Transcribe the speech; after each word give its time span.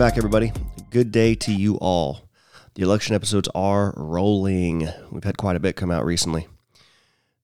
Back, 0.00 0.16
everybody. 0.16 0.50
Good 0.88 1.12
day 1.12 1.34
to 1.34 1.52
you 1.52 1.74
all. 1.76 2.26
The 2.74 2.80
election 2.80 3.14
episodes 3.14 3.50
are 3.54 3.92
rolling. 3.98 4.88
We've 5.10 5.24
had 5.24 5.36
quite 5.36 5.56
a 5.56 5.60
bit 5.60 5.76
come 5.76 5.90
out 5.90 6.06
recently. 6.06 6.48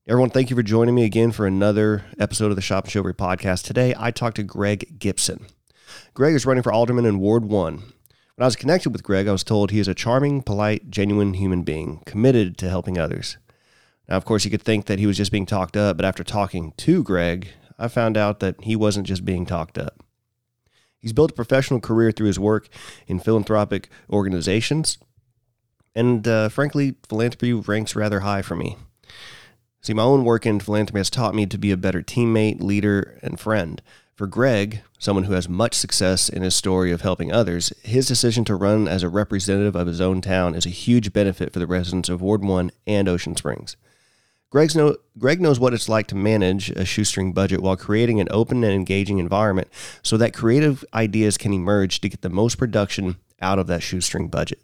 Everyone, 0.09 0.31
thank 0.31 0.49
you 0.49 0.57
for 0.57 0.63
joining 0.63 0.95
me 0.95 1.05
again 1.05 1.33
for 1.33 1.47
another 1.47 2.07
episode 2.19 2.49
of 2.49 2.57
the 2.57 2.63
Shop 2.63 2.85
and 2.85 2.91
Chivalry 2.91 3.13
podcast. 3.13 3.65
Today, 3.65 3.95
I 3.99 4.11
talked 4.11 4.37
to 4.37 4.43
Greg 4.43 4.99
Gipson. 4.99 5.51
Greg 6.15 6.35
is 6.35 6.47
running 6.47 6.63
for 6.63 6.73
alderman 6.73 7.05
in 7.05 7.19
Ward 7.19 7.45
1. 7.45 7.75
When 7.75 7.85
I 8.39 8.47
was 8.47 8.57
connected 8.57 8.89
with 8.89 9.03
Greg, 9.03 9.29
I 9.29 9.33
was 9.33 9.45
told 9.45 9.71
he 9.71 9.79
is 9.79 9.87
a 9.87 9.95
charming, 9.95 10.41
polite, 10.41 10.91
genuine 10.91 11.35
human 11.35 11.63
being, 11.63 12.01
committed 12.07 12.57
to 12.57 12.71
helping 12.71 12.97
others. 12.97 13.37
Now, 14.09 14.17
of 14.17 14.25
course, 14.25 14.47
you 14.47 14.51
could 14.51 14.63
think 14.63 14.87
that 14.87 14.99
he 14.99 15.07
was 15.07 15.19
just 15.19 15.31
being 15.31 15.45
talked 15.45 15.77
up, 15.77 15.99
but 15.99 16.07
after 16.07 16.25
talking 16.25 16.73
to 16.79 17.03
Greg, 17.03 17.49
I 17.79 17.89
found 17.89 18.17
out 18.17 18.41
that 18.41 18.63
he 18.63 18.77
wasn't 18.77 19.07
just 19.07 19.27
being 19.27 19.45
talked 19.45 19.77
up. 19.77 20.06
He's 21.07 21.13
built 21.13 21.31
a 21.31 21.35
professional 21.35 21.79
career 21.79 22.11
through 22.11 22.27
his 22.27 22.41
work 22.41 22.69
in 23.07 23.21
philanthropic 23.21 23.91
organizations, 24.11 24.99
and 25.95 26.27
uh, 26.27 26.49
frankly, 26.49 26.97
philanthropy 27.09 27.53
ranks 27.53 27.95
rather 27.95 28.21
high 28.21 28.43
for 28.43 28.57
me. 28.57 28.77
See, 29.81 29.95
my 29.95 30.03
own 30.03 30.25
work 30.25 30.47
in 30.47 30.59
philanthropy 30.59 30.99
has 30.99 31.09
taught 31.09 31.37
me 31.37 31.47
to 31.47 31.59
be 31.59 31.71
a 31.71 31.77
better 31.77 32.03
teammate, 32.03 32.61
leader, 32.61 33.21
and 33.23 33.39
friend. 33.39 33.81
For 34.17 34.27
Greg, 34.27 34.83
someone 34.99 35.27
who 35.27 35.35
has 35.35 35.49
much 35.49 35.75
success 35.75 36.29
in 36.29 36.43
his 36.43 36.57
story 36.57 36.91
of 36.91 37.03
helping 37.03 37.31
others, 37.31 37.73
his 37.85 38.09
decision 38.09 38.45
to 38.47 38.57
run 38.57 38.89
as 38.89 39.05
a 39.05 39.09
representative 39.09 39.77
of 39.77 39.87
his 39.87 40.01
own 40.01 40.21
town 40.21 40.57
is 40.57 40.67
a 40.67 40.71
huge 40.71 41.13
benefit 41.13 41.53
for 41.53 41.61
the 41.61 41.69
residents 41.69 42.09
of 42.09 42.21
Ward 42.21 42.43
1 42.45 42.73
and 42.89 43.09
Ocean 43.09 43.37
Springs. 43.37 43.77
Greg's 44.57 44.75
know, 44.75 44.97
Greg 45.19 45.39
knows 45.39 45.61
what 45.61 45.75
it's 45.75 45.87
like 45.87 46.07
to 46.07 46.15
manage 46.15 46.71
a 46.71 46.87
shoestring 46.87 47.35
budget 47.35 47.61
while 47.61 47.77
creating 47.77 48.21
an 48.21 48.29
open 48.31 48.65
and 48.65 48.73
engaging 48.73 49.19
environment 49.19 49.69
so 50.03 50.17
that 50.17 50.33
creative 50.33 50.83
ideas 50.95 51.37
can 51.37 51.53
emerge 51.53 52.01
to 52.01 52.09
get 52.09 52.23
the 52.23 52.31
most 52.31 52.55
production 52.55 53.17
out 53.43 53.59
of 53.59 53.67
that 53.67 53.83
shoestring 53.83 54.29
budget. 54.29 54.63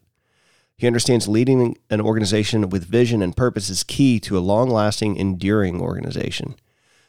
He 0.78 0.86
understands 0.86 1.28
leading 1.28 1.76
an 1.90 2.00
organization 2.00 2.70
with 2.70 2.88
vision 2.88 3.20
and 3.20 3.36
purpose 3.36 3.68
is 3.68 3.84
key 3.84 4.18
to 4.20 4.38
a 4.38 4.40
long 4.40 4.70
lasting, 4.70 5.16
enduring 5.16 5.78
organization. 5.78 6.54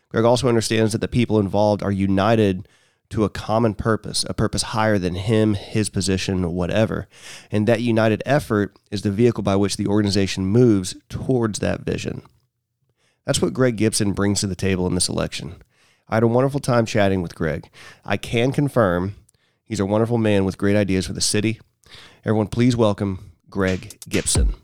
Greg 0.10 0.26
also 0.26 0.50
understands 0.50 0.92
that 0.92 1.00
the 1.00 1.08
people 1.08 1.40
involved 1.40 1.82
are 1.84 1.90
united 1.90 2.68
to 3.12 3.24
a 3.24 3.30
common 3.30 3.76
purpose, 3.76 4.26
a 4.28 4.34
purpose 4.34 4.62
higher 4.62 5.00
than 5.00 5.16
him, 5.16 5.54
his 5.54 5.90
position, 5.90 6.52
whatever. 6.52 7.08
And 7.50 7.66
that 7.66 7.80
united 7.80 8.22
effort 8.26 8.76
is 8.92 9.04
the 9.04 9.10
vehicle 9.10 9.42
by 9.42 9.56
which 9.56 9.78
the 9.78 9.88
organization 9.88 10.46
moves 10.46 10.98
towards 11.08 11.60
that 11.60 11.86
vision. 11.86 12.24
That's 13.26 13.42
what 13.42 13.54
Greg 13.54 13.78
Gipson 13.78 14.14
brings 14.14 14.42
to 14.42 14.48
the 14.48 14.56
table 14.56 14.86
in 14.88 14.96
this 14.96 15.10
election. 15.10 15.56
I 16.10 16.16
had 16.16 16.24
a 16.24 16.28
wonderful 16.28 16.60
time 16.60 16.86
chatting 16.86 17.22
with 17.22 17.36
Greg. 17.36 17.70
I 18.04 18.18
can 18.18 18.52
confirm 18.52 19.16
he's 19.64 19.80
a 19.80 19.86
wonderful 19.86 20.18
man 20.18 20.46
with 20.46 20.58
great 20.58 20.76
ideas 20.76 21.08
for 21.08 21.14
the 21.14 21.22
city. 21.22 21.60
Everyone, 22.26 22.48
please 22.48 22.76
welcome 22.76 23.32
Greg 23.50 24.00
Gipson. 24.10 24.56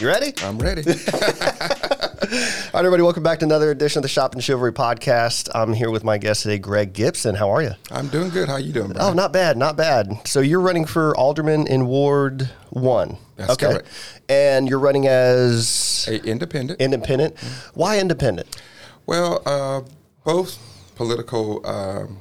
You 0.00 0.06
ready? 0.06 0.32
I'm 0.44 0.58
ready. 0.58 0.82
All 1.12 1.20
right, 1.20 2.72
everybody, 2.74 3.02
welcome 3.02 3.24
back 3.24 3.40
to 3.40 3.44
another 3.44 3.72
edition 3.72 3.98
of 3.98 4.02
the 4.02 4.08
Shop 4.08 4.32
and 4.32 4.44
Chivalry 4.44 4.72
podcast. 4.72 5.48
I'm 5.54 5.72
here 5.72 5.90
with 5.90 6.04
my 6.04 6.18
guest 6.18 6.42
today, 6.42 6.58
Greg 6.58 6.92
Gipson. 6.92 7.36
How 7.36 7.50
are 7.50 7.62
you? 7.62 7.72
I'm 7.90 8.06
doing 8.06 8.30
good. 8.30 8.48
How 8.48 8.58
you 8.58 8.72
doing, 8.72 8.92
bro? 8.92 9.02
Oh, 9.02 9.12
not 9.12 9.32
bad, 9.32 9.56
not 9.56 9.76
bad. 9.76 10.12
So 10.24 10.38
you're 10.40 10.60
running 10.60 10.84
for 10.84 11.16
alderman 11.16 11.66
in 11.66 11.86
Ward 11.86 12.48
One. 12.70 13.16
That's 13.34 13.56
correct. 13.56 13.88
And 14.28 14.68
you're 14.68 14.78
running 14.78 15.08
as 15.08 16.06
A 16.08 16.22
independent. 16.24 16.80
independent. 16.80 17.36
Why 17.74 17.98
independent? 17.98 18.60
well, 19.06 19.42
uh, 19.46 19.80
both 20.24 20.58
political 20.94 21.66
um, 21.66 22.20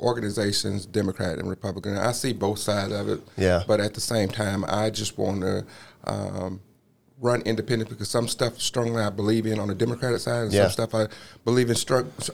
organizations, 0.00 0.84
Democrat 0.84 1.38
and 1.38 1.48
Republican, 1.48 1.96
I 1.96 2.12
see 2.12 2.34
both 2.34 2.58
sides 2.58 2.92
of 2.92 3.08
it. 3.08 3.20
Yeah. 3.38 3.62
But 3.66 3.80
at 3.80 3.94
the 3.94 4.00
same 4.02 4.28
time, 4.28 4.64
I 4.68 4.90
just 4.90 5.16
want 5.16 5.40
to 5.42 5.64
um, 6.08 6.60
run 7.20 7.42
independent 7.42 7.90
because 7.90 8.08
some 8.08 8.28
stuff 8.28 8.60
strongly 8.60 9.02
I 9.02 9.10
believe 9.10 9.46
in 9.46 9.58
on 9.58 9.68
the 9.68 9.74
Democratic 9.74 10.20
side, 10.20 10.44
and 10.44 10.52
Yeah. 10.52 10.68
some 10.68 10.88
stuff 10.88 10.94
I 10.94 11.08
believe 11.44 11.68
in 11.70 11.76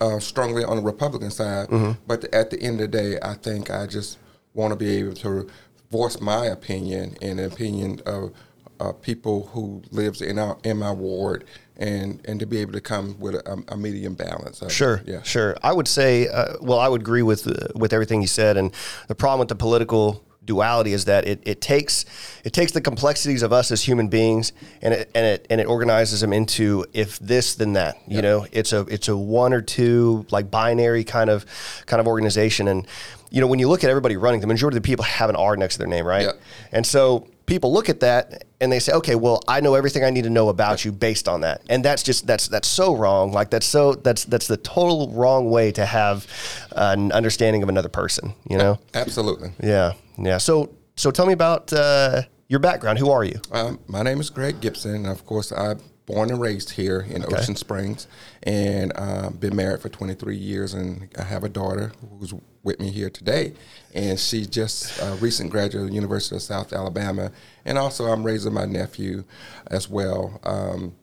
uh, 0.00 0.18
strongly 0.20 0.64
on 0.64 0.76
the 0.76 0.82
Republican 0.82 1.30
side. 1.30 1.68
Mm-hmm. 1.68 1.92
But 2.06 2.32
at 2.34 2.50
the 2.50 2.60
end 2.60 2.80
of 2.80 2.90
the 2.90 2.98
day, 2.98 3.18
I 3.22 3.34
think 3.34 3.70
I 3.70 3.86
just 3.86 4.18
want 4.52 4.72
to 4.72 4.76
be 4.76 4.96
able 4.96 5.14
to 5.14 5.48
voice 5.90 6.20
my 6.20 6.46
opinion 6.46 7.16
and 7.22 7.38
the 7.38 7.46
opinion 7.46 8.00
of 8.06 8.32
uh, 8.80 8.92
people 8.92 9.46
who 9.52 9.82
lives 9.91 10.20
in 10.20 10.38
our 10.38 10.58
in 10.64 10.78
my 10.78 10.91
ward, 10.91 11.44
and 11.76 12.20
and 12.26 12.41
to 12.41 12.46
be 12.46 12.58
able 12.58 12.72
to 12.72 12.80
come 12.80 13.16
with 13.18 13.36
a, 13.36 13.64
a 13.68 13.76
medium 13.76 14.14
balance. 14.14 14.62
Sure, 14.68 15.00
yeah. 15.06 15.22
sure. 15.22 15.56
I 15.62 15.72
would 15.72 15.88
say, 15.88 16.28
uh, 16.28 16.54
well, 16.60 16.80
I 16.80 16.88
would 16.88 17.00
agree 17.00 17.22
with 17.22 17.46
uh, 17.46 17.68
with 17.74 17.92
everything 17.92 18.20
you 18.20 18.26
said. 18.26 18.56
And 18.56 18.74
the 19.08 19.14
problem 19.14 19.38
with 19.41 19.48
the 19.48 19.54
political 19.54 20.24
duality 20.44 20.93
is 20.93 21.06
that 21.06 21.27
it, 21.27 21.41
it 21.44 21.60
takes 21.60 22.05
it 22.44 22.53
takes 22.53 22.72
the 22.72 22.81
complexities 22.81 23.43
of 23.43 23.53
us 23.53 23.71
as 23.71 23.82
human 23.82 24.09
beings 24.09 24.53
and 24.82 24.94
it 24.94 25.10
and 25.15 25.27
it 25.27 25.47
and 25.50 25.60
it 25.60 25.66
organizes 25.66 26.21
them 26.21 26.32
into 26.32 26.84
if 26.93 27.19
this 27.19 27.55
then 27.55 27.75
that. 27.75 27.97
You 28.06 28.22
know, 28.22 28.47
it's 28.53 28.72
a 28.72 28.81
it's 28.83 29.09
a 29.09 29.16
one 29.16 29.53
or 29.53 29.62
two 29.62 30.27
like 30.31 30.50
binary 30.50 31.04
kind 31.04 31.31
of 31.31 31.47
kind 31.87 32.00
of 32.00 32.06
organization. 32.06 32.69
And 32.69 32.87
you 33.31 33.41
know, 33.41 33.47
when 33.47 33.59
you 33.59 33.69
look 33.69 33.84
at 33.84 33.91
everybody 33.91 34.16
running, 34.16 34.41
the 34.41 34.47
majority 34.47 34.77
of 34.77 34.83
the 34.83 34.87
people 34.87 35.04
have 35.04 35.31
an 35.31 35.37
R 35.37 35.56
next 35.56 35.75
to 35.75 35.78
their 35.78 35.88
name, 35.88 36.06
right? 36.06 36.27
Yeah. 36.27 36.33
And 36.72 36.87
so 36.87 37.28
people 37.47 37.72
look 37.72 37.88
at 37.88 38.00
that 38.00 38.44
and 38.60 38.72
they 38.72 38.78
say, 38.78 38.93
okay, 38.93 39.15
well, 39.15 39.43
I 39.49 39.60
know 39.60 39.75
everything 39.75 40.05
I 40.05 40.10
need 40.10 40.25
to 40.25 40.31
know 40.31 40.49
about 40.49 40.84
you 40.84 40.93
based 40.93 41.28
on 41.28 41.43
that. 41.43 41.62
And 41.69 41.84
that's 41.84 42.03
just 42.03 42.27
that's 42.27 42.49
that's 42.49 42.69
so 42.69 42.94
wrong. 42.94 43.32
Like 43.32 43.50
that's 43.50 43.66
so 43.66 43.94
that's 43.94 44.25
that's 44.25 44.47
the 44.47 44.56
total 44.56 45.10
wrong 45.10 45.50
way 45.50 45.72
to 45.72 45.84
have 45.84 46.27
an 46.72 47.12
understanding 47.12 47.62
of 47.62 47.69
another 47.69 47.88
person. 47.88 48.34
You 48.49 48.59
know? 48.59 48.78
Absolutely. 48.94 49.50
Yeah, 49.62 49.93
yeah. 50.19 50.38
So 50.38 50.71
so 50.97 51.10
tell 51.10 51.27
me 51.27 51.33
about 51.33 51.72
uh, 51.72 52.22
your 52.49 52.60
background. 52.60 52.99
Who 52.99 53.10
are 53.10 53.25
you? 53.25 53.41
Um, 53.53 53.78
my 53.87 54.03
name 54.03 54.21
is 54.21 54.31
Greg 54.31 54.60
Gipson. 54.60 54.94
and 54.97 55.06
Of 55.06 55.27
course, 55.27 55.53
I'm 55.53 55.81
born 56.06 56.31
and 56.31 56.41
raised 56.41 56.72
here 56.72 57.00
in 57.00 57.25
Ocean 57.32 57.56
Springs, 57.56 58.06
and 58.42 58.92
uh, 58.94 59.31
been 59.31 59.56
married 59.56 59.81
for 59.81 59.88
23 59.88 60.37
years, 60.37 60.75
and 60.75 61.09
I 61.19 61.22
have 61.22 61.44
a 61.44 61.48
daughter 61.48 61.92
who's 62.19 62.34
with 62.62 62.81
me 62.81 62.91
here 62.91 63.10
today, 63.10 63.53
and 63.94 64.19
she 64.19 64.47
just 64.47 65.03
uh, 65.03 65.16
recent 65.20 65.50
graduate 65.50 65.84
of 65.84 65.88
the 65.91 65.94
University 65.94 66.37
of 66.37 66.42
South 66.42 66.72
Alabama, 66.72 67.31
and 67.65 67.78
also 67.78 68.06
I'm 68.06 68.22
raising 68.22 68.53
my 68.53 68.65
nephew 68.65 69.25
as 69.69 69.88
well. 69.88 70.41
Um, 70.44 70.94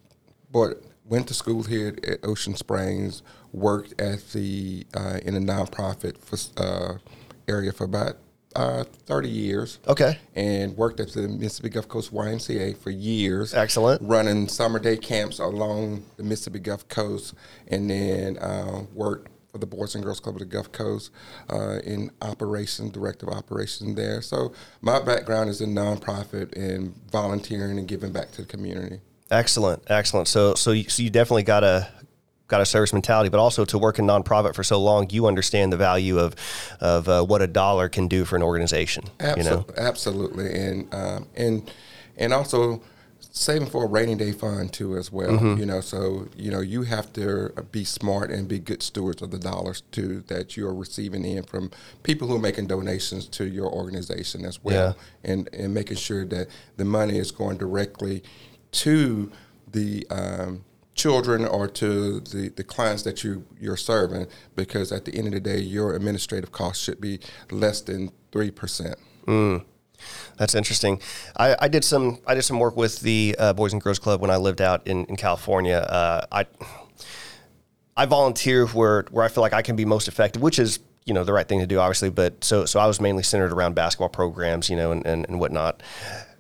but 0.52 0.84
went 1.06 1.28
to 1.28 1.34
school 1.34 1.64
here 1.64 1.96
at 2.08 2.24
Ocean 2.24 2.56
Springs, 2.56 3.22
worked 3.52 4.00
at 4.00 4.32
the 4.32 4.86
uh, 4.94 5.20
in 5.24 5.36
a 5.36 5.40
nonprofit 5.40 6.18
for, 6.18 6.38
uh, 6.62 6.98
area 7.48 7.72
for 7.72 7.84
about 7.84 8.18
uh, 8.56 8.84
30 9.06 9.30
years 9.30 9.80
Okay. 9.88 10.18
and 10.36 10.76
worked 10.78 11.00
at 11.00 11.12
the 11.14 11.28
Mississippi 11.28 11.70
Gulf 11.70 11.88
Coast 11.88 12.14
YMCA 12.14 12.78
for 12.78 12.90
years. 12.90 13.54
Excellent. 13.54 14.02
Running 14.02 14.48
summer 14.48 14.80
day 14.80 14.98
camps 14.98 15.40
along 15.40 16.04
the 16.18 16.24
Mississippi 16.24 16.60
Gulf 16.60 16.88
Coast, 16.88 17.34
and 17.68 17.90
then 17.90 18.38
uh, 18.38 18.84
worked 18.94 19.30
for 19.52 19.58
the 19.58 19.66
Boys 19.66 19.96
and 19.96 20.04
Girls 20.04 20.20
Club 20.22 20.36
of 20.36 20.40
the 20.40 20.46
Gulf 20.46 20.72
Coast 20.72 21.12
uh, 21.50 21.80
in 21.84 22.10
operations, 22.22 22.92
director 22.92 23.30
of 23.30 23.36
operations 23.38 23.96
there. 23.96 24.22
So 24.22 24.54
my 24.82 25.02
background 25.02 25.50
is 25.50 25.60
in 25.62 25.74
nonprofit 25.76 26.54
and 26.56 26.96
volunteering 27.12 27.78
and 27.78 27.88
giving 27.88 28.12
back 28.14 28.32
to 28.32 28.42
the 28.44 28.48
community. 28.48 29.02
Excellent, 29.30 29.84
excellent. 29.88 30.28
So 30.28 30.56
so 30.56 30.72
you, 30.72 30.90
so 30.90 31.04
you 31.04 31.10
definitely 31.10 31.44
got 31.44 31.64
a 31.64 31.88
got 32.52 32.62
a 32.62 32.66
service 32.66 32.94
mentality, 32.94 33.30
but 33.30 33.40
also 33.40 33.66
to 33.66 33.78
work 33.78 33.98
in 33.98 34.06
nonprofit 34.06 34.54
for 34.54 34.64
so 34.64 34.80
long, 34.80 35.10
you 35.10 35.26
understand 35.26 35.74
the 35.74 35.78
value 35.78 36.20
of 36.20 36.36
of 36.80 37.08
uh, 37.08 37.24
what 37.24 37.42
a 37.42 37.48
dollar 37.48 37.90
can 37.90 38.08
do 38.08 38.26
for 38.26 38.36
an 38.36 38.44
organization. 38.44 39.06
You 39.20 39.44
know. 39.44 39.66
Absolutely, 39.78 39.78
absolutely, 39.78 40.60
and 40.60 40.94
um, 40.94 41.28
and 41.36 41.72
and 42.18 42.34
also 42.34 42.84
saving 43.34 43.70
for 43.70 43.86
a 43.86 43.88
rainy 43.88 44.16
day 44.16 44.34
fund 44.34 44.74
too 44.74 44.98
as 44.98 45.10
well. 45.12 45.32
Mm-hmm. 45.32 45.60
You 45.60 45.66
know, 45.66 45.82
so 45.82 46.28
you 46.36 46.52
know 46.52 46.60
you 46.60 46.84
have 46.84 47.12
to 47.14 47.54
be 47.72 47.86
smart 47.86 48.30
and 48.30 48.48
be 48.48 48.60
good 48.60 48.84
stewards 48.84 49.22
of 49.22 49.32
the 49.32 49.40
dollars 49.40 49.82
too 49.92 50.24
that 50.28 50.58
you 50.58 50.68
are 50.68 50.76
receiving 50.76 51.24
in 51.24 51.44
from 51.44 51.72
people 52.04 52.28
who 52.28 52.36
are 52.36 52.40
making 52.40 52.68
donations 52.68 53.28
to 53.28 53.48
your 53.48 53.72
organization 53.72 54.46
as 54.46 54.62
well, 54.64 54.98
and 55.24 55.50
and 55.54 55.74
making 55.74 55.98
sure 55.98 56.26
that 56.26 56.48
the 56.76 56.86
money 56.86 57.18
is 57.18 57.32
going 57.32 57.58
directly 57.58 58.22
to 58.72 59.32
the 59.72 60.06
um, 60.10 60.64
children 61.02 61.46
or 61.46 61.68
to 61.68 62.20
the, 62.20 62.50
the 62.56 62.64
clients 62.64 63.04
that 63.04 63.24
you 63.24 63.44
you're 63.60 63.78
serving 63.78 64.28
because 64.56 64.92
at 64.92 65.06
the 65.06 65.14
end 65.18 65.28
of 65.28 65.34
the 65.34 65.40
day 65.40 65.60
your 65.60 65.96
administrative 65.96 66.52
costs 66.52 66.84
should 66.84 67.02
be 67.02 67.20
less 67.50 67.82
than 67.82 68.12
three 68.32 68.52
percent. 68.52 68.96
That's 70.38 70.56
interesting. 70.56 71.02
I, 71.38 71.56
I 71.60 71.68
did 71.68 71.84
some 71.84 72.20
I 72.28 72.36
did 72.36 72.44
some 72.44 72.60
work 72.60 72.76
with 72.76 73.00
the 73.02 73.36
uh, 73.40 73.54
Boys 73.54 73.74
and 73.74 73.82
Girls 73.82 74.00
Club 74.00 74.22
when 74.22 74.30
I 74.30 74.38
lived 74.38 74.62
out 74.62 74.86
in, 74.88 75.06
in 75.06 75.16
California. 75.16 75.78
Uh, 75.78 76.26
I 76.32 76.46
I 77.98 78.06
volunteer 78.06 78.68
where 78.68 79.06
where 79.12 79.26
I 79.26 79.28
feel 79.28 79.42
like 79.42 79.54
I 79.54 79.62
can 79.62 79.76
be 79.76 79.86
most 79.86 80.08
effective, 80.08 80.42
which 80.42 80.60
is 80.60 80.80
you 81.06 81.14
know 81.14 81.24
the 81.24 81.34
right 81.34 81.48
thing 81.48 81.60
to 81.60 81.68
do, 81.68 81.80
obviously. 81.80 82.10
But 82.10 82.44
so 82.44 82.66
so 82.66 82.80
I 82.80 82.86
was 82.86 83.02
mainly 83.02 83.24
centered 83.24 83.52
around 83.52 83.74
basketball 83.76 84.10
programs, 84.10 84.70
you 84.70 84.76
know, 84.76 84.92
and, 84.92 85.06
and, 85.06 85.26
and 85.28 85.40
whatnot, 85.40 85.82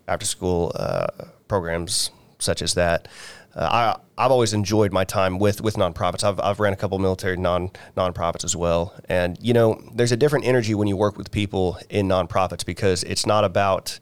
after 0.08 0.26
school 0.26 0.72
uh, 0.76 1.08
programs, 1.48 2.12
such 2.40 2.62
as 2.62 2.76
that. 2.76 3.08
Uh, 3.56 3.96
I, 4.18 4.24
I've 4.26 4.32
always 4.32 4.54
enjoyed 4.54 4.94
my 4.94 5.04
time 5.04 5.40
with, 5.40 5.62
with 5.62 5.76
nonprofits. 5.76 6.24
I've, 6.24 6.40
I've 6.40 6.60
ran 6.60 6.74
a 6.74 6.76
couple 6.76 7.00
military 7.00 7.38
non 7.38 7.70
nonprofits 7.98 8.44
as 8.44 8.56
well, 8.56 8.94
and 9.10 9.38
you 9.42 9.54
know, 9.54 9.82
there's 9.94 10.12
a 10.12 10.18
different 10.18 10.46
energy 10.46 10.76
when 10.76 10.88
you 10.88 10.98
work 10.98 11.18
with 11.18 11.32
people 11.32 11.78
in 11.90 12.08
nonprofits 12.08 12.66
because 12.66 13.04
it's 13.04 13.26
not 13.26 13.44
about 13.44 14.00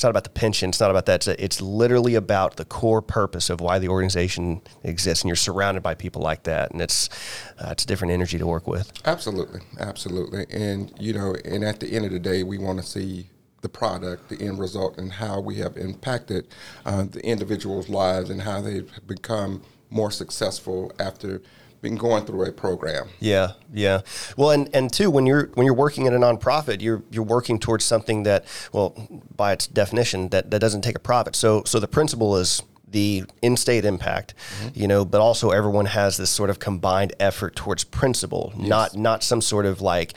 it's 0.00 0.04
not 0.04 0.10
about 0.10 0.24
the 0.24 0.30
pension. 0.30 0.70
It's 0.70 0.80
not 0.80 0.90
about 0.90 1.04
that. 1.06 1.28
It's, 1.28 1.28
it's 1.28 1.60
literally 1.60 2.14
about 2.14 2.56
the 2.56 2.64
core 2.64 3.02
purpose 3.02 3.50
of 3.50 3.60
why 3.60 3.78
the 3.78 3.88
organization 3.88 4.62
exists, 4.82 5.22
and 5.22 5.28
you're 5.28 5.36
surrounded 5.36 5.82
by 5.82 5.94
people 5.94 6.22
like 6.22 6.44
that, 6.44 6.70
and 6.70 6.80
it's 6.80 7.10
uh, 7.58 7.68
it's 7.72 7.84
a 7.84 7.86
different 7.86 8.12
energy 8.12 8.38
to 8.38 8.46
work 8.46 8.66
with. 8.66 8.90
Absolutely, 9.04 9.60
absolutely, 9.78 10.46
and 10.50 10.90
you 10.98 11.12
know, 11.12 11.36
and 11.44 11.62
at 11.64 11.80
the 11.80 11.92
end 11.92 12.06
of 12.06 12.12
the 12.12 12.18
day, 12.18 12.42
we 12.42 12.56
want 12.56 12.80
to 12.80 12.86
see 12.86 13.28
the 13.62 13.68
product, 13.68 14.28
the 14.28 14.40
end 14.40 14.58
result, 14.58 14.98
and 14.98 15.12
how 15.12 15.40
we 15.40 15.56
have 15.56 15.76
impacted 15.76 16.48
uh, 16.84 17.04
the 17.04 17.24
individuals' 17.24 17.88
lives 17.88 18.30
and 18.30 18.42
how 18.42 18.60
they've 18.60 18.90
become 19.06 19.62
more 19.90 20.10
successful 20.10 20.92
after 20.98 21.42
been 21.82 21.96
going 21.96 22.24
through 22.26 22.44
a 22.44 22.52
program. 22.52 23.08
Yeah, 23.20 23.52
yeah. 23.72 24.02
Well, 24.36 24.50
and 24.50 24.68
and 24.74 24.92
two, 24.92 25.10
when 25.10 25.26
you're 25.26 25.46
when 25.54 25.64
you're 25.64 25.74
working 25.74 26.06
at 26.06 26.12
a 26.12 26.18
nonprofit, 26.18 26.82
you're 26.82 27.02
you're 27.10 27.24
working 27.24 27.58
towards 27.58 27.84
something 27.84 28.24
that, 28.24 28.44
well, 28.72 28.94
by 29.34 29.52
its 29.52 29.66
definition, 29.66 30.28
that 30.28 30.50
that 30.50 30.58
doesn't 30.58 30.82
take 30.82 30.96
a 30.96 31.00
profit. 31.00 31.34
So 31.34 31.62
so 31.64 31.80
the 31.80 31.88
principle 31.88 32.36
is 32.36 32.62
the 32.90 33.24
in-state 33.42 33.84
impact, 33.84 34.34
mm-hmm. 34.34 34.80
you 34.80 34.88
know, 34.88 35.04
but 35.04 35.20
also 35.20 35.50
everyone 35.50 35.86
has 35.86 36.16
this 36.16 36.30
sort 36.30 36.50
of 36.50 36.58
combined 36.58 37.12
effort 37.20 37.56
towards 37.56 37.84
principle, 37.84 38.52
yes. 38.56 38.68
not 38.68 38.96
not 38.96 39.22
some 39.22 39.40
sort 39.40 39.66
of 39.66 39.80
like 39.80 40.14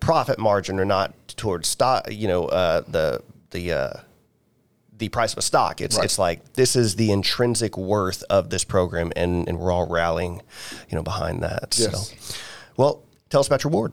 profit 0.00 0.38
margin 0.38 0.78
or 0.80 0.84
not 0.84 1.14
towards 1.36 1.68
stock, 1.68 2.08
you 2.10 2.28
know, 2.28 2.46
uh, 2.46 2.82
the 2.88 3.22
the 3.50 3.72
uh, 3.72 3.92
the 4.98 5.08
price 5.08 5.32
of 5.32 5.38
a 5.38 5.42
stock. 5.42 5.80
It's 5.80 5.96
right. 5.96 6.04
it's 6.04 6.18
like 6.18 6.54
this 6.54 6.76
is 6.76 6.96
the 6.96 7.10
intrinsic 7.10 7.76
worth 7.76 8.22
of 8.30 8.50
this 8.50 8.64
program, 8.64 9.12
and 9.16 9.48
and 9.48 9.58
we're 9.58 9.72
all 9.72 9.88
rallying, 9.88 10.42
you 10.88 10.96
know, 10.96 11.02
behind 11.02 11.42
that. 11.42 11.76
Yes. 11.78 12.14
So, 12.18 12.36
well, 12.76 13.02
tell 13.30 13.40
us 13.40 13.46
about 13.46 13.64
your 13.64 13.72
ward. 13.72 13.92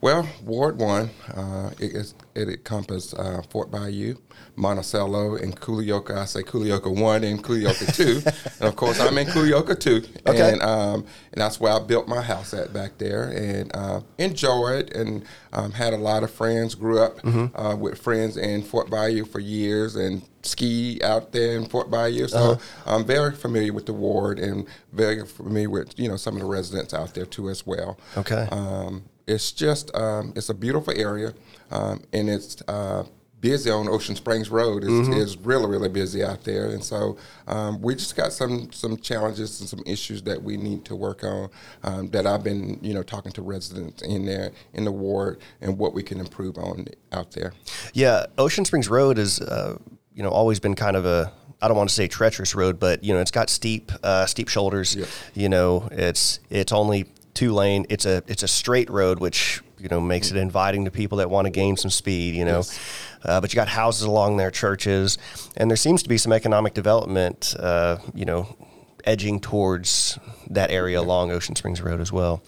Well, 0.00 0.28
Ward 0.44 0.78
One, 0.78 1.10
uh, 1.34 1.70
it, 1.78 2.14
it 2.34 2.48
encompasses 2.48 3.14
uh, 3.14 3.42
Fort 3.50 3.70
Bayou, 3.70 4.16
Monticello, 4.56 5.36
and 5.36 5.58
Culleoka. 5.58 6.16
I 6.16 6.24
say 6.24 6.42
Culleoka 6.42 6.94
One 6.94 7.24
and 7.24 7.42
Culleoka 7.42 7.94
Two, 7.94 8.22
and 8.60 8.68
of 8.68 8.76
course 8.76 9.00
I'm 9.00 9.16
in 9.18 9.26
Culleoka 9.26 9.78
Two, 9.78 10.02
okay. 10.26 10.52
and 10.52 10.62
um, 10.62 11.06
and 11.32 11.40
that's 11.40 11.60
where 11.60 11.72
I 11.72 11.78
built 11.78 12.08
my 12.08 12.22
house 12.22 12.54
at 12.54 12.72
back 12.72 12.98
there, 12.98 13.30
and 13.30 13.74
uh, 13.74 14.00
enjoyed 14.18 14.92
and 14.92 15.24
um, 15.52 15.72
had 15.72 15.92
a 15.92 15.98
lot 15.98 16.22
of 16.22 16.30
friends. 16.30 16.74
Grew 16.74 17.00
up 17.00 17.20
mm-hmm. 17.22 17.56
Uh, 17.56 17.74
with 17.76 17.98
friends 17.98 18.36
in 18.36 18.62
Fort 18.62 18.90
Bayou 18.90 19.24
for 19.24 19.40
years, 19.40 19.96
and 19.96 20.22
ski 20.42 21.00
out 21.02 21.32
there 21.32 21.56
in 21.56 21.66
Fort 21.66 21.90
Bayou. 21.90 22.28
So 22.28 22.52
uh-huh. 22.52 22.60
I'm 22.86 23.04
very 23.04 23.34
familiar 23.34 23.72
with 23.72 23.86
the 23.86 23.92
ward 23.92 24.38
and 24.38 24.66
very 24.92 25.24
familiar 25.26 25.70
with 25.70 25.98
you 25.98 26.08
know 26.08 26.16
some 26.16 26.34
of 26.34 26.40
the 26.40 26.46
residents 26.46 26.94
out 26.94 27.14
there 27.14 27.26
too 27.26 27.48
as 27.50 27.66
well. 27.66 27.98
Okay. 28.16 28.48
Um, 28.50 29.04
it's 29.30 29.52
just 29.52 29.94
um, 29.94 30.32
it's 30.34 30.48
a 30.48 30.54
beautiful 30.54 30.92
area, 30.96 31.32
um, 31.70 32.02
and 32.12 32.28
it's 32.28 32.60
uh, 32.66 33.04
busy 33.40 33.70
on 33.70 33.88
Ocean 33.88 34.16
Springs 34.16 34.50
Road. 34.50 34.82
It's, 34.82 34.92
mm-hmm. 34.92 35.12
it's 35.12 35.36
really 35.36 35.66
really 35.66 35.88
busy 35.88 36.24
out 36.24 36.42
there, 36.44 36.70
and 36.70 36.82
so 36.82 37.16
um, 37.46 37.80
we 37.80 37.94
just 37.94 38.16
got 38.16 38.32
some 38.32 38.72
some 38.72 38.96
challenges 38.96 39.60
and 39.60 39.68
some 39.68 39.82
issues 39.86 40.22
that 40.22 40.42
we 40.42 40.56
need 40.56 40.84
to 40.86 40.96
work 40.96 41.22
on. 41.22 41.48
Um, 41.84 42.10
that 42.10 42.26
I've 42.26 42.42
been 42.42 42.78
you 42.82 42.92
know 42.92 43.02
talking 43.02 43.32
to 43.32 43.42
residents 43.42 44.02
in 44.02 44.26
there 44.26 44.50
in 44.74 44.84
the 44.84 44.92
ward 44.92 45.40
and 45.60 45.78
what 45.78 45.94
we 45.94 46.02
can 46.02 46.18
improve 46.18 46.58
on 46.58 46.86
out 47.12 47.30
there. 47.32 47.52
Yeah, 47.94 48.26
Ocean 48.36 48.64
Springs 48.64 48.88
Road 48.88 49.18
is 49.18 49.40
uh, 49.40 49.78
you 50.12 50.22
know 50.22 50.30
always 50.30 50.58
been 50.58 50.74
kind 50.74 50.96
of 50.96 51.06
a 51.06 51.32
I 51.62 51.68
don't 51.68 51.76
want 51.76 51.88
to 51.88 51.94
say 51.94 52.08
treacherous 52.08 52.54
road, 52.54 52.80
but 52.80 53.04
you 53.04 53.14
know 53.14 53.20
it's 53.20 53.30
got 53.30 53.48
steep 53.48 53.92
uh, 54.02 54.26
steep 54.26 54.48
shoulders. 54.48 54.96
You 55.34 55.48
know 55.48 55.88
it's 55.92 56.40
it's 56.50 56.72
only 56.72 57.06
two 57.34 57.52
lane. 57.52 57.86
It's 57.88 58.06
a 58.06 58.22
it's 58.26 58.42
a 58.42 58.48
straight 58.48 58.90
road, 58.90 59.20
which 59.20 59.62
you 59.78 59.88
know 59.88 60.00
makes 60.00 60.30
it 60.30 60.36
inviting 60.36 60.84
to 60.84 60.90
people 60.90 61.18
that 61.18 61.30
want 61.30 61.46
to 61.46 61.50
gain 61.50 61.76
some 61.76 61.90
speed. 61.90 62.34
You 62.34 62.44
know, 62.44 62.58
yes. 62.58 62.80
uh, 63.24 63.40
but 63.40 63.52
you 63.52 63.56
got 63.56 63.68
houses 63.68 64.02
along 64.02 64.36
there, 64.36 64.50
churches, 64.50 65.18
and 65.56 65.70
there 65.70 65.76
seems 65.76 66.02
to 66.02 66.08
be 66.08 66.18
some 66.18 66.32
economic 66.32 66.74
development. 66.74 67.54
Uh, 67.58 67.98
you 68.14 68.24
know, 68.24 68.56
edging 69.04 69.40
towards 69.40 70.18
that 70.50 70.70
area 70.70 71.00
along 71.00 71.30
Ocean 71.30 71.56
Springs 71.56 71.80
Road 71.80 72.00
as 72.00 72.12
well. 72.12 72.42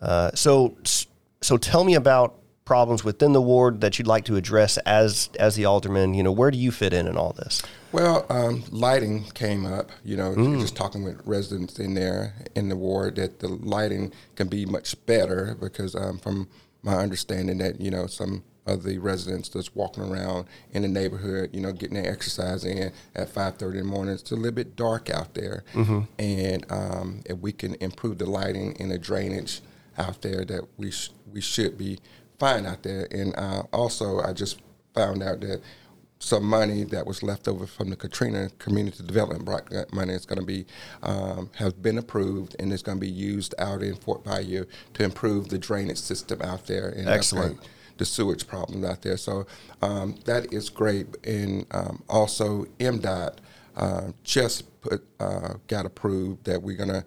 Uh, 0.00 0.30
so 0.34 0.76
so 1.40 1.56
tell 1.56 1.84
me 1.84 1.94
about 1.94 2.34
problems 2.64 3.04
within 3.04 3.32
the 3.32 3.42
ward 3.42 3.80
that 3.82 3.98
you'd 3.98 4.06
like 4.06 4.24
to 4.24 4.36
address 4.36 4.78
as 4.78 5.30
as 5.38 5.56
the 5.56 5.64
alderman? 5.64 6.14
You 6.14 6.22
know, 6.22 6.32
where 6.32 6.50
do 6.50 6.58
you 6.58 6.70
fit 6.70 6.92
in 6.92 7.06
in 7.06 7.16
all 7.16 7.32
this? 7.32 7.62
Well, 7.94 8.26
um, 8.28 8.64
lighting 8.72 9.22
came 9.34 9.64
up. 9.64 9.92
You 10.02 10.16
know, 10.16 10.34
mm. 10.34 10.60
just 10.60 10.74
talking 10.74 11.04
with 11.04 11.24
residents 11.24 11.78
in 11.78 11.94
there 11.94 12.34
in 12.56 12.68
the 12.68 12.74
ward 12.74 13.14
that 13.14 13.38
the 13.38 13.46
lighting 13.46 14.12
can 14.34 14.48
be 14.48 14.66
much 14.66 14.96
better 15.06 15.56
because 15.60 15.94
um, 15.94 16.18
from 16.18 16.48
my 16.82 16.96
understanding 16.96 17.58
that 17.58 17.80
you 17.80 17.92
know 17.92 18.08
some 18.08 18.42
of 18.66 18.82
the 18.82 18.98
residents 18.98 19.48
that's 19.48 19.76
walking 19.76 20.02
around 20.02 20.46
in 20.72 20.82
the 20.82 20.88
neighborhood, 20.88 21.50
you 21.52 21.60
know, 21.60 21.70
getting 21.70 22.02
their 22.02 22.10
exercise 22.10 22.64
in 22.64 22.92
at 23.14 23.32
5.30 23.32 23.70
in 23.70 23.76
the 23.76 23.84
morning. 23.84 24.14
It's 24.14 24.32
a 24.32 24.36
little 24.36 24.50
bit 24.50 24.74
dark 24.74 25.08
out 25.10 25.34
there. 25.34 25.62
Mm-hmm. 25.74 26.00
And 26.18 26.72
um, 26.72 27.20
if 27.26 27.38
we 27.38 27.52
can 27.52 27.74
improve 27.76 28.18
the 28.18 28.24
lighting 28.24 28.74
and 28.80 28.90
the 28.90 28.98
drainage 28.98 29.60
out 29.98 30.22
there, 30.22 30.46
that 30.46 30.62
we, 30.78 30.90
sh- 30.90 31.10
we 31.30 31.42
should 31.42 31.76
be 31.76 31.98
fine 32.38 32.64
out 32.64 32.84
there. 32.84 33.06
And 33.10 33.36
uh, 33.36 33.64
also, 33.70 34.20
I 34.20 34.32
just 34.32 34.62
found 34.94 35.22
out 35.22 35.40
that 35.40 35.60
some 36.24 36.44
money 36.44 36.84
that 36.84 37.06
was 37.06 37.22
left 37.22 37.46
over 37.48 37.66
from 37.66 37.90
the 37.90 37.96
Katrina 37.96 38.50
Community 38.58 39.04
Development 39.04 39.44
Block 39.44 39.70
money 39.92 40.14
is 40.14 40.24
going 40.26 40.40
to 40.40 40.44
be 40.44 40.66
um, 41.02 41.50
has 41.56 41.72
been 41.72 41.98
approved 41.98 42.56
and 42.58 42.72
is 42.72 42.82
going 42.82 42.98
to 42.98 43.00
be 43.00 43.10
used 43.10 43.54
out 43.58 43.82
in 43.82 43.94
Fort 43.96 44.24
Bayou 44.24 44.64
to 44.94 45.04
improve 45.04 45.48
the 45.48 45.58
drainage 45.58 45.98
system 45.98 46.40
out 46.42 46.66
there 46.66 46.88
and 46.88 47.08
excellent 47.08 47.60
the 47.96 48.04
sewage 48.04 48.46
problem 48.46 48.84
out 48.84 49.02
there. 49.02 49.16
So 49.16 49.46
um, 49.82 50.16
that 50.24 50.52
is 50.52 50.68
great. 50.68 51.06
And 51.24 51.66
um, 51.70 52.02
also 52.08 52.64
MDOT 52.80 53.36
uh, 53.76 54.12
just 54.22 54.80
put 54.80 55.06
uh, 55.20 55.54
got 55.68 55.86
approved 55.86 56.44
that 56.44 56.62
we're 56.62 56.76
going 56.76 56.88
to 56.88 57.04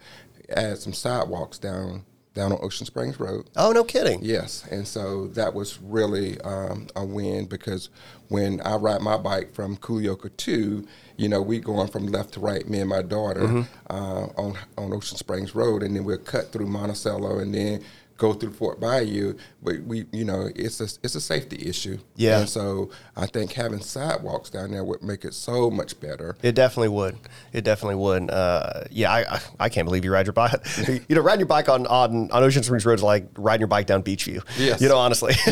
add 0.49 0.77
some 0.77 0.93
sidewalks 0.93 1.57
down 1.57 2.05
down 2.37 2.53
on 2.53 2.59
Ocean 2.61 2.85
Springs 2.85 3.19
Road. 3.19 3.49
Oh, 3.55 3.71
no 3.71 3.83
kidding. 3.83 4.19
Yes, 4.21 4.65
and 4.71 4.87
so 4.87 5.27
that 5.29 5.53
was 5.53 5.79
really 5.81 6.39
um, 6.41 6.87
a 6.95 7.03
win 7.03 7.45
because 7.45 7.89
when 8.29 8.61
I 8.61 8.75
ride 8.75 9.01
my 9.01 9.17
bike 9.17 9.53
from 9.53 9.75
Culleoka 9.77 10.35
to, 10.37 10.87
you 11.17 11.29
know, 11.29 11.41
we 11.41 11.59
going 11.59 11.87
from 11.87 12.07
left 12.07 12.33
to 12.35 12.39
right, 12.39 12.67
me 12.69 12.79
and 12.79 12.89
my 12.89 13.01
daughter, 13.01 13.41
mm-hmm. 13.41 13.61
uh, 13.89 14.27
on 14.41 14.57
on 14.77 14.93
Ocean 14.93 15.17
Springs 15.17 15.55
Road, 15.55 15.83
and 15.83 15.95
then 15.95 16.05
we'll 16.05 16.17
cut 16.17 16.51
through 16.51 16.67
Monticello, 16.67 17.39
and 17.39 17.53
then 17.53 17.83
go 18.17 18.33
through 18.33 18.53
Fort 18.53 18.79
Bayou, 18.79 19.35
but 19.61 19.79
we, 19.81 20.05
you 20.11 20.25
know, 20.25 20.49
it's 20.55 20.81
a 20.81 20.85
it's 21.03 21.15
a 21.15 21.21
safety 21.21 21.67
issue. 21.67 21.97
Yeah. 22.15 22.39
And 22.39 22.49
so 22.49 22.89
I 23.15 23.27
think 23.27 23.53
having 23.53 23.81
sidewalks 23.81 24.49
down 24.49 24.71
there 24.71 24.83
would 24.83 25.03
make 25.03 25.23
it 25.23 25.33
so 25.33 25.69
much 25.69 25.99
better. 25.99 26.35
It 26.41 26.53
definitely 26.53 26.89
would. 26.89 27.17
It 27.53 27.63
definitely 27.63 27.95
would. 27.95 28.29
Uh, 28.29 28.83
yeah, 28.91 29.11
I, 29.11 29.39
I 29.59 29.69
can't 29.69 29.85
believe 29.85 30.03
you 30.03 30.11
ride 30.11 30.25
your 30.25 30.33
bike. 30.33 30.59
you 30.87 31.15
know, 31.15 31.21
riding 31.21 31.41
your 31.41 31.47
bike 31.47 31.69
on, 31.69 31.85
on 31.87 32.31
on 32.31 32.43
Ocean 32.43 32.63
Springs 32.63 32.85
Road 32.85 32.95
is 32.95 33.03
like 33.03 33.27
riding 33.37 33.61
your 33.61 33.67
bike 33.67 33.87
down 33.87 34.03
Beechview. 34.03 34.43
Yes. 34.57 34.81
You 34.81 34.89
know, 34.89 34.97
honestly. 34.97 35.33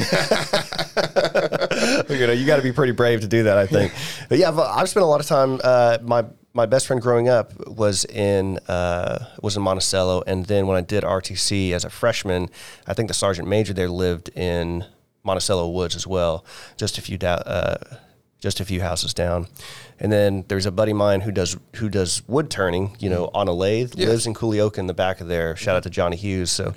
you 2.10 2.27
know, 2.27 2.34
you 2.34 2.45
got 2.45 2.57
to 2.57 2.63
be 2.63 2.72
pretty 2.72 2.93
brave 2.93 3.22
to 3.22 3.27
do 3.27 3.43
that. 3.43 3.57
I 3.57 3.67
think. 3.67 3.93
But 4.29 4.39
yeah, 4.39 4.50
I've, 4.50 4.60
I've 4.60 4.89
spent 4.89 5.03
a 5.03 5.07
lot 5.07 5.19
of 5.19 5.27
time. 5.27 5.60
Uh, 5.63 5.98
my 6.01 6.25
my 6.55 6.65
best 6.65 6.88
friend 6.88 7.01
growing 7.01 7.27
up 7.27 7.67
was 7.67 8.05
in 8.05 8.57
uh, 8.69 9.25
was 9.43 9.57
in 9.57 9.62
Monticello, 9.62 10.24
and 10.25 10.45
then 10.45 10.65
when 10.67 10.77
I 10.77 10.81
did 10.81 11.03
RTC 11.03 11.71
as 11.71 11.83
a 11.83 11.89
freshman, 11.89 12.50
I 12.88 12.93
think 12.93 13.09
the 13.09 13.13
sergeant 13.13 13.47
major 13.47 13.74
there 13.74 13.89
lived 13.89 14.29
in 14.29 14.85
Monticello 15.24 15.69
Woods 15.69 15.95
as 15.95 16.07
well, 16.07 16.45
just 16.77 16.97
a 16.97 17.01
few 17.01 17.17
uh, 17.17 17.75
just 18.39 18.62
a 18.62 18.65
few 18.65 18.81
houses 18.81 19.13
down. 19.13 19.47
And 20.00 20.12
then 20.12 20.45
there's 20.47 20.65
a 20.65 20.71
buddy 20.71 20.91
of 20.91 20.97
mine 20.97 21.21
who 21.21 21.31
does 21.31 21.57
who 21.75 21.89
does 21.89 22.24
wood 22.27 22.50
turning, 22.50 22.95
you 23.00 23.09
know, 23.09 23.29
on 23.33 23.50
a 23.50 23.53
lathe, 23.53 23.93
yes. 23.95 24.07
lives 24.07 24.25
in 24.25 24.33
Culleoka 24.33 24.77
in 24.77 24.88
the 24.88 24.93
back 24.93 25.19
of 25.19 25.27
there. 25.27 25.57
Shout 25.57 25.75
out 25.75 25.83
to 25.83 25.89
Johnny 25.89 26.15
Hughes. 26.15 26.51
So, 26.51 26.74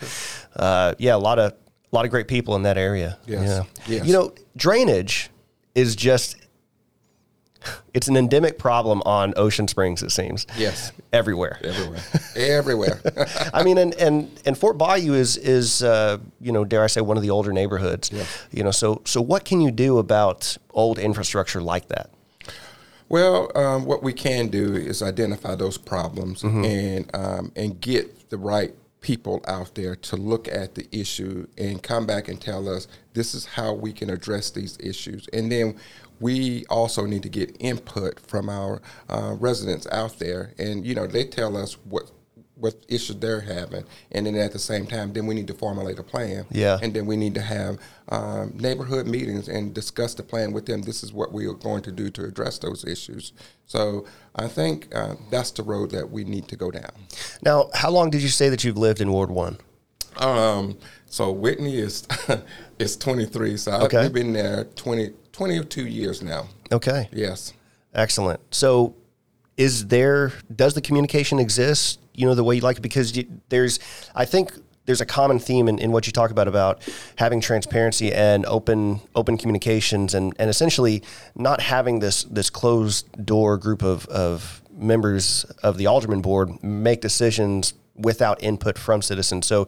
uh, 0.57 0.95
yeah, 0.99 1.15
a 1.15 1.19
lot 1.19 1.39
of 1.39 1.53
a 1.53 1.97
lot 1.97 2.05
of 2.05 2.11
great 2.11 2.27
people 2.27 2.57
in 2.57 2.63
that 2.63 2.79
area. 2.79 3.17
Yes. 3.27 3.47
Yeah. 3.87 3.95
Yes. 3.97 4.07
You 4.07 4.13
know, 4.13 4.35
drainage 4.57 5.31
is 5.77 5.95
just 5.95 6.37
it's 7.95 8.09
an 8.09 8.17
endemic 8.17 8.59
problem 8.59 9.03
on 9.05 9.35
Ocean 9.37 9.69
Springs. 9.69 10.03
It 10.03 10.11
seems. 10.11 10.47
Yes. 10.57 10.93
Everywhere. 11.13 11.59
Everywhere. 11.63 12.01
Everywhere. 12.37 13.01
I 13.55 13.63
mean, 13.63 13.79
and, 13.79 13.95
and 13.95 14.41
and 14.45 14.57
Fort 14.57 14.79
Bayou 14.79 15.15
is 15.15 15.37
is 15.37 15.83
uh, 15.83 16.19
you 16.41 16.53
know 16.53 16.65
dare 16.65 16.85
I 16.85 16.87
say 16.87 17.01
one 17.01 17.17
of 17.17 17.23
the 17.23 17.31
older 17.31 17.53
neighborhoods. 17.53 18.11
Yes. 18.13 18.47
You 18.51 18.65
know, 18.65 18.71
so 18.71 19.03
so 19.05 19.21
what 19.21 19.45
can 19.45 19.61
you 19.61 19.71
do 19.71 19.99
about 19.99 20.57
old 20.71 20.99
infrastructure 20.99 21.61
like 21.61 21.89
that? 21.89 22.11
Well, 23.09 23.51
um, 23.57 23.87
what 23.87 24.03
we 24.03 24.13
can 24.13 24.49
do 24.49 24.75
is 24.75 25.03
identify 25.03 25.55
those 25.55 25.79
problems 25.79 26.43
mm-hmm. 26.43 26.65
and 26.65 27.11
um, 27.15 27.53
and 27.57 27.81
get 27.81 28.31
the 28.31 28.39
right 28.39 28.75
people 29.01 29.43
out 29.47 29.75
there 29.75 29.95
to 29.95 30.17
look 30.17 30.49
at 30.49 30.75
the 30.75 30.87
issue 30.93 31.47
and 31.57 31.83
come 31.83 32.07
back 32.07 32.29
and 32.29 32.41
tell 32.41 32.69
us 32.69 32.89
this 33.15 33.35
is 33.35 33.47
how 33.47 33.73
we 33.73 33.93
can 33.93 34.11
address 34.11 34.51
these 34.51 34.77
issues. 34.81 35.29
And 35.33 35.51
then 35.51 35.77
we 36.21 36.65
also 36.67 37.07
need 37.07 37.23
to 37.23 37.29
get 37.29 37.57
input 37.61 38.19
from 38.19 38.49
our 38.49 38.83
uh, 39.09 39.37
residents 39.39 39.87
out 39.93 40.19
there, 40.19 40.53
and 40.59 40.85
you 40.85 40.95
know 40.95 41.07
they 41.07 41.25
tell 41.25 41.57
us 41.57 41.75
what 41.85 42.11
what 42.61 42.75
issues 42.89 43.17
they're 43.17 43.41
having, 43.41 43.85
and 44.13 44.27
then 44.27 44.35
at 44.37 44.53
the 44.53 44.59
same 44.59 44.87
time, 44.87 45.13
then 45.13 45.27
we 45.27 45.35
need 45.35 45.47
to 45.47 45.55
formulate 45.55 45.99
a 45.99 46.03
plan. 46.03 46.45
Yeah. 46.51 46.79
And 46.83 46.93
then 46.95 47.07
we 47.07 47.17
need 47.17 47.35
to 47.35 47.41
have 47.41 47.79
um, 48.09 48.53
neighborhood 48.57 49.07
meetings 49.07 49.49
and 49.49 49.73
discuss 49.75 50.15
the 50.15 50.23
plan 50.23 50.53
with 50.53 50.67
them. 50.67 50.83
This 50.83 51.03
is 51.03 51.13
what 51.13 51.33
we 51.33 51.47
are 51.47 51.55
going 51.55 51.83
to 51.83 51.93
do 51.93 52.11
to 52.11 52.25
address 52.25 52.59
those 52.59 52.85
issues. 52.85 53.33
So 53.67 54.07
I 54.35 54.49
think 54.49 54.89
uh, 54.95 55.15
that's 55.31 55.51
the 55.53 55.63
road 55.63 55.91
that 55.93 56.11
we 56.11 56.25
need 56.25 56.49
to 56.49 56.57
go 56.57 56.71
down. 56.71 56.91
Now, 57.43 57.71
how 57.75 57.91
long 57.91 58.11
did 58.11 58.23
you 58.23 58.29
say 58.29 58.49
that 58.49 58.65
you've 58.65 58.79
lived 58.79 59.01
in 59.01 59.11
Ward 59.13 59.31
One? 59.31 59.59
Um, 60.17 60.77
so 61.07 61.31
Whitney 61.31 61.77
is 61.79 62.07
is 62.79 62.97
23, 62.97 63.57
so 63.57 63.73
Okay. 63.83 63.99
I've 63.99 64.13
been 64.13 64.33
there 64.33 64.65
20, 64.75 65.13
22 65.33 65.87
years 65.87 66.23
now. 66.23 66.49
Okay. 66.73 67.09
Yes. 67.13 67.53
Excellent. 67.95 68.41
So, 68.51 68.95
is 69.59 69.89
there 69.89 70.33
does 70.55 70.73
the 70.73 70.81
communication 70.81 71.39
exist? 71.39 72.01
You 72.15 72.27
know 72.27 72.35
the 72.35 72.45
way 72.45 72.55
you 72.55 72.63
like 72.63 72.79
it 72.79 72.81
because 72.81 73.15
you, 73.15 73.27
there's 73.51 73.79
I 74.15 74.25
think 74.25 74.53
there's 74.87 75.03
a 75.03 75.07
common 75.07 75.39
theme 75.39 75.69
in, 75.69 75.79
in 75.79 75.93
what 75.93 76.07
you 76.07 76.13
talk 76.15 76.31
about 76.31 76.49
about 76.49 76.81
having 77.17 77.43
transparency 77.43 78.11
and 78.11 78.47
open 78.47 79.01
open 79.15 79.37
communications 79.37 80.15
and, 80.15 80.35
and 80.39 80.49
essentially 80.49 81.03
not 81.35 81.61
having 81.61 81.99
this 81.99 82.25
this 82.25 82.49
closed 82.49 83.27
door 83.27 83.59
group 83.59 83.83
of, 83.83 84.07
of 84.07 84.63
members 84.73 85.45
of 85.63 85.77
the 85.77 85.87
alderman 85.87 86.23
board 86.23 86.63
make 86.63 87.03
decisions 87.03 87.75
without 87.99 88.43
input 88.43 88.79
from 88.79 89.03
citizens. 89.03 89.47
So, 89.47 89.67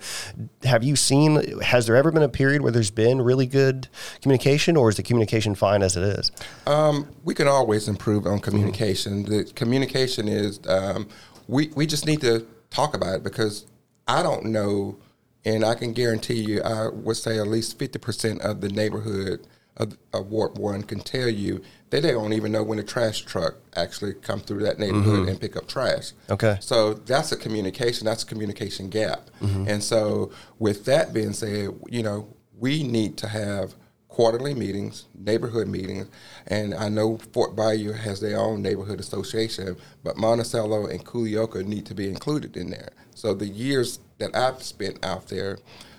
have 0.64 0.82
you 0.82 0.96
seen? 0.96 1.60
Has 1.60 1.86
there 1.86 1.96
ever 1.96 2.10
been 2.10 2.22
a 2.22 2.28
period 2.28 2.62
where 2.62 2.72
there's 2.72 2.90
been 2.90 3.20
really 3.20 3.46
good 3.46 3.88
communication, 4.22 4.76
or 4.76 4.88
is 4.88 4.96
the 4.96 5.02
communication 5.02 5.54
fine 5.54 5.82
as 5.82 5.96
it 5.96 6.02
is? 6.02 6.32
Um, 6.66 7.08
we 7.24 7.34
can 7.34 7.48
always 7.48 7.88
improve 7.88 8.26
on 8.26 8.40
communication. 8.40 9.24
The 9.24 9.44
communication 9.54 10.28
is 10.28 10.60
um, 10.68 11.08
we 11.48 11.70
we 11.74 11.86
just 11.86 12.06
need 12.06 12.20
to 12.22 12.46
talk 12.70 12.94
about 12.94 13.16
it 13.16 13.24
because 13.24 13.66
I 14.06 14.22
don't 14.22 14.46
know, 14.46 14.98
and 15.44 15.64
I 15.64 15.74
can 15.74 15.92
guarantee 15.92 16.42
you, 16.42 16.62
I 16.62 16.88
would 16.88 17.16
say 17.16 17.38
at 17.38 17.46
least 17.46 17.78
fifty 17.78 17.98
percent 17.98 18.40
of 18.42 18.60
the 18.60 18.68
neighborhood 18.68 19.46
of, 19.76 19.96
of 20.12 20.26
Ward 20.26 20.58
One 20.58 20.82
can 20.82 21.00
tell 21.00 21.28
you 21.28 21.62
that 21.90 22.02
they 22.02 22.12
don't 22.12 22.32
even 22.32 22.52
know 22.52 22.62
when 22.62 22.78
a 22.78 22.82
trash 22.82 23.22
truck 23.22 23.54
actually 23.74 24.14
come 24.14 24.40
through 24.40 24.60
that 24.60 24.78
neighborhood 24.78 25.28
and 25.28 25.40
pick 25.40 25.56
up 25.56 25.66
trash. 25.66 26.12
Okay. 26.28 26.58
So 26.60 26.94
that's 26.94 27.32
a 27.32 27.36
communication. 27.36 28.04
That's 28.04 28.22
a 28.22 28.26
communication 28.26 28.90
gap. 28.90 29.30
And 29.40 29.82
so 29.82 30.30
with 30.58 30.84
that 30.84 31.12
being 31.12 31.32
said, 31.32 31.70
you 31.88 32.02
know, 32.02 32.28
we 32.58 32.82
need 32.82 33.16
to 33.18 33.28
have 33.28 33.74
quarterly 34.08 34.54
meetings, 34.54 35.06
neighborhood 35.14 35.66
meetings, 35.68 36.08
and 36.48 36.74
I 36.74 36.88
know 36.88 37.16
Fort 37.32 37.56
Bayou 37.56 37.92
has 37.92 38.20
their 38.20 38.38
own 38.38 38.60
neighborhood 38.60 39.00
association, 39.00 39.76
but 40.04 40.16
Monticello 40.16 40.86
and 40.86 41.04
Culleoka 41.04 41.64
need 41.64 41.86
to 41.86 41.94
be 41.94 42.08
included 42.08 42.56
in 42.56 42.70
there. 42.70 42.90
So 43.14 43.34
the 43.34 43.46
years 43.46 44.00
that 44.18 44.36
I've 44.36 44.62
spent 44.62 45.02
out 45.04 45.28
there, 45.28 45.58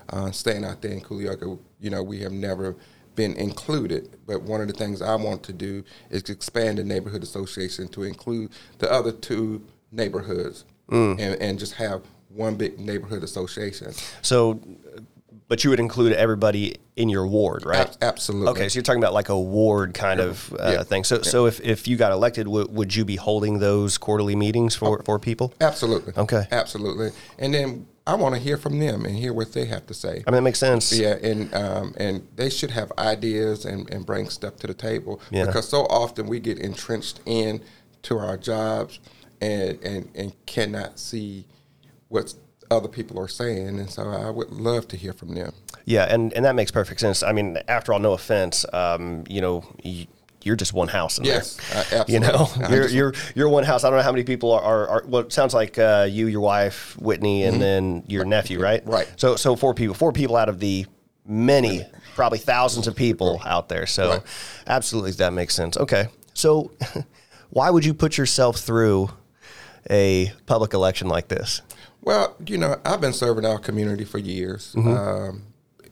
uh, 0.09 0.31
staying 0.31 0.65
out 0.65 0.81
there 0.81 0.91
in 0.91 1.01
Culleoka, 1.01 1.57
you 1.79 1.89
know, 1.89 2.03
we 2.03 2.19
have 2.19 2.33
never 2.33 2.75
been 3.21 3.33
included. 3.35 4.09
But 4.25 4.41
one 4.41 4.61
of 4.61 4.67
the 4.67 4.73
things 4.73 5.01
I 5.01 5.15
want 5.15 5.43
to 5.43 5.53
do 5.53 5.83
is 6.09 6.23
expand 6.29 6.79
the 6.79 6.83
neighborhood 6.83 7.21
association 7.23 7.87
to 7.89 8.03
include 8.03 8.49
the 8.79 8.91
other 8.91 9.11
two 9.11 9.61
neighborhoods 9.91 10.65
and, 10.89 11.19
and 11.19 11.57
just 11.59 11.73
have 11.75 12.01
one 12.29 12.55
big 12.55 12.79
neighborhood 12.79 13.23
association. 13.23 13.93
So, 14.21 14.59
but 15.47 15.63
you 15.63 15.69
would 15.69 15.79
include 15.79 16.13
everybody 16.13 16.75
in 16.97 17.07
your 17.09 17.25
ward, 17.27 17.65
right? 17.65 17.87
Ab- 17.87 17.95
absolutely. 18.01 18.49
Okay, 18.51 18.67
so 18.69 18.75
you're 18.77 18.83
talking 18.83 19.01
about 19.01 19.13
like 19.13 19.29
a 19.29 19.39
ward 19.39 19.93
kind 19.93 20.19
of 20.19 20.51
uh, 20.59 20.71
Yeah. 20.73 20.83
thing. 20.83 21.03
So, 21.05 21.21
so 21.21 21.45
if, 21.45 21.61
if 21.61 21.87
you 21.87 21.95
got 21.97 22.11
elected, 22.11 22.45
w- 22.45 22.67
would 22.71 22.93
you 22.95 23.05
be 23.05 23.15
holding 23.17 23.59
those 23.59 23.97
quarterly 23.97 24.35
meetings 24.35 24.75
for, 24.75 25.01
for 25.03 25.17
people? 25.19 25.53
Absolutely. 25.61 26.13
Okay. 26.17 26.45
Absolutely. 26.51 27.11
And 27.37 27.53
then 27.53 27.85
I 28.07 28.15
want 28.15 28.33
to 28.35 28.41
hear 28.41 28.57
from 28.57 28.79
them 28.79 29.05
and 29.05 29.15
hear 29.15 29.31
what 29.33 29.53
they 29.53 29.65
have 29.65 29.85
to 29.87 29.93
say. 29.93 30.23
I 30.25 30.31
mean, 30.31 30.35
that 30.37 30.41
makes 30.41 30.59
sense. 30.59 30.91
Yeah, 30.91 31.15
and 31.21 31.53
um, 31.53 31.93
and 31.97 32.27
they 32.35 32.49
should 32.49 32.71
have 32.71 32.91
ideas 32.97 33.65
and, 33.65 33.89
and 33.93 34.05
bring 34.05 34.29
stuff 34.29 34.55
to 34.57 34.67
the 34.67 34.73
table 34.73 35.21
Yeah. 35.29 35.45
because 35.45 35.69
so 35.69 35.81
often 35.83 36.27
we 36.27 36.39
get 36.39 36.57
entrenched 36.59 37.19
in 37.25 37.61
to 38.03 38.17
our 38.17 38.37
jobs 38.37 38.99
and, 39.39 39.79
and, 39.83 40.09
and 40.15 40.45
cannot 40.47 40.97
see 40.99 41.45
what 42.07 42.33
other 42.71 42.87
people 42.87 43.19
are 43.19 43.27
saying, 43.27 43.79
and 43.79 43.89
so 43.89 44.03
I 44.09 44.29
would 44.29 44.49
love 44.51 44.87
to 44.89 44.97
hear 44.97 45.13
from 45.13 45.35
them. 45.35 45.53
Yeah, 45.85 46.05
and, 46.09 46.31
and 46.33 46.45
that 46.45 46.55
makes 46.55 46.71
perfect 46.71 46.99
sense. 47.01 47.21
I 47.21 47.31
mean, 47.33 47.57
after 47.67 47.91
all, 47.93 47.99
no 47.99 48.13
offense, 48.13 48.65
um, 48.73 49.25
you 49.29 49.41
know, 49.41 49.63
y- 49.83 50.07
you're 50.43 50.55
just 50.55 50.73
one 50.73 50.87
house 50.87 51.17
in 51.17 51.25
Yes, 51.25 51.57
there. 51.91 52.01
uh, 52.01 52.05
You 52.07 52.19
know, 52.19 52.27
absolutely. 52.49 52.75
You're, 52.77 52.87
you're 52.89 53.13
you're 53.35 53.49
one 53.49 53.63
house. 53.63 53.83
I 53.83 53.89
don't 53.89 53.97
know 53.97 54.03
how 54.03 54.11
many 54.11 54.23
people 54.23 54.51
are. 54.51 54.61
are, 54.61 54.87
are 54.87 55.03
well, 55.07 55.21
it 55.21 55.33
sounds 55.33 55.53
like 55.53 55.77
uh, 55.77 56.07
you, 56.09 56.27
your 56.27 56.41
wife, 56.41 56.95
Whitney, 56.99 57.43
and 57.43 57.61
then 57.61 58.03
your 58.07 58.25
nephew, 58.25 58.59
right? 58.59 58.81
Mm-hmm. 58.81 58.91
Right. 58.91 59.11
So 59.17 59.35
so 59.35 59.55
four 59.55 59.73
people. 59.73 59.93
Four 59.95 60.11
people 60.13 60.35
out 60.35 60.49
of 60.49 60.59
the 60.59 60.85
many, 61.25 61.85
probably 62.15 62.39
thousands 62.39 62.87
of 62.87 62.95
people 62.95 63.41
out 63.45 63.69
there. 63.69 63.85
So 63.85 64.09
Right. 64.09 64.21
absolutely, 64.67 65.11
that 65.11 65.33
makes 65.33 65.53
sense. 65.53 65.77
Okay, 65.77 66.07
so 66.33 66.71
why 67.51 67.69
would 67.69 67.85
you 67.85 67.93
put 67.93 68.17
yourself 68.17 68.57
through 68.57 69.09
a 69.89 70.31
public 70.45 70.73
election 70.73 71.07
like 71.07 71.27
this? 71.27 71.61
Well, 72.01 72.35
you 72.47 72.57
know, 72.57 72.79
I've 72.83 72.99
been 73.01 73.13
serving 73.13 73.45
our 73.45 73.59
community 73.59 74.05
for 74.05 74.17
years, 74.17 74.73
Mm-hmm. 74.75 74.89
um, 74.89 75.43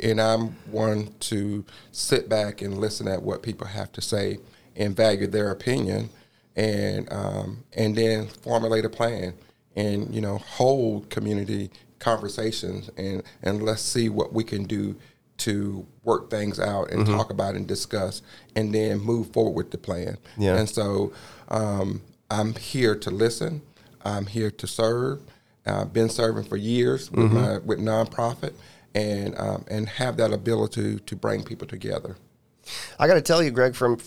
and 0.01 0.19
I'm 0.19 0.49
one 0.71 1.13
to 1.21 1.65
sit 1.91 2.29
back 2.29 2.61
and 2.61 2.77
listen 2.77 3.07
at 3.07 3.21
what 3.21 3.43
people 3.43 3.67
have 3.67 3.91
to 3.93 4.01
say 4.01 4.39
and 4.75 4.95
value 4.95 5.27
their 5.27 5.51
opinion, 5.51 6.09
and 6.55 7.11
um, 7.11 7.63
and 7.73 7.95
then 7.95 8.27
formulate 8.27 8.85
a 8.85 8.89
plan 8.89 9.33
and 9.75 10.13
you 10.13 10.21
know 10.21 10.37
hold 10.37 11.09
community 11.09 11.69
conversations 11.99 12.89
and 12.97 13.23
and 13.43 13.61
let's 13.63 13.81
see 13.81 14.09
what 14.09 14.33
we 14.33 14.43
can 14.43 14.63
do 14.63 14.95
to 15.37 15.85
work 16.03 16.29
things 16.29 16.59
out 16.59 16.91
and 16.91 17.05
talk 17.05 17.31
about 17.31 17.55
and 17.55 17.65
discuss 17.65 18.21
and 18.57 18.75
then 18.75 18.99
move 18.99 19.31
forward 19.31 19.51
with 19.55 19.71
the 19.71 19.77
plan. 19.77 20.17
Yeah. 20.37 20.57
And 20.57 20.69
so 20.69 21.13
um, 21.47 22.01
I'm 22.29 22.55
here 22.55 22.93
to 22.95 23.09
listen. 23.09 23.61
I'm 24.03 24.25
here 24.25 24.51
to 24.51 24.67
serve. 24.67 25.21
I've 25.65 25.93
been 25.93 26.09
serving 26.09 26.43
for 26.45 26.57
years 26.57 27.11
with 27.11 27.31
my 27.31 27.57
with 27.59 27.79
nonprofit, 27.79 28.53
and 28.95 29.37
um, 29.37 29.65
and 29.69 29.87
have 29.87 30.17
that 30.17 30.33
ability 30.33 30.99
to 30.99 31.15
bring 31.15 31.43
people 31.43 31.67
together. 31.67 32.15
I 32.97 33.07
got 33.07 33.15
to 33.15 33.21
tell 33.21 33.41
you, 33.41 33.51
Greg, 33.51 33.75
from 33.75 33.97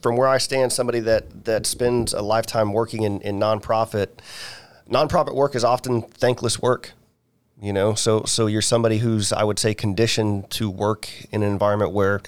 from 0.00 0.16
where 0.16 0.28
I 0.28 0.38
stand, 0.38 0.72
somebody 0.72 1.00
that 1.00 1.44
that 1.44 1.66
spends 1.66 2.12
a 2.12 2.22
lifetime 2.22 2.72
working 2.72 3.02
in, 3.02 3.20
in 3.20 3.38
nonprofit, 3.38 4.08
nonprofit 4.90 5.34
work 5.34 5.54
is 5.54 5.64
often 5.64 6.02
thankless 6.02 6.60
work. 6.60 6.92
You 7.60 7.72
know, 7.72 7.94
so 7.94 8.24
so 8.24 8.46
you're 8.46 8.62
somebody 8.62 8.98
who's 8.98 9.32
I 9.32 9.44
would 9.44 9.58
say 9.58 9.74
conditioned 9.74 10.50
to 10.50 10.68
work 10.68 11.08
in 11.30 11.42
an 11.42 11.50
environment 11.50 11.92
where, 11.92 12.20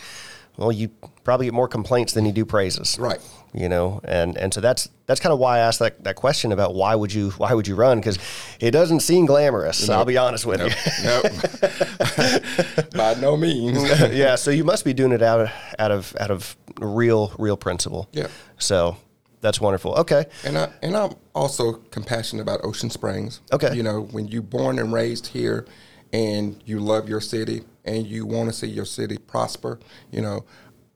well, 0.57 0.71
you 0.71 0.89
probably 1.25 1.47
get 1.47 1.55
more 1.55 1.69
complaints 1.69 2.13
than 2.13 2.27
you 2.27 2.33
do 2.33 2.45
praises. 2.45 2.99
Right. 2.99 3.21
You 3.53 3.69
know, 3.69 4.01
and 4.05 4.37
and 4.37 4.53
so 4.53 4.61
that's 4.61 4.89
that's 5.07 5.21
kind 5.21 5.33
of 5.33 5.39
why 5.39 5.57
I 5.57 5.61
asked 5.61 5.79
that, 5.79 6.03
that 6.05 6.17
question 6.17 6.51
about 6.51 6.75
why 6.75 6.95
would 6.95 7.13
you 7.13 7.31
why 7.33 7.55
would 7.55 7.69
you 7.69 7.77
run 7.77 7.99
because 7.99 8.19
it 8.59 8.73
doesn't 8.73 9.01
seem 9.01 9.27
glamorous. 9.27 9.89
I'll 9.89 10.05
be 10.05 10.17
honest 10.17 10.45
with 10.45 10.61
you. 10.61 10.71
Nope. 11.05 12.91
By 12.95 13.15
no 13.21 13.37
means. 13.37 13.83
yeah, 14.13 14.35
so 14.35 14.51
you 14.51 14.65
must 14.65 14.85
be 14.85 14.93
doing 14.93 15.13
it 15.13 15.23
out 15.23 15.41
of 15.41 15.51
out 15.79 15.93
of 15.93 16.17
out 16.19 16.33
of 16.33 16.57
real 16.81 17.33
real 17.39 17.57
principle. 17.57 18.09
Yeah. 18.13 18.27
So 18.59 18.97
that's 19.41 19.61
wonderful. 19.61 19.95
Okay. 19.97 20.25
And 20.45 20.59
I 20.59 20.73
and 20.83 20.97
I'm 20.97 21.13
also 21.35 21.75
compassionate 21.93 22.43
about 22.43 22.65
Ocean 22.65 22.91
Springs. 22.91 23.41
Okay. 23.53 23.75
You 23.75 23.85
know, 23.85 24.01
when 24.01 24.27
you're 24.27 24.43
born 24.43 24.81
and 24.81 24.93
raised 24.93 25.29
here, 25.29 25.67
and 26.15 26.63
you 26.65 26.79
love 26.79 27.09
your 27.09 27.21
city, 27.21 27.65
and 27.85 28.07
you 28.07 28.25
want 28.25 28.49
to 28.49 28.55
see 28.55 28.69
your 28.69 28.85
city 28.85 29.19
prosper, 29.19 29.81
you 30.13 30.23
know, 30.23 30.45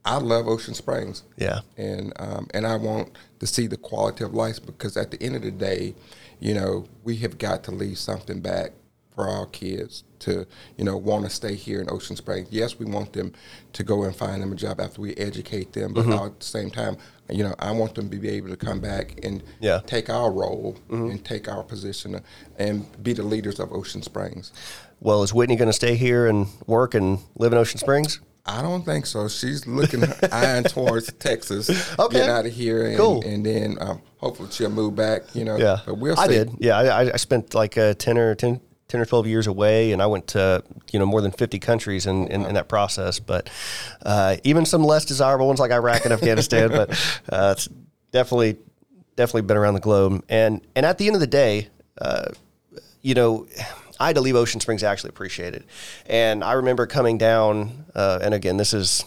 I 0.05 0.17
love 0.19 0.47
Ocean 0.47 0.75
Springs. 0.75 1.25
Yeah. 1.37 1.61
And 1.77 2.13
um, 2.19 2.47
and 2.55 2.67
I 2.67 2.77
want 2.77 3.11
to 3.41 3.47
see 3.47 3.67
the 3.67 3.77
quality 3.77 4.25
of 4.25 4.33
life 4.33 4.65
because 4.65 4.97
at 4.97 5.11
the 5.11 5.21
end 5.23 5.35
of 5.37 5.43
the 5.43 5.51
day, 5.51 5.95
you 6.41 6.55
know, 6.55 6.87
we 7.05 7.17
have 7.17 7.37
got 7.37 7.65
to 7.65 7.73
leave 7.73 7.99
something 7.99 8.41
back 8.41 8.71
for 9.15 9.29
our 9.29 9.47
kids 9.47 10.05
to, 10.21 10.47
you 10.77 10.85
know, 10.85 10.97
want 10.97 11.25
to 11.25 11.31
stay 11.31 11.57
here 11.57 11.81
in 11.81 11.91
Ocean 11.91 12.15
Springs. 12.15 12.49
Yes, 12.53 12.79
we 12.79 12.87
want 12.87 13.13
them 13.13 13.33
to 13.73 13.83
go 13.83 14.05
and 14.05 14.15
find 14.15 14.41
them 14.41 14.53
a 14.53 14.55
job 14.55 14.81
after 14.81 15.01
we 15.03 15.15
educate 15.17 15.73
them, 15.73 15.93
but 15.93 16.09
at 16.09 16.39
the 16.39 16.47
same 16.47 16.71
time, 16.71 16.97
you 17.29 17.43
know, 17.43 17.55
I 17.59 17.73
want 17.73 17.97
them 17.97 18.09
to 18.11 18.17
be 18.17 18.29
able 18.29 18.49
to 18.51 18.57
come 18.57 18.81
back 18.81 19.19
and 19.25 19.43
Yeah. 19.61 19.81
take 19.85 20.09
our 20.09 20.31
role 20.31 20.77
and 20.89 21.25
take 21.25 21.49
our 21.49 21.65
position 21.65 22.21
and 22.59 22.87
be 23.03 23.13
the 23.13 23.25
leaders 23.25 23.59
of 23.59 23.73
Ocean 23.73 24.03
Springs. 24.03 24.53
Well, 25.01 25.23
is 25.23 25.33
Whitney 25.33 25.57
going 25.57 25.69
to 25.69 25.73
stay 25.73 25.95
here 25.95 26.27
and 26.27 26.47
work 26.67 26.95
and 26.95 27.21
live 27.37 27.53
in 27.53 27.59
Ocean 27.59 27.79
Springs? 27.79 28.21
I 28.45 28.63
don't 28.63 28.85
think 28.85 29.05
so. 29.07 29.29
She's 29.29 29.67
looking 29.67 30.03
eyeing 30.33 30.65
towards 30.65 31.13
Texas, 31.15 31.69
Okay. 31.99 32.15
getting 32.19 32.31
out 32.31 32.47
of 32.47 32.53
here, 32.53 32.87
and, 32.87 32.97
Cool. 32.97 33.23
and 33.25 33.45
then 33.45 33.77
um, 33.81 34.01
hopefully 34.17 34.49
she'll 34.51 34.71
move 34.71 34.97
back. 34.97 35.35
You 35.35 35.45
know, 35.45 35.57
Yeah. 35.57 35.79
but 35.85 35.99
we'll 35.99 36.17
see. 36.17 36.23
I 36.23 36.27
did. 36.27 36.51
Yeah, 36.59 36.79
I, 36.79 37.13
I- 37.13 37.17
spent 37.17 37.55
like 37.55 37.77
uh, 37.77 37.95
10 37.95 38.17
or 38.19 38.35
10, 38.35 38.61
10 38.89 39.01
or 39.01 39.05
12 39.05 39.27
years 39.27 39.47
away 39.47 39.93
and 39.93 40.01
I 40.01 40.07
went 40.07 40.29
to, 40.29 40.65
you 40.91 40.99
know, 40.99 41.05
more 41.07 41.21
than 41.21 41.31
50 41.31 41.59
countries 41.59 42.07
in, 42.07 42.27
in, 42.29 42.47
in 42.47 42.55
that 42.55 42.69
process. 42.69 43.21
But 43.21 43.51
uh, 44.05 44.37
even 44.45 44.65
some 44.65 44.83
less 44.83 45.05
desirable 45.05 45.47
ones 45.47 45.61
like 45.61 45.71
Iraq 45.71 46.05
and 46.05 46.13
Afghanistan, 46.15 46.71
but 46.73 46.91
uh, 47.31 47.55
it's 47.57 47.69
definitely, 48.13 48.57
definitely 49.15 49.43
been 49.43 49.59
around 49.59 49.75
the 49.75 49.81
globe. 49.81 50.25
And, 50.31 50.67
and 50.75 50.87
at 50.87 50.97
the 50.97 51.07
end 51.07 51.17
of 51.17 51.21
the 51.21 51.27
day, 51.27 51.69
uh, 52.01 52.31
you 53.03 53.15
know, 53.15 53.47
I 53.99 54.07
had 54.07 54.17
to 54.17 54.23
leave 54.23 54.37
Ocean 54.37 54.61
Springs 54.61 54.83
actually 54.83 55.11
appreciate 55.11 55.55
it. 55.55 55.65
And 56.07 56.45
I 56.45 56.53
remember 56.53 56.87
coming 56.87 57.19
down, 57.19 57.87
uh, 57.95 58.21
and 58.23 58.33
again, 58.33 58.57
this 58.57 58.73
is 58.73 59.05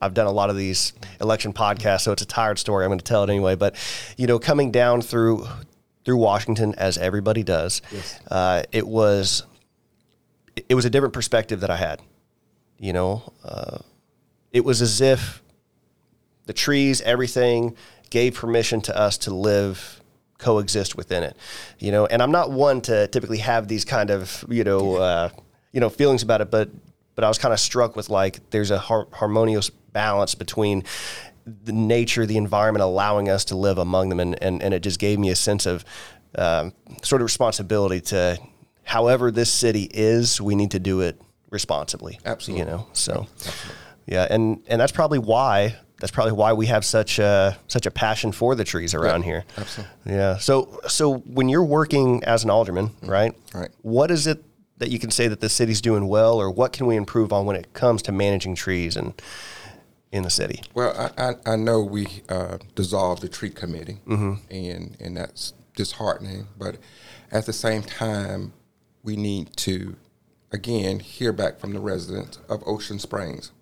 I've 0.00 0.14
done 0.14 0.26
a 0.26 0.32
lot 0.32 0.50
of 0.50 0.56
these 0.56 0.92
election 1.20 1.52
podcasts, 1.52 2.00
so 2.02 2.12
it's 2.12 2.22
a 2.22 2.26
tired 2.26 2.58
story. 2.58 2.84
I'm 2.84 2.88
going 2.88 2.98
to 2.98 3.04
tell 3.04 3.22
it 3.22 3.30
anyway. 3.30 3.54
But 3.54 3.76
you 4.16 4.26
know, 4.26 4.38
coming 4.38 4.72
down 4.72 5.00
through 5.00 5.46
through 6.04 6.16
Washington 6.16 6.74
as 6.74 6.98
everybody 6.98 7.44
does. 7.44 7.80
Yes. 7.92 8.20
Uh, 8.28 8.62
it 8.72 8.86
was 8.86 9.44
it 10.68 10.74
was 10.74 10.84
a 10.84 10.90
different 10.90 11.14
perspective 11.14 11.60
that 11.60 11.70
I 11.70 11.76
had. 11.76 12.00
You 12.78 12.92
know, 12.92 13.32
uh, 13.44 13.78
it 14.50 14.64
was 14.64 14.82
as 14.82 15.00
if 15.00 15.40
the 16.46 16.52
trees, 16.52 17.00
everything, 17.02 17.76
gave 18.10 18.34
permission 18.34 18.80
to 18.82 18.96
us 18.96 19.16
to 19.18 19.34
live 19.34 20.01
coexist 20.42 20.96
within 20.96 21.22
it. 21.22 21.36
You 21.78 21.92
know, 21.92 22.06
and 22.06 22.22
I'm 22.22 22.32
not 22.32 22.50
one 22.50 22.80
to 22.82 23.08
typically 23.08 23.38
have 23.38 23.68
these 23.68 23.84
kind 23.84 24.10
of 24.10 24.44
you 24.48 24.64
know 24.64 24.96
uh, 24.96 25.30
you 25.72 25.80
know 25.80 25.88
feelings 25.88 26.22
about 26.22 26.40
it, 26.40 26.50
but 26.50 26.68
but 27.14 27.24
I 27.24 27.28
was 27.28 27.38
kind 27.38 27.52
of 27.52 27.60
struck 27.60 27.96
with 27.96 28.10
like 28.10 28.50
there's 28.50 28.70
a 28.70 28.78
har- 28.78 29.08
harmonious 29.12 29.70
balance 29.70 30.34
between 30.34 30.84
the 31.44 31.72
nature, 31.72 32.26
the 32.26 32.36
environment 32.36 32.82
allowing 32.82 33.28
us 33.28 33.44
to 33.46 33.56
live 33.56 33.78
among 33.78 34.08
them. 34.08 34.20
And, 34.20 34.40
and, 34.42 34.62
and 34.62 34.74
it 34.74 34.80
just 34.80 34.98
gave 34.98 35.18
me 35.18 35.30
a 35.30 35.36
sense 35.36 35.66
of 35.66 35.84
um, 36.36 36.72
sort 37.02 37.20
of 37.20 37.24
responsibility 37.24 38.00
to, 38.00 38.38
however 38.84 39.30
this 39.30 39.52
city 39.52 39.88
is, 39.92 40.40
we 40.40 40.54
need 40.54 40.70
to 40.70 40.78
do 40.78 41.00
it 41.00 41.20
responsibly. 41.50 42.18
Absolutely. 42.24 42.64
You 42.64 42.70
know, 42.70 42.86
so 42.92 43.26
Absolutely. 43.34 43.74
yeah. 44.06 44.26
And, 44.30 44.62
and 44.66 44.80
that's 44.80 44.92
probably 44.92 45.18
why, 45.18 45.76
that's 46.02 46.10
probably 46.10 46.32
why 46.32 46.52
we 46.52 46.66
have 46.66 46.84
such 46.84 47.20
a, 47.20 47.56
such 47.68 47.86
a 47.86 47.90
passion 47.92 48.32
for 48.32 48.56
the 48.56 48.64
trees 48.64 48.92
around 48.92 49.20
yeah, 49.20 49.26
here. 49.26 49.44
Absolutely. 49.56 49.94
Yeah. 50.04 50.36
So, 50.38 50.80
so 50.88 51.18
when 51.18 51.48
you're 51.48 51.64
working 51.64 52.24
as 52.24 52.42
an 52.42 52.50
alderman, 52.50 52.88
mm-hmm. 52.88 53.08
right? 53.08 53.32
Right. 53.54 53.70
What 53.82 54.10
is 54.10 54.26
it 54.26 54.42
that 54.78 54.90
you 54.90 54.98
can 54.98 55.12
say 55.12 55.28
that 55.28 55.38
the 55.38 55.48
city's 55.48 55.80
doing 55.80 56.08
well, 56.08 56.40
or 56.40 56.50
what 56.50 56.72
can 56.72 56.86
we 56.86 56.96
improve 56.96 57.32
on 57.32 57.46
when 57.46 57.54
it 57.54 57.72
comes 57.72 58.02
to 58.02 58.10
managing 58.10 58.56
trees 58.56 58.96
and, 58.96 59.14
in 60.10 60.24
the 60.24 60.30
city? 60.30 60.60
Well, 60.74 60.92
I, 61.16 61.28
I, 61.30 61.52
I 61.52 61.56
know 61.56 61.80
we 61.82 62.08
uh, 62.28 62.58
dissolved 62.74 63.22
the 63.22 63.28
tree 63.28 63.50
committee, 63.50 63.98
mm-hmm. 64.04 64.34
and 64.50 64.96
and 64.98 65.16
that's 65.16 65.52
disheartening. 65.76 66.48
But 66.58 66.78
at 67.30 67.46
the 67.46 67.52
same 67.52 67.82
time, 67.82 68.54
we 69.04 69.14
need 69.14 69.56
to 69.58 69.94
again 70.50 70.98
hear 70.98 71.32
back 71.32 71.60
from 71.60 71.74
the 71.74 71.80
residents 71.80 72.40
of 72.48 72.66
Ocean 72.66 72.98
Springs, 72.98 73.52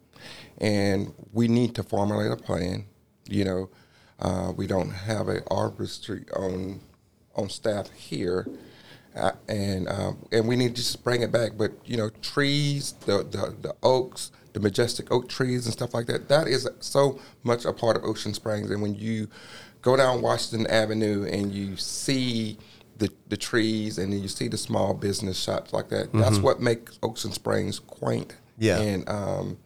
and 0.60 1.12
we 1.32 1.48
need 1.48 1.74
to 1.76 1.82
formulate 1.82 2.30
a 2.30 2.36
plan. 2.36 2.86
You 3.28 3.44
know, 3.44 3.70
uh, 4.18 4.52
we 4.56 4.66
don't 4.66 4.90
have 4.90 5.28
a 5.28 5.40
arborist 5.42 6.08
on 6.36 6.80
on 7.34 7.48
staff 7.48 7.90
here. 7.90 8.46
Uh, 9.16 9.32
and 9.48 9.88
um, 9.88 10.24
and 10.30 10.46
we 10.46 10.54
need 10.54 10.76
to 10.76 10.82
just 10.82 11.02
bring 11.02 11.22
it 11.22 11.32
back. 11.32 11.52
But 11.56 11.72
you 11.84 11.96
know, 11.96 12.10
trees, 12.22 12.92
the 13.06 13.24
the, 13.24 13.56
the 13.60 13.74
oaks, 13.82 14.30
the 14.52 14.60
majestic 14.60 15.10
oak 15.10 15.28
trees 15.28 15.66
and 15.66 15.72
stuff 15.72 15.94
like 15.94 16.06
that. 16.06 16.28
That 16.28 16.46
is 16.46 16.68
so 16.80 17.18
much 17.42 17.64
a 17.64 17.72
part 17.72 17.96
of 17.96 18.04
Ocean 18.04 18.34
Springs. 18.34 18.70
And 18.70 18.82
when 18.82 18.94
you 18.94 19.28
go 19.82 19.96
down 19.96 20.22
Washington 20.22 20.66
Avenue 20.68 21.26
and 21.30 21.52
you 21.52 21.76
see 21.76 22.58
the, 22.98 23.10
the 23.28 23.36
trees 23.36 23.98
and 23.98 24.12
then 24.12 24.20
you 24.20 24.28
see 24.28 24.48
the 24.48 24.58
small 24.58 24.94
business 24.94 25.42
shops 25.42 25.72
like 25.72 25.88
that, 25.88 26.08
mm-hmm. 26.08 26.20
that's 26.20 26.38
what 26.38 26.60
makes 26.60 26.98
Ocean 27.02 27.32
Springs 27.32 27.78
quaint 27.78 28.36
yeah. 28.58 28.78
and 28.78 29.08
um, 29.08 29.58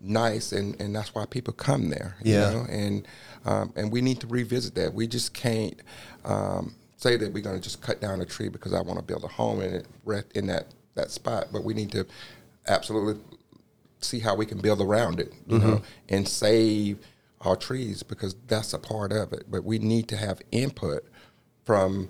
nice. 0.00 0.52
And, 0.52 0.80
and 0.80 0.94
that's 0.94 1.14
why 1.14 1.26
people 1.26 1.52
come 1.54 1.90
there. 1.90 2.16
Yeah. 2.22 2.50
You 2.50 2.56
know? 2.56 2.66
And, 2.68 3.08
um, 3.44 3.72
and 3.76 3.92
we 3.92 4.00
need 4.00 4.20
to 4.20 4.26
revisit 4.26 4.74
that. 4.74 4.94
We 4.94 5.06
just 5.06 5.34
can't 5.34 5.80
um, 6.24 6.74
say 6.96 7.16
that 7.16 7.32
we're 7.32 7.42
going 7.42 7.56
to 7.56 7.62
just 7.62 7.80
cut 7.80 8.00
down 8.00 8.20
a 8.20 8.24
tree 8.24 8.48
because 8.48 8.74
I 8.74 8.80
want 8.80 8.98
to 8.98 9.04
build 9.04 9.24
a 9.24 9.28
home 9.28 9.60
in 9.60 9.74
it 9.74 9.86
in 10.34 10.46
that, 10.48 10.66
that 10.94 11.10
spot. 11.10 11.48
But 11.52 11.64
we 11.64 11.74
need 11.74 11.92
to 11.92 12.06
absolutely 12.66 13.22
see 14.00 14.20
how 14.20 14.34
we 14.34 14.46
can 14.46 14.58
build 14.58 14.80
around 14.80 15.20
it, 15.20 15.32
you 15.46 15.58
mm-hmm. 15.58 15.70
know, 15.70 15.82
and 16.08 16.28
save 16.28 16.98
our 17.40 17.56
trees 17.56 18.02
because 18.02 18.34
that's 18.46 18.72
a 18.72 18.78
part 18.78 19.12
of 19.12 19.32
it. 19.32 19.44
But 19.50 19.64
we 19.64 19.78
need 19.78 20.08
to 20.08 20.16
have 20.16 20.40
input 20.50 21.04
from 21.64 22.08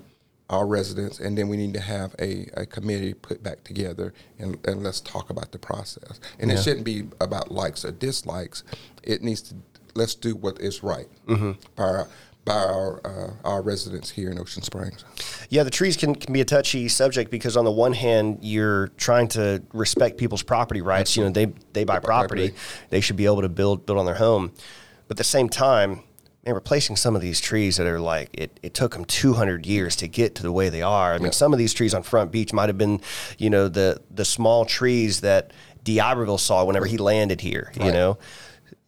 our 0.51 0.67
residents, 0.67 1.21
and 1.21 1.37
then 1.37 1.49
we 1.49 1.57
need 1.57 1.75
to 1.75 1.81
have 1.81 2.15
a, 2.19 2.49
a 2.55 2.67
committee 2.67 3.15
put 3.15 3.43
back 3.43 3.65
together 3.65 4.15
and, 4.39 4.59
and 4.67 4.83
let's 4.83 5.01
talk 5.01 5.29
about 5.31 5.53
the 5.53 5.59
process. 5.59 6.21
And 6.39 6.51
yeah. 6.51 6.57
it 6.57 6.63
shouldn't 6.63 6.85
be 6.85 7.09
about 7.21 7.51
likes 7.51 7.85
or 7.85 7.93
dislikes. 7.93 8.65
It 9.03 9.23
needs 9.23 9.43
to 9.43 9.57
let's 9.95 10.15
do 10.15 10.35
what 10.37 10.61
is 10.61 10.83
right 10.83 11.09
mm-hmm. 11.27 11.53
by 11.77 12.05
by 12.45 12.55
our 12.55 13.07
uh, 13.07 13.31
our 13.45 13.61
residents 13.61 14.11
here 14.11 14.31
in 14.31 14.39
Ocean 14.39 14.63
Springs. 14.63 15.05
Yeah, 15.51 15.65
the 15.65 15.71
trees 15.71 15.97
can, 15.97 16.15
can 16.15 16.33
be 16.33 16.41
a 16.41 16.45
touchy 16.47 16.89
subject 16.89 17.31
because 17.31 17.57
on 17.57 17.65
the 17.65 17.71
one 17.71 17.93
hand 17.93 18.39
you're 18.41 18.89
trying 18.97 19.29
to 19.29 19.63
respect 19.73 20.17
people's 20.17 20.43
property 20.43 20.81
rights. 20.81 21.17
You 21.17 21.25
know, 21.25 21.31
they 21.31 21.53
they 21.75 21.85
buy 21.85 21.99
property, 21.99 22.55
they 22.89 23.03
should 23.03 23.17
be 23.17 23.27
able 23.27 23.43
to 23.43 23.51
build 23.51 23.85
build 23.85 23.99
on 23.99 24.07
their 24.07 24.15
home. 24.15 24.53
But 25.09 25.15
at 25.15 25.19
the 25.19 25.25
same 25.25 25.49
time, 25.49 26.03
man, 26.49 26.55
replacing 26.55 26.97
some 26.97 27.15
of 27.15 27.23
these 27.23 27.41
trees 27.41 27.77
that 27.77 27.87
are 27.87 28.01
like 28.01 28.31
it, 28.33 28.59
it 28.63 28.75
took 28.75 28.93
them 28.93 29.05
200 29.05 29.67
years 29.67 29.97
to 29.97 30.09
get 30.09 30.35
to 30.37 30.43
the 30.43 30.53
way 30.53 30.69
they 30.69 30.83
are. 30.83 31.15
I 31.15 31.19
mean, 31.19 31.33
some 31.33 31.53
of 31.53 31.59
these 31.59 31.75
trees 31.75 31.95
on 31.95 32.03
Front 32.03 32.33
Beach 32.33 32.53
might 32.53 32.69
have 32.69 32.79
been, 32.79 33.01
you 33.39 33.51
know, 33.51 33.69
the 33.69 34.01
the 34.11 34.25
small 34.25 34.65
trees 34.65 35.21
that 35.21 35.53
D'Iberville 35.85 36.39
saw 36.39 36.65
whenever 36.65 36.87
he 36.87 36.99
landed 36.99 37.41
here. 37.41 37.73
Right. 37.77 37.87
You 37.87 37.93
know 37.93 38.19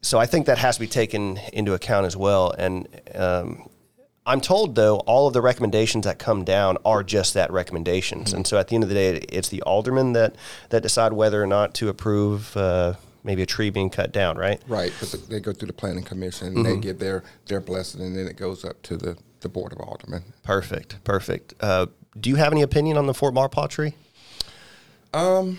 so 0.02 0.18
I 0.18 0.26
think 0.26 0.46
that 0.46 0.58
has 0.58 0.76
to 0.76 0.80
be 0.80 0.86
taken 0.86 1.38
into 1.52 1.74
account 1.74 2.06
as 2.06 2.16
well. 2.16 2.52
And 2.56 2.88
um, 3.14 3.68
I'm 4.24 4.40
told 4.40 4.74
though 4.74 4.98
all 5.00 5.26
of 5.26 5.34
the 5.34 5.42
recommendations 5.42 6.04
that 6.06 6.18
come 6.18 6.44
down 6.44 6.78
are 6.84 7.02
just 7.02 7.34
that 7.34 7.52
recommendations. 7.52 8.28
Mm-hmm. 8.28 8.36
And 8.36 8.46
so 8.46 8.58
at 8.58 8.68
the 8.68 8.74
end 8.74 8.84
of 8.84 8.88
the 8.88 8.94
day, 8.94 9.16
it's 9.28 9.48
the 9.48 9.62
aldermen 9.62 10.12
that 10.14 10.36
that 10.70 10.82
decide 10.82 11.12
whether 11.12 11.42
or 11.42 11.46
not 11.46 11.74
to 11.74 11.88
approve. 11.88 12.56
Uh, 12.56 12.94
maybe 13.24 13.42
a 13.42 13.46
tree 13.46 13.70
being 13.70 13.90
cut 13.90 14.12
down, 14.12 14.36
right? 14.36 14.60
Right, 14.66 14.92
because 14.92 15.12
they 15.28 15.40
go 15.40 15.52
through 15.52 15.68
the 15.68 15.72
planning 15.72 16.04
commission, 16.04 16.48
and 16.48 16.56
mm-hmm. 16.58 16.74
they 16.74 16.80
give 16.80 16.98
their 16.98 17.22
their 17.46 17.60
blessing, 17.60 18.00
and 18.00 18.16
then 18.16 18.26
it 18.26 18.36
goes 18.36 18.64
up 18.64 18.82
to 18.82 18.96
the 18.96 19.16
the 19.40 19.48
board 19.48 19.72
of 19.72 19.80
aldermen. 19.80 20.22
Perfect, 20.42 21.02
perfect. 21.04 21.54
Uh, 21.60 21.86
do 22.18 22.30
you 22.30 22.36
have 22.36 22.52
any 22.52 22.62
opinion 22.62 22.96
on 22.96 23.06
the 23.06 23.14
Fort 23.14 23.34
Maurepas 23.34 23.70
tree? 23.70 23.94
Um, 25.12 25.58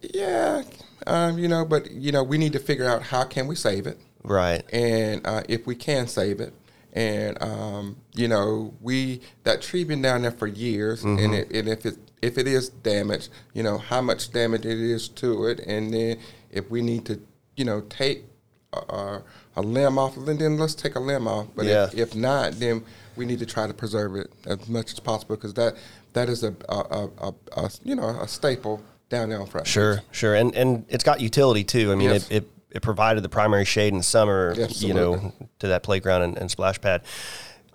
yeah, 0.00 0.62
um, 1.06 1.38
you 1.38 1.48
know, 1.48 1.64
but 1.64 1.90
you 1.90 2.12
know, 2.12 2.22
we 2.22 2.38
need 2.38 2.52
to 2.52 2.58
figure 2.58 2.88
out 2.88 3.02
how 3.02 3.24
can 3.24 3.46
we 3.46 3.54
save 3.54 3.86
it, 3.86 3.98
right? 4.22 4.62
And 4.72 5.26
uh, 5.26 5.42
if 5.48 5.66
we 5.66 5.74
can 5.74 6.06
save 6.06 6.40
it, 6.40 6.54
and 6.92 7.42
um, 7.42 7.96
you 8.14 8.28
know, 8.28 8.74
we 8.80 9.20
that 9.44 9.62
tree 9.62 9.84
been 9.84 10.02
down 10.02 10.22
there 10.22 10.30
for 10.30 10.46
years, 10.46 11.02
mm-hmm. 11.02 11.24
and, 11.24 11.34
it, 11.34 11.50
and 11.50 11.68
if 11.68 11.86
it 11.86 11.96
if 12.20 12.38
it 12.38 12.46
is 12.46 12.68
damaged, 12.68 13.30
you 13.52 13.62
know, 13.62 13.78
how 13.78 14.00
much 14.00 14.32
damage 14.32 14.64
it 14.64 14.78
is 14.78 15.08
to 15.08 15.46
it, 15.46 15.60
and 15.60 15.92
then 15.92 16.18
if 16.52 16.70
we 16.70 16.82
need 16.82 17.04
to, 17.06 17.20
you 17.56 17.64
know, 17.64 17.80
take 17.82 18.24
a, 18.72 19.22
a 19.56 19.62
limb 19.62 19.98
off, 19.98 20.14
then 20.16 20.58
let's 20.58 20.74
take 20.74 20.94
a 20.94 21.00
limb 21.00 21.26
off. 21.26 21.48
But 21.54 21.66
yeah. 21.66 21.84
if, 21.84 21.94
if 21.94 22.14
not, 22.14 22.52
then 22.52 22.84
we 23.16 23.24
need 23.24 23.38
to 23.40 23.46
try 23.46 23.66
to 23.66 23.74
preserve 23.74 24.16
it 24.16 24.32
as 24.46 24.68
much 24.68 24.92
as 24.92 25.00
possible 25.00 25.36
because 25.36 25.54
that 25.54 25.76
that 26.14 26.28
is 26.28 26.42
a, 26.44 26.54
a, 26.68 27.08
a, 27.18 27.34
a, 27.56 27.70
you 27.84 27.94
know 27.94 28.08
a 28.08 28.28
staple 28.28 28.82
down 29.08 29.28
there 29.28 29.40
on 29.40 29.64
Sure, 29.64 30.00
sure, 30.10 30.34
and 30.34 30.54
and 30.54 30.84
it's 30.88 31.04
got 31.04 31.20
utility 31.20 31.64
too. 31.64 31.92
I 31.92 31.94
mean, 31.94 32.10
yes. 32.10 32.30
it, 32.30 32.36
it, 32.44 32.50
it 32.70 32.82
provided 32.82 33.22
the 33.22 33.28
primary 33.28 33.64
shade 33.64 33.92
in 33.92 33.98
the 33.98 34.02
summer, 34.02 34.50
Absolutely. 34.50 34.88
you 34.88 34.94
know, 34.94 35.32
to 35.58 35.68
that 35.68 35.82
playground 35.82 36.22
and, 36.22 36.38
and 36.38 36.50
splash 36.50 36.80
pad. 36.80 37.02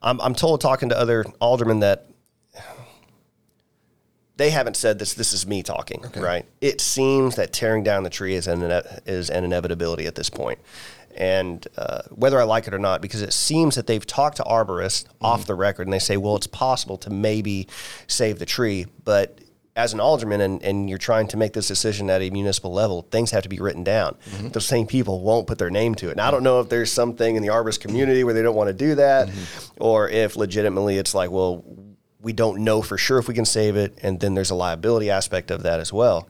I'm 0.02 0.20
I'm 0.22 0.34
told 0.34 0.62
talking 0.62 0.90
to 0.90 0.98
other 0.98 1.26
aldermen 1.40 1.80
that 1.82 2.08
they 4.38 4.52
haven't 4.52 4.78
said 4.78 5.00
this. 5.00 5.13
This 5.13 5.34
is 5.34 5.45
me 5.45 5.63
talking, 5.63 6.06
okay. 6.06 6.21
right? 6.21 6.45
It 6.62 6.80
seems 6.80 7.36
that 7.36 7.52
tearing 7.52 7.84
down 7.84 8.04
the 8.04 8.10
tree 8.10 8.36
is 8.36 8.47
an 8.47 8.63
is 9.06 9.30
an 9.30 9.43
inevitability 9.43 10.06
at 10.06 10.15
this 10.15 10.30
point, 10.30 10.60
and 11.15 11.67
uh, 11.78 12.04
whether 12.10 12.39
I 12.39 12.43
like 12.43 12.67
it 12.67 12.73
or 12.73 12.80
not, 12.80 13.02
because 13.02 13.21
it 13.21 13.34
seems 13.34 13.76
that 13.76 13.88
they've 13.88 14.06
talked 14.06 14.38
to 14.38 14.43
arborists 14.43 15.06
mm-hmm. 15.06 15.26
off 15.26 15.45
the 15.45 15.56
record, 15.56 15.88
and 15.88 15.93
they 15.93 16.00
say, 16.00 16.17
well, 16.17 16.36
it's 16.36 16.47
possible 16.47 16.97
to 17.00 17.10
maybe 17.10 17.67
save 18.08 18.39
the 18.39 18.45
tree, 18.45 18.86
but 19.04 19.39
as 19.76 19.93
an 19.93 20.00
alderman 20.00 20.41
and, 20.41 20.63
and 20.63 20.89
you're 20.89 20.97
trying 20.97 21.28
to 21.28 21.38
make 21.38 21.54
this 21.54 21.67
decision 21.67 22.10
at 22.10 22.19
a 22.19 22.32
municipal 22.32 22.73
level, 22.73 23.04
things 23.12 23.30
have 23.30 23.43
to 23.43 23.50
be 23.50 23.60
written 23.60 23.84
down. 23.84 24.17
Mm-hmm. 24.32 24.47
Those 24.50 24.65
same 24.65 24.88
people 24.88 25.21
won't 25.21 25.45
put 25.45 25.60
their 25.60 25.69
name 25.69 25.93
to 25.95 26.08
it. 26.08 26.13
And 26.13 26.21
I 26.21 26.32
don't 26.32 26.41
know 26.41 26.60
if 26.60 26.67
there's 26.67 26.91
something 26.91 27.36
in 27.36 27.43
the 27.43 27.50
arborist 27.50 27.80
community 27.80 28.23
where 28.23 28.34
they 28.34 28.41
don't 28.41 28.56
want 28.56 28.69
to 28.69 28.73
do 28.73 28.95
that, 28.95 29.28
mm-hmm. 29.28 29.73
or 29.78 30.10
if 30.10 30.36
legitimately 30.36 30.97
it's 30.97 31.13
like, 31.13 31.30
well, 31.30 31.63
we 32.28 32.34
don't 32.34 32.62
know 32.62 32.82
for 32.82 32.98
sure 32.98 33.20
if 33.20 33.30
we 33.30 33.34
can 33.34 33.46
save 33.46 33.78
it, 33.78 33.98
and 34.04 34.20
then 34.20 34.36
there's 34.36 34.50
a 34.50 34.56
liability 34.56 35.10
aspect 35.10 35.50
of 35.50 35.63
that 35.63 35.80
as 35.80 35.94
well. 35.94 36.28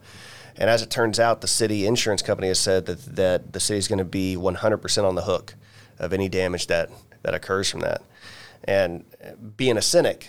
And 0.54 0.70
as 0.70 0.80
it 0.80 0.90
turns 0.90 1.18
out, 1.18 1.40
the 1.40 1.48
city 1.48 1.88
insurance 1.88 2.22
company 2.22 2.46
has 2.46 2.60
said 2.60 2.86
that 2.86 3.16
that 3.16 3.52
the 3.52 3.58
city 3.58 3.78
is 3.78 3.88
going 3.88 3.98
to 3.98 4.04
be 4.04 4.36
100% 4.36 5.04
on 5.04 5.16
the 5.16 5.22
hook 5.22 5.56
of 5.98 6.12
any 6.12 6.28
damage 6.28 6.68
that 6.68 6.88
that 7.22 7.34
occurs 7.34 7.68
from 7.68 7.80
that. 7.80 8.02
And 8.62 9.04
being 9.56 9.76
a 9.76 9.82
cynic, 9.82 10.28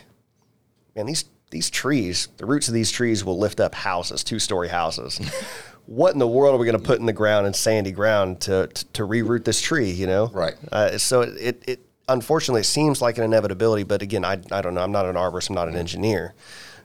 man, 0.96 1.06
these 1.06 1.26
these 1.52 1.70
trees, 1.70 2.30
the 2.38 2.48
roots 2.48 2.68
of 2.68 2.74
these 2.74 2.90
trees 2.90 3.24
will 3.24 3.38
lift 3.38 3.60
up 3.60 3.76
houses, 3.76 4.24
two 4.24 4.40
story 4.40 4.70
houses. 4.70 5.22
what 5.86 6.14
in 6.14 6.20
the 6.20 6.28
world 6.28 6.56
are 6.56 6.58
we 6.58 6.66
going 6.66 6.80
to 6.80 6.84
put 6.84 7.00
in 7.00 7.06
the 7.06 7.14
ground 7.14 7.46
in 7.46 7.54
sandy 7.54 7.92
ground 7.92 8.42
to, 8.42 8.66
to, 8.74 8.86
to 8.94 9.04
reroot 9.04 9.46
this 9.46 9.62
tree, 9.62 9.92
you 9.92 10.08
know? 10.08 10.32
Right. 10.34 10.56
Uh, 10.72 10.98
so 10.98 11.22
it, 11.22 11.62
it, 11.68 11.86
unfortunately, 12.10 12.62
it 12.62 12.66
seems 12.66 13.02
like 13.02 13.18
an 13.18 13.24
inevitability, 13.24 13.84
but 13.84 14.02
again, 14.02 14.26
I, 14.26 14.40
I 14.52 14.62
don't 14.62 14.74
know. 14.74 14.82
I'm 14.82 14.92
not 14.92 15.06
an 15.06 15.16
arborist, 15.16 15.50
I'm 15.50 15.56
not 15.56 15.68
an 15.70 15.76
engineer. 15.76 16.34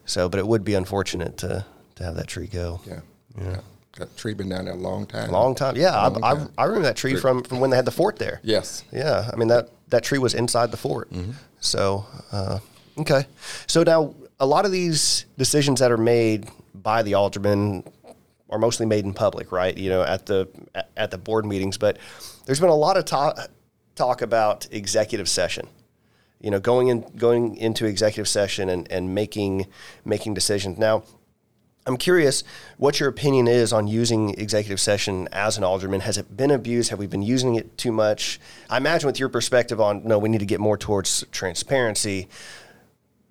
So, 0.06 0.28
but 0.28 0.38
it 0.38 0.46
would 0.46 0.64
be 0.64 0.74
unfortunate 0.74 1.38
to, 1.38 1.64
to 1.96 2.04
have 2.04 2.14
that 2.16 2.28
tree 2.28 2.46
go. 2.46 2.80
Yeah. 2.86 3.00
Yeah. 3.40 3.60
That 3.98 4.16
tree 4.16 4.34
been 4.34 4.48
down 4.48 4.64
there 4.64 4.74
a 4.74 4.76
long 4.76 5.06
time. 5.06 5.30
Long 5.30 5.54
time. 5.54 5.76
Yeah. 5.76 5.94
Long 6.08 6.22
I, 6.24 6.34
time. 6.34 6.50
I, 6.58 6.62
I 6.62 6.64
remember 6.66 6.88
that 6.88 6.96
tree 6.96 7.16
from, 7.16 7.42
from 7.42 7.60
when 7.60 7.70
they 7.70 7.76
had 7.76 7.84
the 7.84 7.90
fort 7.92 8.18
there. 8.18 8.40
Yes. 8.42 8.84
Yeah, 8.92 9.30
I 9.32 9.36
mean 9.36 9.48
that 9.48 9.70
that 9.88 10.02
tree 10.02 10.18
was 10.18 10.34
inside 10.34 10.70
the 10.72 10.76
fort. 10.76 11.10
Mm-hmm. 11.10 11.32
So 11.60 12.04
uh, 12.32 12.58
okay, 12.98 13.26
so 13.66 13.82
now 13.84 14.14
a 14.40 14.46
lot 14.46 14.64
of 14.64 14.72
these 14.72 15.26
decisions 15.38 15.78
that 15.80 15.92
are 15.92 15.96
made 15.96 16.48
by 16.74 17.02
the 17.02 17.14
aldermen 17.14 17.84
are 18.50 18.58
mostly 18.58 18.84
made 18.84 19.04
in 19.04 19.14
public, 19.14 19.52
right? 19.52 19.76
You 19.76 19.90
know, 19.90 20.02
at 20.02 20.26
the 20.26 20.48
at- 20.74 20.90
at 20.96 21.10
the 21.12 21.18
board 21.18 21.46
meetings. 21.46 21.78
But 21.78 21.98
there's 22.46 22.60
been 22.60 22.70
a 22.70 22.74
lot 22.74 22.96
of 22.96 23.04
talk 23.04 23.38
talk 23.94 24.22
about 24.22 24.66
executive 24.70 25.28
session. 25.28 25.68
You 26.40 26.50
know, 26.50 26.60
going 26.60 26.88
in 26.88 27.02
going 27.16 27.56
into 27.56 27.86
executive 27.86 28.28
session 28.28 28.68
and, 28.68 28.90
and 28.90 29.14
making 29.14 29.66
making 30.04 30.34
decisions. 30.34 30.78
Now, 30.78 31.04
I'm 31.86 31.96
curious 31.96 32.44
what 32.78 32.98
your 32.98 33.08
opinion 33.08 33.46
is 33.46 33.72
on 33.72 33.86
using 33.86 34.30
executive 34.30 34.80
session 34.80 35.28
as 35.32 35.58
an 35.58 35.64
alderman. 35.64 36.00
Has 36.00 36.16
it 36.16 36.34
been 36.34 36.50
abused? 36.50 36.90
Have 36.90 36.98
we 36.98 37.06
been 37.06 37.22
using 37.22 37.56
it 37.56 37.76
too 37.76 37.92
much? 37.92 38.40
I 38.70 38.78
imagine 38.78 39.06
with 39.06 39.18
your 39.18 39.28
perspective 39.28 39.80
on 39.80 40.04
no, 40.04 40.18
we 40.18 40.28
need 40.28 40.38
to 40.38 40.46
get 40.46 40.60
more 40.60 40.78
towards 40.78 41.24
transparency. 41.30 42.28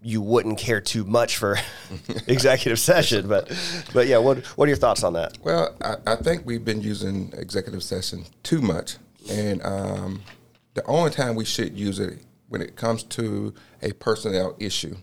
You 0.04 0.22
wouldn't 0.22 0.60
care 0.60 0.82
too 0.82 1.04
much 1.06 1.38
for 1.38 1.58
executive 2.28 2.80
session, 2.80 3.28
but 3.28 3.52
but 3.94 4.06
yeah, 4.06 4.18
what 4.18 4.40
what 4.58 4.66
are 4.66 4.70
your 4.70 4.78
thoughts 4.78 5.04
on 5.04 5.14
that? 5.14 5.38
Well, 5.44 5.76
I, 5.82 5.96
I 6.06 6.16
think 6.16 6.46
we've 6.46 6.66
been 6.66 6.82
using 6.82 7.34
executive 7.36 7.84
session 7.84 8.26
too 8.44 8.62
much, 8.62 8.98
and 9.30 9.64
um, 9.64 10.22
the 10.74 10.86
only 10.86 11.12
time 11.12 11.36
we 11.36 11.46
should 11.46 11.78
use 11.78 12.00
it 12.00 12.20
when 12.50 12.62
it 12.62 12.76
comes 12.76 13.04
to 13.04 13.54
a 13.82 13.92
personnel 13.94 14.56
issue, 14.60 14.96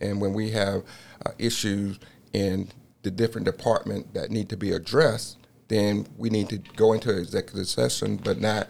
and 0.00 0.20
when 0.20 0.32
we 0.34 0.50
have 0.50 0.82
uh, 1.24 1.30
issues 1.38 1.98
in 2.32 2.68
the 3.02 3.10
different 3.10 3.44
department 3.44 4.12
that 4.14 4.30
need 4.30 4.48
to 4.48 4.56
be 4.56 4.72
addressed, 4.72 5.38
then 5.68 6.06
we 6.16 6.28
need 6.30 6.48
to 6.48 6.58
go 6.76 6.92
into 6.92 7.16
executive 7.16 7.66
session, 7.68 8.16
but 8.16 8.40
not 8.40 8.68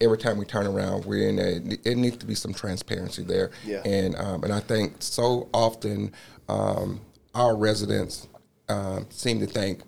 every 0.00 0.18
time 0.18 0.38
we 0.38 0.44
turn 0.44 0.66
around. 0.66 1.04
We're 1.04 1.28
in 1.28 1.38
a. 1.38 1.88
It 1.88 1.96
needs 1.96 2.16
to 2.18 2.26
be 2.26 2.34
some 2.34 2.52
transparency 2.52 3.22
there, 3.22 3.50
Yeah. 3.64 3.82
and 3.84 4.16
um, 4.16 4.44
and 4.44 4.52
I 4.52 4.60
think 4.60 4.96
so 5.00 5.48
often 5.52 6.12
um, 6.48 7.00
our 7.34 7.56
residents 7.56 8.28
um, 8.68 9.06
seem 9.10 9.40
to 9.40 9.46
think 9.46 9.82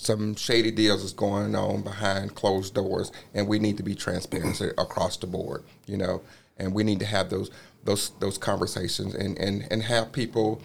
some 0.00 0.34
shady 0.34 0.70
deals 0.70 1.04
is 1.04 1.12
going 1.12 1.54
on 1.54 1.82
behind 1.82 2.34
closed 2.34 2.72
doors, 2.74 3.12
and 3.34 3.46
we 3.46 3.58
need 3.58 3.76
to 3.76 3.82
be 3.82 3.94
transparent 3.94 4.58
across 4.78 5.16
the 5.18 5.26
board, 5.26 5.62
you 5.86 5.98
know, 5.98 6.22
and 6.58 6.72
we 6.72 6.82
need 6.84 7.00
to 7.00 7.06
have 7.06 7.28
those 7.28 7.50
those 7.84 8.10
those 8.18 8.38
conversations 8.38 9.14
and 9.14 9.38
and 9.38 9.66
and 9.70 9.82
have 9.82 10.10
people. 10.12 10.62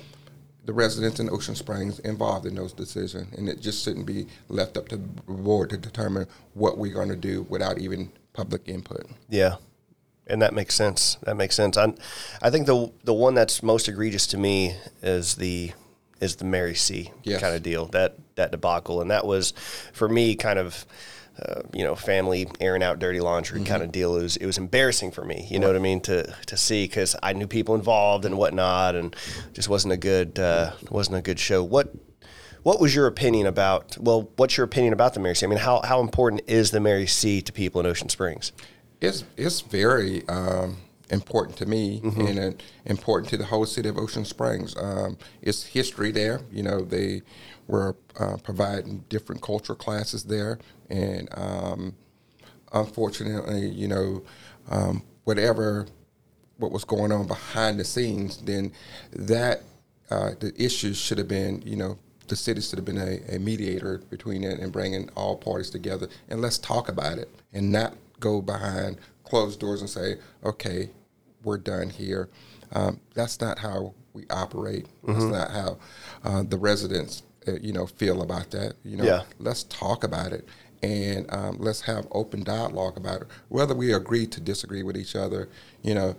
The 0.65 0.73
residents 0.73 1.19
in 1.19 1.29
Ocean 1.29 1.53
Springs 1.53 1.99
involved 1.99 2.47
in 2.47 2.55
those 2.55 2.73
decisions, 2.73 3.37
and 3.37 3.47
it 3.47 3.61
just 3.61 3.83
shouldn't 3.83 4.07
be 4.07 4.25
left 4.49 4.77
up 4.77 4.87
to 4.87 4.95
the 4.97 5.03
board 5.31 5.69
to 5.69 5.77
determine 5.77 6.25
what 6.55 6.79
we're 6.79 6.91
going 6.93 7.09
to 7.09 7.15
do 7.15 7.43
without 7.49 7.77
even 7.77 8.11
public 8.33 8.67
input. 8.67 9.05
Yeah, 9.29 9.57
and 10.25 10.41
that 10.41 10.55
makes 10.55 10.73
sense. 10.73 11.17
That 11.21 11.35
makes 11.35 11.55
sense. 11.55 11.77
I 11.77 11.93
I 12.41 12.49
think 12.49 12.65
the 12.65 12.91
the 13.03 13.13
one 13.13 13.35
that's 13.35 13.61
most 13.61 13.87
egregious 13.87 14.25
to 14.27 14.37
me 14.37 14.75
is 15.03 15.35
the 15.35 15.73
is 16.19 16.37
the 16.37 16.45
Mary 16.45 16.73
C 16.73 17.11
Yes. 17.23 17.41
kind 17.41 17.55
of 17.55 17.61
deal 17.61 17.85
that 17.87 18.17
that 18.35 18.51
debacle, 18.51 19.01
and 19.01 19.11
that 19.11 19.25
was 19.25 19.51
for 19.93 20.07
me 20.07 20.35
kind 20.35 20.59
of. 20.59 20.85
Uh, 21.37 21.63
you 21.73 21.83
know, 21.83 21.95
family 21.95 22.47
airing 22.61 22.81
out 22.81 22.97
dirty 22.97 23.19
laundry 23.19 23.61
kind 23.65 23.83
of 23.83 23.91
deal. 23.91 24.15
It 24.15 24.21
was 24.23 24.37
it 24.37 24.45
was 24.45 24.57
embarrassing 24.57 25.11
for 25.11 25.25
me. 25.25 25.45
You 25.49 25.59
know 25.59 25.67
what 25.67 25.75
I 25.75 25.79
mean 25.79 25.99
to 26.03 26.33
to 26.45 26.55
see 26.55 26.85
because 26.85 27.13
I 27.21 27.33
knew 27.33 27.45
people 27.45 27.75
involved 27.75 28.23
and 28.23 28.37
whatnot, 28.37 28.95
and 28.95 29.13
just 29.51 29.67
wasn't 29.67 29.91
a 29.91 29.97
good 29.97 30.39
uh, 30.39 30.71
wasn't 30.89 31.17
a 31.17 31.21
good 31.21 31.37
show. 31.37 31.61
What 31.61 31.93
what 32.65 32.79
was 32.81 32.95
your 32.95 33.05
opinion 33.05 33.45
about? 33.45 33.95
Well, 33.99 34.31
what's 34.37 34.57
your 34.57 34.63
opinion 34.63 34.91
about 34.91 35.13
the 35.13 35.19
Mary 35.19 35.35
C? 35.35 35.45
I 35.45 35.49
mean, 35.49 35.59
how 35.59 35.81
how 35.83 35.99
important 35.99 36.41
is 36.47 36.71
the 36.71 36.79
Mary 36.79 37.05
C 37.05 37.39
to 37.41 37.53
people 37.53 37.79
in 37.79 37.85
Ocean 37.85 38.09
Springs? 38.09 38.51
It's 39.01 39.23
it's 39.37 39.61
very 39.61 40.27
um, 40.27 40.77
important 41.11 41.57
to 41.57 41.67
me 41.67 42.01
and 42.03 42.39
uh, 42.39 42.51
important 42.85 43.29
to 43.29 43.37
the 43.37 43.45
whole 43.45 43.67
city 43.67 43.87
of 43.87 43.99
Ocean 43.99 44.25
Springs. 44.25 44.75
Um, 44.77 45.17
it's 45.43 45.63
history 45.63 46.11
there. 46.11 46.41
You 46.51 46.63
know, 46.63 46.81
they 46.81 47.21
were 47.67 47.95
uh, 48.19 48.37
providing 48.43 49.03
different 49.09 49.41
cultural 49.41 49.77
classes 49.77 50.23
there, 50.23 50.59
and 50.89 51.27
um, 51.33 51.95
unfortunately, 52.73 53.67
you 53.69 53.87
know, 53.87 54.23
um, 54.69 55.03
whatever 55.23 55.87
what 56.57 56.71
was 56.71 56.85
going 56.85 57.11
on 57.11 57.27
behind 57.27 57.79
the 57.79 57.83
scenes, 57.83 58.37
then 58.37 58.71
that 59.11 59.61
uh, 60.09 60.31
the 60.39 60.53
issues 60.57 60.97
should 60.97 61.17
have 61.17 61.27
been, 61.27 61.61
you 61.65 61.75
know, 61.75 61.97
the 62.27 62.35
city 62.35 62.61
should 62.61 62.79
have 62.79 62.85
been 62.85 62.97
a, 62.97 63.35
a 63.35 63.39
mediator 63.39 63.99
between 64.09 64.43
it 64.43 64.59
and 64.59 64.71
bringing 64.71 65.09
all 65.15 65.35
parties 65.35 65.69
together 65.69 66.07
and 66.29 66.41
let's 66.41 66.57
talk 66.57 66.89
about 66.89 67.17
it 67.17 67.29
and 67.53 67.71
not 67.71 67.93
go 68.19 68.41
behind 68.41 68.97
closed 69.23 69.59
doors 69.59 69.81
and 69.81 69.89
say, 69.89 70.15
okay, 70.43 70.89
we're 71.43 71.57
done 71.57 71.89
here. 71.89 72.29
Um, 72.73 72.99
that's 73.13 73.39
not 73.39 73.59
how 73.59 73.93
we 74.13 74.25
operate. 74.29 74.87
That's 75.03 75.25
not 75.25 75.51
how 75.51 75.77
uh, 76.23 76.43
the 76.43 76.57
residents, 76.57 77.23
you 77.61 77.71
know, 77.73 77.85
feel 77.85 78.21
about 78.21 78.51
that. 78.51 78.73
You 78.83 78.97
know, 78.97 79.03
Yeah. 79.05 79.23
let's 79.39 79.63
talk 79.63 80.03
about 80.03 80.31
it 80.33 80.47
and 80.83 81.31
um, 81.33 81.57
let's 81.59 81.81
have 81.81 82.07
open 82.11 82.43
dialogue 82.43 82.97
about 82.97 83.21
it. 83.21 83.27
Whether 83.49 83.73
we 83.73 83.93
agree 83.93 84.27
to 84.27 84.39
disagree 84.41 84.83
with 84.83 84.97
each 84.97 85.15
other, 85.15 85.49
you 85.81 85.93
know, 85.95 86.15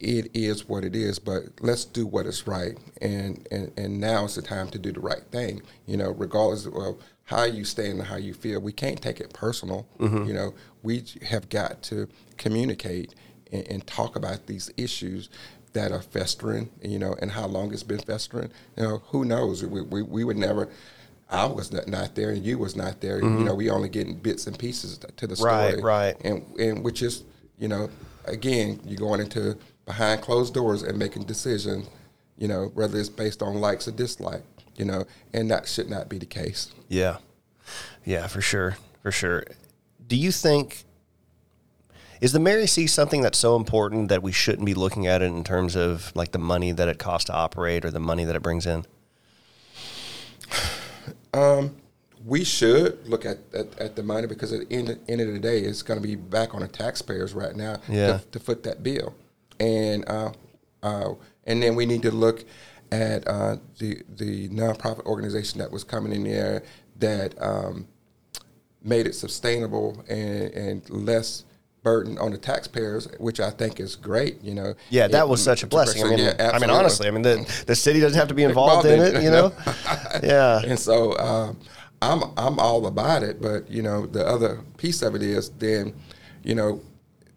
it 0.00 0.30
is 0.32 0.68
what 0.68 0.84
it 0.84 0.94
is, 0.94 1.18
but 1.18 1.44
let's 1.60 1.84
do 1.84 2.06
what 2.06 2.26
is 2.26 2.46
right. 2.46 2.78
And, 3.00 3.46
and, 3.50 3.72
and 3.76 4.00
now 4.00 4.24
is 4.26 4.36
the 4.36 4.42
time 4.42 4.68
to 4.70 4.78
do 4.78 4.92
the 4.92 5.00
right 5.00 5.24
thing, 5.32 5.62
you 5.86 5.96
know, 5.96 6.10
regardless 6.10 6.66
of 6.66 6.98
how 7.24 7.44
you 7.44 7.64
stand 7.64 7.98
and 7.98 8.02
how 8.08 8.16
you 8.16 8.32
feel. 8.32 8.60
We 8.60 8.72
can't 8.72 9.02
take 9.02 9.18
it 9.20 9.32
personal. 9.32 9.86
You 10.26 10.32
know, 10.32 10.54
we 10.82 11.04
have 11.22 11.48
got 11.48 11.82
to 11.84 12.08
communicate 12.36 13.14
and, 13.52 13.66
and 13.68 13.86
talk 13.86 14.14
about 14.14 14.46
these 14.46 14.70
issues 14.76 15.28
that 15.72 15.92
are 15.92 16.02
festering, 16.02 16.70
you 16.82 16.98
know, 16.98 17.14
and 17.20 17.30
how 17.30 17.46
long 17.46 17.72
it's 17.72 17.82
been 17.82 17.98
festering. 18.00 18.50
You 18.76 18.82
know, 18.82 19.02
who 19.08 19.24
knows? 19.24 19.64
We, 19.64 19.82
we, 19.82 20.02
we 20.02 20.24
would 20.24 20.36
never. 20.36 20.68
I 21.30 21.44
was 21.44 21.72
not, 21.72 21.86
not 21.88 22.14
there, 22.14 22.30
and 22.30 22.42
you 22.44 22.58
was 22.58 22.74
not 22.74 23.00
there. 23.02 23.18
You 23.18 23.28
know, 23.28 23.50
mm-hmm. 23.50 23.56
we 23.58 23.70
only 23.70 23.90
getting 23.90 24.14
bits 24.14 24.46
and 24.46 24.58
pieces 24.58 24.98
to 25.16 25.26
the 25.26 25.36
story, 25.36 25.74
Right, 25.74 25.82
right. 25.82 26.16
and 26.24 26.42
and 26.58 26.82
which 26.82 27.02
is 27.02 27.24
you 27.58 27.68
know 27.68 27.90
again 28.24 28.80
you're 28.84 28.98
going 28.98 29.20
into 29.20 29.58
behind 29.84 30.22
closed 30.22 30.54
doors 30.54 30.82
and 30.82 30.98
making 30.98 31.24
decisions 31.24 31.88
you 32.36 32.46
know 32.46 32.70
whether 32.74 32.98
it's 32.98 33.08
based 33.08 33.42
on 33.42 33.54
likes 33.56 33.88
or 33.88 33.90
dislike 33.90 34.42
you 34.76 34.84
know 34.84 35.04
and 35.32 35.50
that 35.50 35.66
should 35.66 35.88
not 35.90 36.08
be 36.08 36.18
the 36.18 36.26
case 36.26 36.72
Yeah. 36.88 37.16
Yeah, 38.04 38.26
for 38.26 38.40
sure. 38.40 38.76
For 39.02 39.10
sure. 39.10 39.44
Do 40.06 40.16
you 40.16 40.32
think 40.32 40.84
is 42.20 42.32
the 42.32 42.40
Mary 42.40 42.66
C 42.66 42.86
something 42.86 43.20
that's 43.22 43.38
so 43.38 43.56
important 43.56 44.08
that 44.08 44.22
we 44.22 44.32
shouldn't 44.32 44.66
be 44.66 44.74
looking 44.74 45.06
at 45.06 45.22
it 45.22 45.26
in 45.26 45.44
terms 45.44 45.76
of 45.76 46.12
like 46.14 46.32
the 46.32 46.38
money 46.38 46.72
that 46.72 46.88
it 46.88 46.98
costs 46.98 47.26
to 47.26 47.32
operate 47.34 47.84
or 47.84 47.90
the 47.90 48.00
money 48.00 48.24
that 48.24 48.36
it 48.36 48.42
brings 48.42 48.66
in? 48.66 48.84
we 52.24 52.44
should 52.44 53.06
look 53.08 53.24
at, 53.24 53.38
at, 53.54 53.78
at 53.78 53.96
the 53.96 54.02
money 54.02 54.26
because 54.26 54.52
at 54.52 54.68
the 54.68 54.74
end, 54.74 54.98
end 55.08 55.20
of 55.20 55.32
the 55.32 55.38
day 55.38 55.60
it's 55.60 55.82
going 55.82 56.00
to 56.00 56.06
be 56.06 56.14
back 56.14 56.54
on 56.54 56.60
the 56.60 56.68
taxpayers 56.68 57.32
right 57.32 57.54
now 57.54 57.76
Yeah. 57.88 58.18
to, 58.18 58.24
to 58.32 58.40
foot 58.40 58.62
that 58.64 58.82
bill 58.82 59.14
and 59.60 60.04
uh, 60.08 60.32
uh, 60.82 61.14
and 61.46 61.62
then 61.62 61.74
we 61.74 61.86
need 61.86 62.02
to 62.02 62.10
look 62.10 62.44
at 62.92 63.26
uh, 63.26 63.56
the 63.78 64.02
the 64.16 64.48
nonprofit 64.48 65.04
organization 65.06 65.58
that 65.58 65.70
was 65.70 65.84
coming 65.84 66.12
in 66.12 66.24
there 66.24 66.62
that 66.98 67.40
um, 67.40 67.86
made 68.82 69.06
it 69.06 69.14
sustainable 69.14 70.04
and, 70.08 70.50
and 70.52 70.90
less 70.90 71.44
burden 71.82 72.18
on 72.18 72.32
the 72.32 72.38
taxpayers, 72.38 73.06
which 73.18 73.40
I 73.40 73.50
think 73.50 73.80
is 73.80 73.96
great. 73.96 74.42
You 74.42 74.54
know, 74.54 74.74
Yeah, 74.90 75.08
that 75.08 75.22
It- 75.24 75.28
was 75.28 75.42
such 75.42 75.62
a 75.62 75.66
blessing. 75.66 76.02
I 76.04 76.08
mean, 76.10 76.18
Yeah, 76.18 76.50
I 76.52 76.58
mean, 76.58 76.70
honestly, 76.70 77.08
I 77.08 77.10
mean, 77.10 77.22
the, 77.22 77.62
the 77.66 77.74
city 77.76 78.00
doesn't 78.00 78.18
have 78.18 78.28
to 78.28 78.34
be 78.34 78.42
involved 78.44 78.86
in 78.86 79.00
it, 79.00 79.22
you 79.22 79.30
know? 79.30 79.52
Yeah. 80.22 80.60
And 80.64 80.78
so 80.78 81.16
um, 81.18 81.58
I'm 82.02 82.22
I'm 82.36 82.58
all 82.58 82.86
about 82.86 83.22
it, 83.22 83.40
but 83.40 83.70
you 83.70 83.82
know 83.82 84.06
the 84.06 84.26
other 84.26 84.60
piece 84.76 85.02
of 85.02 85.14
it 85.14 85.22
is 85.22 85.50
then, 85.58 85.94
you 86.42 86.54
know, 86.54 86.80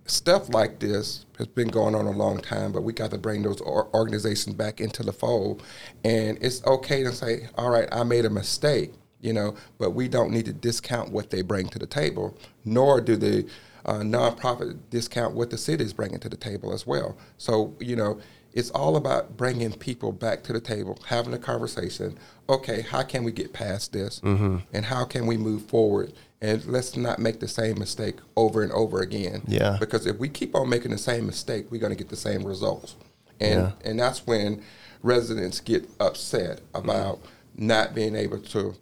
stuff 0.06 0.50
like 0.54 0.80
this 0.80 1.26
has 1.38 1.48
been 1.48 1.68
going 1.68 1.96
on 1.96 2.06
a 2.06 2.12
long 2.12 2.40
time, 2.40 2.72
but 2.72 2.82
we 2.84 2.94
got 2.94 3.12
to 3.12 3.18
bring 3.18 3.44
those 3.44 3.62
or- 3.62 3.90
organizations 3.96 4.56
back 4.56 4.80
into 4.82 5.04
the 5.04 5.14
fold, 5.14 5.64
and 6.04 6.38
it's 6.42 6.66
okay 6.66 7.04
to 7.04 7.12
say, 7.12 7.48
all 7.58 7.70
right, 7.70 7.88
I 7.92 8.04
made 8.04 8.26
a 8.26 8.30
mistake, 8.30 8.94
you 9.22 9.34
know, 9.34 9.56
but 9.78 9.92
we 9.92 10.08
don't 10.08 10.32
need 10.32 10.46
to 10.46 10.54
discount 10.54 11.12
what 11.12 11.30
they 11.30 11.42
bring 11.42 11.68
to 11.70 11.80
the 11.80 11.88
table, 11.88 12.38
nor 12.66 13.00
do 13.02 13.16
the 13.16 13.46
uh, 13.86 14.00
nonprofit 14.00 14.78
discount 14.90 15.34
what 15.36 15.50
the 15.50 15.58
city 15.58 15.84
is 15.84 15.94
bringing 15.94 16.20
to 16.20 16.30
the 16.30 16.38
table 16.38 16.74
as 16.74 16.86
well. 16.86 17.18
So 17.38 17.76
you 17.80 17.96
know, 17.96 18.20
it's 18.54 18.70
all 18.72 18.96
about 18.96 19.38
bringing 19.38 19.74
people 19.74 20.12
back 20.12 20.44
to 20.44 20.54
the 20.54 20.60
table, 20.60 21.00
having 21.08 21.34
a 21.34 21.40
conversation. 21.40 22.18
Okay, 22.50 22.82
how 22.82 23.04
can 23.04 23.24
we 23.24 23.32
get 23.32 23.54
past 23.54 23.94
this, 23.94 24.20
mm-hmm. 24.22 24.58
and 24.74 24.86
how 24.86 25.06
can 25.06 25.26
we 25.26 25.38
move 25.38 25.64
forward? 25.66 26.14
And 26.42 26.66
let's 26.66 26.98
not 26.98 27.20
make 27.20 27.40
the 27.40 27.48
same 27.48 27.78
mistake 27.78 28.18
over 28.36 28.64
and 28.64 28.72
over 28.72 29.00
again. 29.00 29.44
Yeah. 29.48 29.78
Because 29.80 30.08
if 30.08 30.18
we 30.18 30.28
keep 30.28 30.56
on 30.56 30.70
making 30.70 30.90
the 30.90 30.98
same 30.98 31.28
mistake, 31.28 31.68
we're 31.70 31.80
going 31.80 31.92
to 31.92 31.98
get 31.98 32.10
the 32.10 32.16
same 32.16 32.44
results. 32.44 32.96
And 33.40 33.62
Yeah. 33.62 33.72
and 33.90 34.00
that's 34.00 34.26
when 34.26 34.64
residents 35.04 35.60
get 35.60 35.88
upset 36.00 36.62
about 36.74 37.20
not 37.56 37.94
being 37.94 38.16
able 38.16 38.40
to 38.40 38.76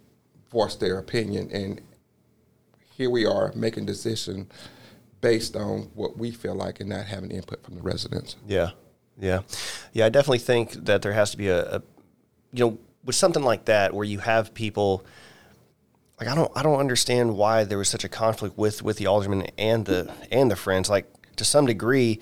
voice 0.50 0.74
their 0.74 0.98
opinion. 0.98 1.50
And 1.52 1.80
here 2.94 3.10
we 3.10 3.26
are 3.26 3.52
making 3.54 3.86
decisions 3.86 4.50
based 5.20 5.56
on 5.56 5.90
what 5.94 6.16
we 6.16 6.30
feel 6.30 6.54
like 6.54 6.80
and 6.80 6.88
not 6.88 7.06
having 7.06 7.30
input 7.30 7.62
from 7.62 7.74
the 7.74 7.82
residents. 7.82 8.36
Yeah, 8.46 8.70
yeah, 9.18 9.40
yeah. 9.92 10.06
I 10.06 10.08
definitely 10.08 10.38
think 10.38 10.72
that 10.72 11.02
there 11.02 11.12
has 11.12 11.30
to 11.32 11.36
be 11.36 11.48
a, 11.48 11.76
a, 11.76 11.82
you 12.52 12.64
know, 12.64 12.78
with 13.04 13.16
something 13.16 13.42
like 13.42 13.66
that 13.66 13.94
where 13.94 14.04
you 14.04 14.18
have 14.18 14.54
people. 14.54 15.04
Like 16.18 16.28
I 16.28 16.34
don't, 16.34 16.52
I 16.54 16.62
don't 16.62 16.78
understand 16.78 17.36
why 17.36 17.64
there 17.64 17.78
was 17.78 17.88
such 17.88 18.04
a 18.04 18.08
conflict 18.08 18.58
with 18.58 18.82
with 18.82 18.98
the 18.98 19.06
alderman 19.06 19.46
and 19.56 19.86
the 19.86 20.12
and 20.30 20.50
the 20.50 20.56
friends. 20.56 20.90
Like 20.90 21.06
to 21.36 21.44
some 21.44 21.64
degree, 21.64 22.20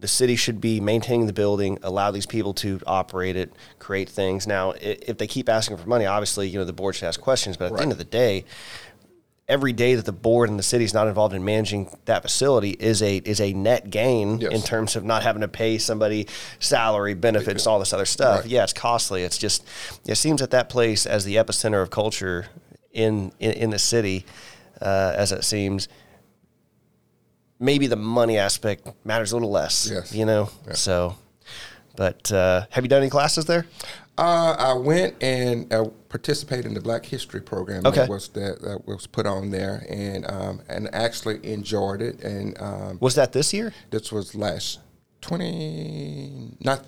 the 0.00 0.08
city 0.08 0.36
should 0.36 0.60
be 0.60 0.80
maintaining 0.80 1.26
the 1.26 1.32
building, 1.32 1.78
allow 1.82 2.10
these 2.10 2.26
people 2.26 2.54
to 2.54 2.80
operate 2.86 3.36
it, 3.36 3.52
create 3.78 4.08
things. 4.08 4.46
Now, 4.46 4.72
if 4.80 5.18
they 5.18 5.26
keep 5.26 5.48
asking 5.48 5.76
for 5.76 5.88
money, 5.88 6.06
obviously, 6.06 6.48
you 6.48 6.58
know, 6.58 6.64
the 6.64 6.72
board 6.72 6.94
should 6.94 7.06
ask 7.06 7.20
questions. 7.20 7.56
But 7.56 7.66
at 7.66 7.76
the 7.76 7.82
end 7.82 7.92
of 7.92 7.98
the 7.98 8.04
day, 8.04 8.44
every 9.50 9.72
day 9.74 9.96
that 9.96 10.04
the 10.06 10.12
board 10.12 10.48
and 10.48 10.58
the 10.58 10.62
city 10.62 10.84
is 10.84 10.94
not 10.94 11.08
involved 11.08 11.34
in 11.34 11.44
managing 11.44 11.90
that 12.06 12.22
facility 12.22 12.70
is 12.70 13.02
a 13.02 13.16
is 13.18 13.40
a 13.40 13.52
net 13.52 13.90
gain 13.90 14.38
Yes. 14.40 14.52
in 14.52 14.62
terms 14.62 14.96
of 14.96 15.04
not 15.04 15.22
having 15.22 15.42
to 15.42 15.48
pay 15.48 15.76
somebody 15.78 16.26
salary, 16.60 17.12
benefits, 17.14 17.66
all 17.66 17.78
this 17.78 17.92
other 17.92 18.06
stuff. 18.06 18.40
Right. 18.42 18.46
Yeah, 18.50 18.62
it's 18.62 18.72
costly. 18.72 19.24
It's 19.24 19.36
just 19.36 19.66
it 20.06 20.14
seems 20.14 20.40
that 20.40 20.50
that 20.52 20.68
place 20.70 21.04
as 21.04 21.24
the 21.24 21.34
epicenter 21.36 21.82
of 21.82 21.90
culture 21.90 22.46
in 22.92 23.32
in, 23.40 23.50
in 23.52 23.70
the 23.70 23.78
city, 23.78 24.24
uh, 24.80 25.12
as 25.16 25.32
it 25.32 25.44
seems. 25.44 25.88
Maybe 27.58 27.86
the 27.88 27.96
money 27.96 28.38
aspect 28.38 28.88
matters 29.04 29.32
a 29.32 29.36
little 29.36 29.50
less, 29.50 29.90
Yes. 29.92 30.14
you 30.14 30.24
know. 30.24 30.48
So, 30.72 31.16
but 31.94 32.32
uh, 32.32 32.64
have 32.70 32.84
you 32.84 32.88
done 32.88 33.02
any 33.02 33.10
classes 33.10 33.44
there? 33.44 33.66
Uh, 34.20 34.54
I 34.58 34.74
went 34.74 35.14
and 35.22 35.72
uh, 35.72 35.86
participated 36.10 36.66
in 36.66 36.74
the 36.74 36.80
Black 36.82 37.06
History 37.06 37.40
program 37.40 37.86
Okay. 37.86 38.00
that 38.00 38.08
was 38.10 38.28
that, 38.28 38.60
that 38.60 38.86
was 38.86 39.06
put 39.06 39.24
on 39.26 39.50
there, 39.50 39.86
and 39.88 40.30
um, 40.30 40.60
and 40.68 40.94
actually 40.94 41.40
enjoyed 41.42 42.02
it. 42.02 42.20
And 42.22 42.60
um, 42.60 42.98
Was 43.00 43.14
that 43.14 43.32
this 43.32 43.54
year? 43.54 43.72
this 43.88 44.12
was 44.12 44.34
last 44.34 44.80
twenty 45.22 46.54
not 46.60 46.84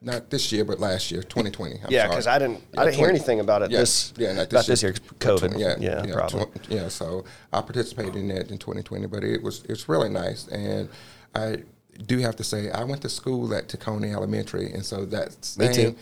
not 0.00 0.30
this 0.30 0.52
year, 0.52 0.64
but 0.64 0.78
last 0.78 1.10
year, 1.10 1.24
twenty 1.24 1.50
twenty. 1.50 1.80
Yeah, 1.88 2.06
because 2.06 2.28
I 2.28 2.38
didn't 2.38 2.62
I 2.78 2.84
didn't 2.84 2.96
hear 2.96 3.08
anything 3.08 3.40
about 3.40 3.62
it 3.62 3.72
Yeah, 3.72 3.80
this 3.80 4.14
yeah, 4.16 4.32
not 4.32 4.52
about 4.52 4.66
this 4.66 4.80
year. 4.82 4.92
COVID, 5.18 5.38
20 5.50 5.58
yeah, 5.60 5.74
yeah, 5.80 6.04
yeah, 6.06 6.26
tw- 6.28 6.70
yeah. 6.70 6.86
So 6.88 7.24
I 7.52 7.62
participated 7.62 8.14
in 8.14 8.28
that 8.28 8.50
in 8.52 8.58
2020, 8.58 9.06
but 9.06 9.24
it 9.24 9.42
was 9.42 9.64
it's 9.68 9.88
really 9.88 10.08
nice, 10.08 10.46
and 10.48 10.88
I 11.34 11.64
do 12.06 12.18
have 12.18 12.36
to 12.36 12.44
say 12.44 12.70
I 12.70 12.84
went 12.84 13.02
to 13.02 13.08
school 13.08 13.52
at 13.54 13.66
Tacony 13.68 14.12
Elementary, 14.14 14.72
and 14.72 14.84
so 14.84 15.04
that 15.06 15.36
Me 15.58 15.66
too. 15.66 15.74
same 15.74 15.96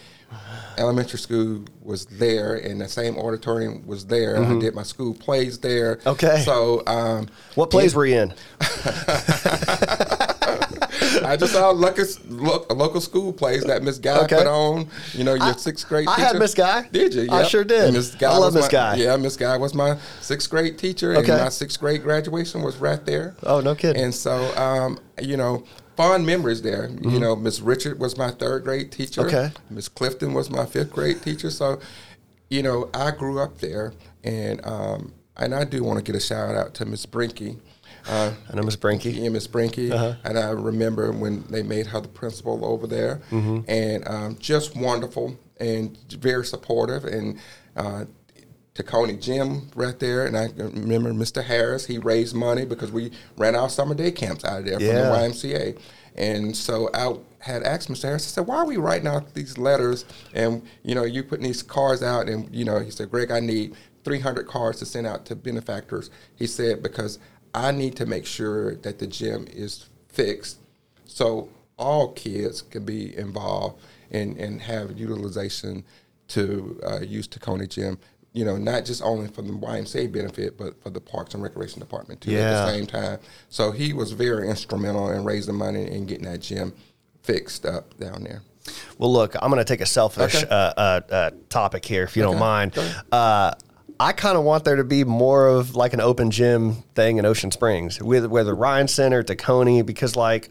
elementary 0.76 1.18
school 1.18 1.64
was 1.82 2.06
there, 2.06 2.54
and 2.56 2.80
the 2.80 2.88
same 2.88 3.16
auditorium 3.18 3.86
was 3.86 4.06
there. 4.06 4.36
I 4.42 4.58
did 4.58 4.74
my 4.74 4.82
school 4.82 5.14
plays 5.14 5.58
there. 5.58 5.96
Mm-hmm. 5.96 6.08
Okay. 6.10 6.42
So 6.44 6.82
um, 6.86 7.28
What 7.54 7.70
plays 7.70 7.94
were 7.94 8.06
you 8.06 8.16
in? 8.20 8.34
I 11.20 11.36
just 11.38 11.52
saw 11.52 11.70
local, 11.70 12.04
lo- 12.28 12.64
local 12.70 13.00
school 13.00 13.32
plays 13.32 13.64
that 13.64 13.82
Miss 13.82 13.98
Guy 13.98 14.18
Okay. 14.24 14.36
put 14.36 14.46
on. 14.46 14.88
You 15.12 15.24
know, 15.24 15.34
your 15.34 15.54
sixth 15.54 15.88
grade 15.88 16.06
I 16.08 16.14
had 16.20 16.38
Miss 16.38 16.54
Guy. 16.54 16.88
Did 16.92 17.14
you? 17.14 17.28
I 17.30 17.42
sure 17.44 17.64
did. 17.64 17.92
Miss 17.92 18.14
Guy 18.14 18.30
I 18.32 18.36
love 18.36 18.54
Miss 18.54 18.64
my- 18.66 18.70
Guy. 18.70 18.94
Yeah, 18.96 19.16
Miss 19.16 19.36
Guy 19.36 19.56
was 19.56 19.74
my 19.74 19.98
sixth 20.20 20.48
grade 20.50 20.78
teacher, 20.78 21.16
Okay. 21.16 21.32
and 21.32 21.42
my 21.42 21.48
sixth 21.48 21.80
grade 21.80 22.02
graduation 22.02 22.62
was 22.62 22.76
right 22.76 23.04
there. 23.04 23.34
Oh, 23.42 23.60
no 23.60 23.74
kidding. 23.74 24.02
And 24.02 24.14
so, 24.14 24.54
um, 24.56 24.98
you 25.20 25.36
know, 25.36 25.64
fond 25.98 26.24
memories 26.24 26.62
there. 26.62 26.88
You 27.02 27.18
know, 27.18 27.34
Miss 27.34 27.58
Richard 27.60 27.98
was 27.98 28.16
my 28.16 28.30
third 28.30 28.62
grade 28.62 28.92
teacher. 28.92 29.22
Mm-hmm. 29.22 29.36
Okay. 29.36 29.50
Miss 29.68 29.88
Clifton 29.88 30.32
was 30.32 30.48
my 30.48 30.64
fifth 30.64 30.92
grade 30.92 31.20
teacher. 31.22 31.50
So, 31.50 31.80
you 32.48 32.62
know, 32.62 32.88
I 32.94 33.10
grew 33.10 33.40
up 33.40 33.58
there, 33.58 33.92
and 34.22 34.64
um, 34.64 35.12
and 35.36 35.52
I 35.54 35.64
do 35.64 35.82
want 35.82 35.98
to 35.98 36.04
get 36.04 36.14
a 36.16 36.20
shout 36.24 36.54
out 36.54 36.72
to 36.74 36.84
Miss 36.86 37.04
Brinky. 37.04 37.58
Uh, 38.08 38.32
I 38.50 38.54
know 38.56 38.62
Miss 38.62 38.76
Brinky. 38.76 39.12
yeah, 39.14 39.28
Miss 39.28 39.48
Brinky, 39.48 39.90
Uh-huh. 39.90 40.14
and 40.24 40.38
I 40.38 40.50
remember 40.50 41.10
when 41.12 41.42
they 41.50 41.62
made 41.64 41.88
her 41.88 42.00
the 42.00 42.08
principal 42.08 42.64
over 42.64 42.86
there, 42.86 43.20
Mm-hmm. 43.30 43.58
and 43.68 44.08
um, 44.08 44.36
just 44.38 44.76
wonderful 44.76 45.36
and 45.60 45.98
very 46.12 46.44
supportive. 46.46 47.04
And 47.04 47.38
uh, 47.76 48.04
Tacony 48.82 49.20
Gym 49.20 49.68
right 49.74 49.98
there, 49.98 50.24
and 50.26 50.36
I 50.36 50.48
remember 50.56 51.12
Mr. 51.12 51.42
Harris. 51.42 51.86
He 51.86 51.98
raised 51.98 52.34
money 52.34 52.64
because 52.64 52.92
we 52.92 53.10
ran 53.36 53.56
our 53.56 53.68
summer 53.68 53.94
day 53.94 54.12
camps 54.12 54.44
out 54.44 54.60
of 54.60 54.64
there 54.66 54.80
Yeah. 54.80 55.10
from 55.10 55.20
the 55.20 55.28
YMCA, 55.28 55.78
and 56.14 56.56
so 56.56 56.88
I 56.94 57.16
had 57.40 57.62
asked 57.64 57.88
Mr. 57.88 58.02
Harris. 58.04 58.26
I 58.26 58.30
said, 58.30 58.46
"Why 58.46 58.56
are 58.58 58.66
we 58.66 58.76
writing 58.76 59.08
out 59.08 59.34
these 59.34 59.58
letters? 59.58 60.04
And 60.32 60.62
you 60.84 60.94
know, 60.94 61.04
you 61.04 61.22
putting 61.24 61.44
these 61.44 61.62
cards 61.62 62.02
out?" 62.02 62.28
And 62.28 62.54
you 62.54 62.64
know, 62.64 62.78
he 62.78 62.90
said, 62.90 63.10
"Greg, 63.10 63.30
I 63.30 63.40
need 63.40 63.74
300 64.04 64.46
cards 64.46 64.78
to 64.78 64.86
send 64.86 65.06
out 65.06 65.26
to 65.26 65.34
benefactors." 65.36 66.08
He 66.36 66.46
said, 66.46 66.82
"Because 66.82 67.18
I 67.54 67.72
need 67.72 67.96
to 67.96 68.06
make 68.06 68.26
sure 68.26 68.76
that 68.76 68.98
the 69.00 69.06
gym 69.06 69.46
is 69.52 69.86
fixed, 70.08 70.58
so 71.04 71.48
all 71.78 72.12
kids 72.12 72.62
can 72.62 72.84
be 72.84 73.16
involved 73.16 73.80
and 74.10 74.36
and 74.36 74.62
have 74.62 74.96
utilization 74.98 75.84
to 76.28 76.80
uh, 76.86 77.00
use 77.00 77.26
Tacony 77.26 77.68
Gym." 77.68 77.98
You 78.34 78.44
know, 78.44 78.56
not 78.56 78.84
just 78.84 79.02
only 79.02 79.26
for 79.28 79.42
the 79.42 79.52
YMCA 79.52 80.12
benefit, 80.12 80.56
but 80.58 80.80
for 80.82 80.90
the 80.90 81.00
Parks 81.00 81.34
and 81.34 81.42
Recreation 81.42 81.80
Department 81.80 82.20
too. 82.20 82.36
At 82.36 82.66
the 82.66 82.72
same 82.72 82.86
time, 82.86 83.18
so 83.48 83.72
he 83.72 83.92
was 83.92 84.12
very 84.12 84.48
instrumental 84.48 85.10
in 85.10 85.24
raising 85.24 85.54
money 85.54 85.86
and 85.86 86.06
getting 86.06 86.24
that 86.26 86.40
gym 86.40 86.72
fixed 87.22 87.64
up 87.66 87.98
down 87.98 88.24
there. 88.24 88.42
Well, 88.98 89.10
look, 89.12 89.34
I'm 89.40 89.50
going 89.50 89.58
to 89.58 89.64
take 89.64 89.80
a 89.80 89.86
selfish 89.86 90.36
Okay. 90.36 90.46
uh, 90.50 90.54
uh, 90.54 91.00
uh, 91.10 91.30
topic 91.48 91.84
here, 91.86 92.04
if 92.04 92.16
you 92.16 92.22
don't 92.22 92.38
mind. 92.38 92.76
Uh, 93.10 93.52
I 93.98 94.12
kind 94.12 94.36
of 94.36 94.44
want 94.44 94.64
there 94.64 94.76
to 94.76 94.84
be 94.84 95.04
more 95.04 95.46
of 95.48 95.74
like 95.74 95.92
an 95.94 96.00
open 96.00 96.30
gym 96.30 96.74
thing 96.94 97.16
in 97.16 97.24
Ocean 97.24 97.50
Springs, 97.50 98.00
with 98.00 98.26
whether 98.26 98.54
Ryan 98.54 98.86
Center, 98.88 99.22
Tacony, 99.24 99.84
because 99.84 100.14
like 100.16 100.50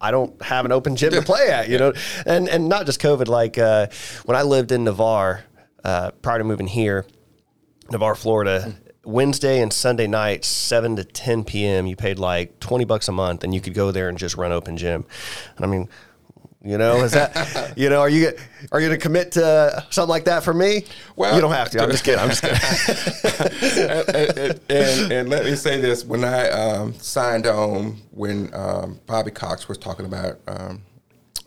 I 0.00 0.10
don't 0.10 0.42
have 0.42 0.64
an 0.66 0.72
open 0.72 0.96
gym 0.96 1.12
to 1.12 1.22
play 1.22 1.48
at, 1.50 1.68
you 1.68 1.78
know, 1.78 1.92
and 2.26 2.48
and 2.48 2.68
not 2.68 2.84
just 2.86 3.00
COVID. 3.00 3.28
Like 3.28 3.56
uh, 3.58 3.86
when 4.24 4.36
I 4.36 4.42
lived 4.42 4.72
in 4.72 4.84
Navarre 4.84 5.44
uh, 5.84 6.10
prior 6.22 6.38
to 6.38 6.44
moving 6.44 6.66
here, 6.66 7.06
Navarre, 7.90 8.14
Florida. 8.14 8.74
Wednesday 9.04 9.60
and 9.60 9.72
Sunday 9.72 10.06
nights, 10.06 10.46
seven 10.46 10.94
to 10.94 11.04
ten 11.04 11.42
p.m. 11.42 11.86
You 11.86 11.96
paid 11.96 12.20
like 12.20 12.60
twenty 12.60 12.84
bucks 12.84 13.08
a 13.08 13.12
month, 13.12 13.42
and 13.42 13.52
you 13.52 13.60
could 13.60 13.74
go 13.74 13.90
there 13.90 14.08
and 14.08 14.16
just 14.16 14.36
run 14.36 14.52
open 14.52 14.76
gym. 14.76 15.04
And 15.56 15.64
I 15.64 15.68
mean, 15.68 15.88
you 16.64 16.78
know, 16.78 17.02
is 17.02 17.12
that 17.12 17.72
you 17.76 17.88
know, 17.90 18.00
are 18.00 18.08
you 18.08 18.32
are 18.70 18.80
you 18.80 18.88
going 18.88 18.98
to 18.98 19.02
commit 19.02 19.32
to 19.32 19.84
something 19.90 20.08
like 20.08 20.24
that 20.26 20.44
for 20.44 20.54
me? 20.54 20.84
Well- 21.16 21.34
you 21.34 21.40
don't 21.40 21.52
have 21.52 21.70
to. 21.70 21.82
I'm 21.82 21.90
just 21.90 22.04
kidding. 22.04 22.20
I'm 22.20 22.28
just 22.30 22.42
kidding. 22.42 23.88
and, 23.88 24.08
and, 24.38 24.60
and, 24.70 25.12
and 25.12 25.28
let 25.28 25.44
me 25.44 25.56
say 25.56 25.80
this: 25.80 26.04
when 26.04 26.24
I 26.24 26.48
um, 26.50 26.94
signed 26.94 27.46
on, 27.46 27.96
when 28.12 28.54
um, 28.54 29.00
Bobby 29.06 29.32
Cox 29.32 29.68
was 29.68 29.78
talking 29.78 30.06
about 30.06 30.38
um, 30.46 30.82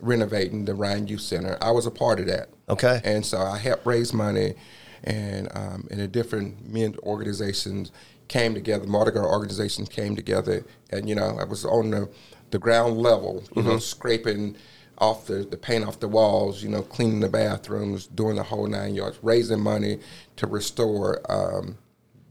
renovating 0.02 0.66
the 0.66 0.74
Ryan 0.74 1.08
Youth 1.08 1.22
Center, 1.22 1.58
I 1.62 1.72
was 1.72 1.86
a 1.86 1.92
part 1.92 2.20
of 2.20 2.28
that. 2.28 2.50
Okay. 2.68 3.00
and 3.04 3.26
so 3.26 3.38
I 3.38 3.58
helped 3.58 3.86
raise 3.86 4.14
money, 4.14 4.56
and 5.04 5.48
um, 5.56 5.88
and 5.92 6.00
the 6.00 6.08
different 6.08 6.68
men 6.68 6.96
organizations 7.04 7.92
came 8.28 8.54
together. 8.54 8.88
Mardi 8.88 9.12
Gras 9.12 9.28
organizations 9.28 9.90
came 9.90 10.16
together, 10.16 10.66
and 10.90 11.08
you 11.08 11.16
know 11.16 11.38
I 11.40 11.44
was 11.44 11.64
on 11.66 11.92
the 11.92 12.10
the 12.52 12.60
ground 12.60 12.98
level, 12.98 13.44
you 13.56 13.64
know, 13.64 13.80
scraping 13.80 14.56
off 14.98 15.28
the, 15.28 15.44
the 15.44 15.58
paint 15.58 15.86
off 15.86 16.00
the 16.00 16.08
walls, 16.08 16.64
you 16.64 16.70
know, 16.70 16.82
cleaning 16.82 17.20
the 17.20 17.30
bathrooms, 17.30 18.08
doing 18.08 18.36
the 18.36 18.44
whole 18.44 18.68
nine 18.68 18.96
yards, 18.96 19.20
raising 19.22 19.60
money 19.60 20.00
to 20.38 20.48
restore 20.48 21.22
um, 21.30 21.78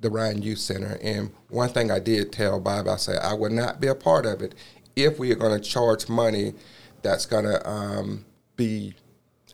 the 0.00 0.10
Ryan 0.10 0.42
Youth 0.42 0.60
Center. 0.60 0.98
And 1.02 1.30
one 1.48 1.68
thing 1.68 1.90
I 1.90 1.98
did 1.98 2.32
tell 2.32 2.60
Bob, 2.60 2.88
I 2.88 2.96
said 2.96 3.18
I 3.22 3.34
would 3.34 3.52
not 3.52 3.80
be 3.80 3.88
a 3.88 3.94
part 3.94 4.24
of 4.26 4.40
it 4.40 4.54
if 4.96 5.18
we 5.18 5.32
are 5.32 5.36
going 5.36 5.60
to 5.60 5.68
charge 5.68 6.08
money 6.08 6.54
that's 7.04 7.26
going 7.26 7.44
to 7.44 7.68
um, 7.68 8.24
be 8.56 8.94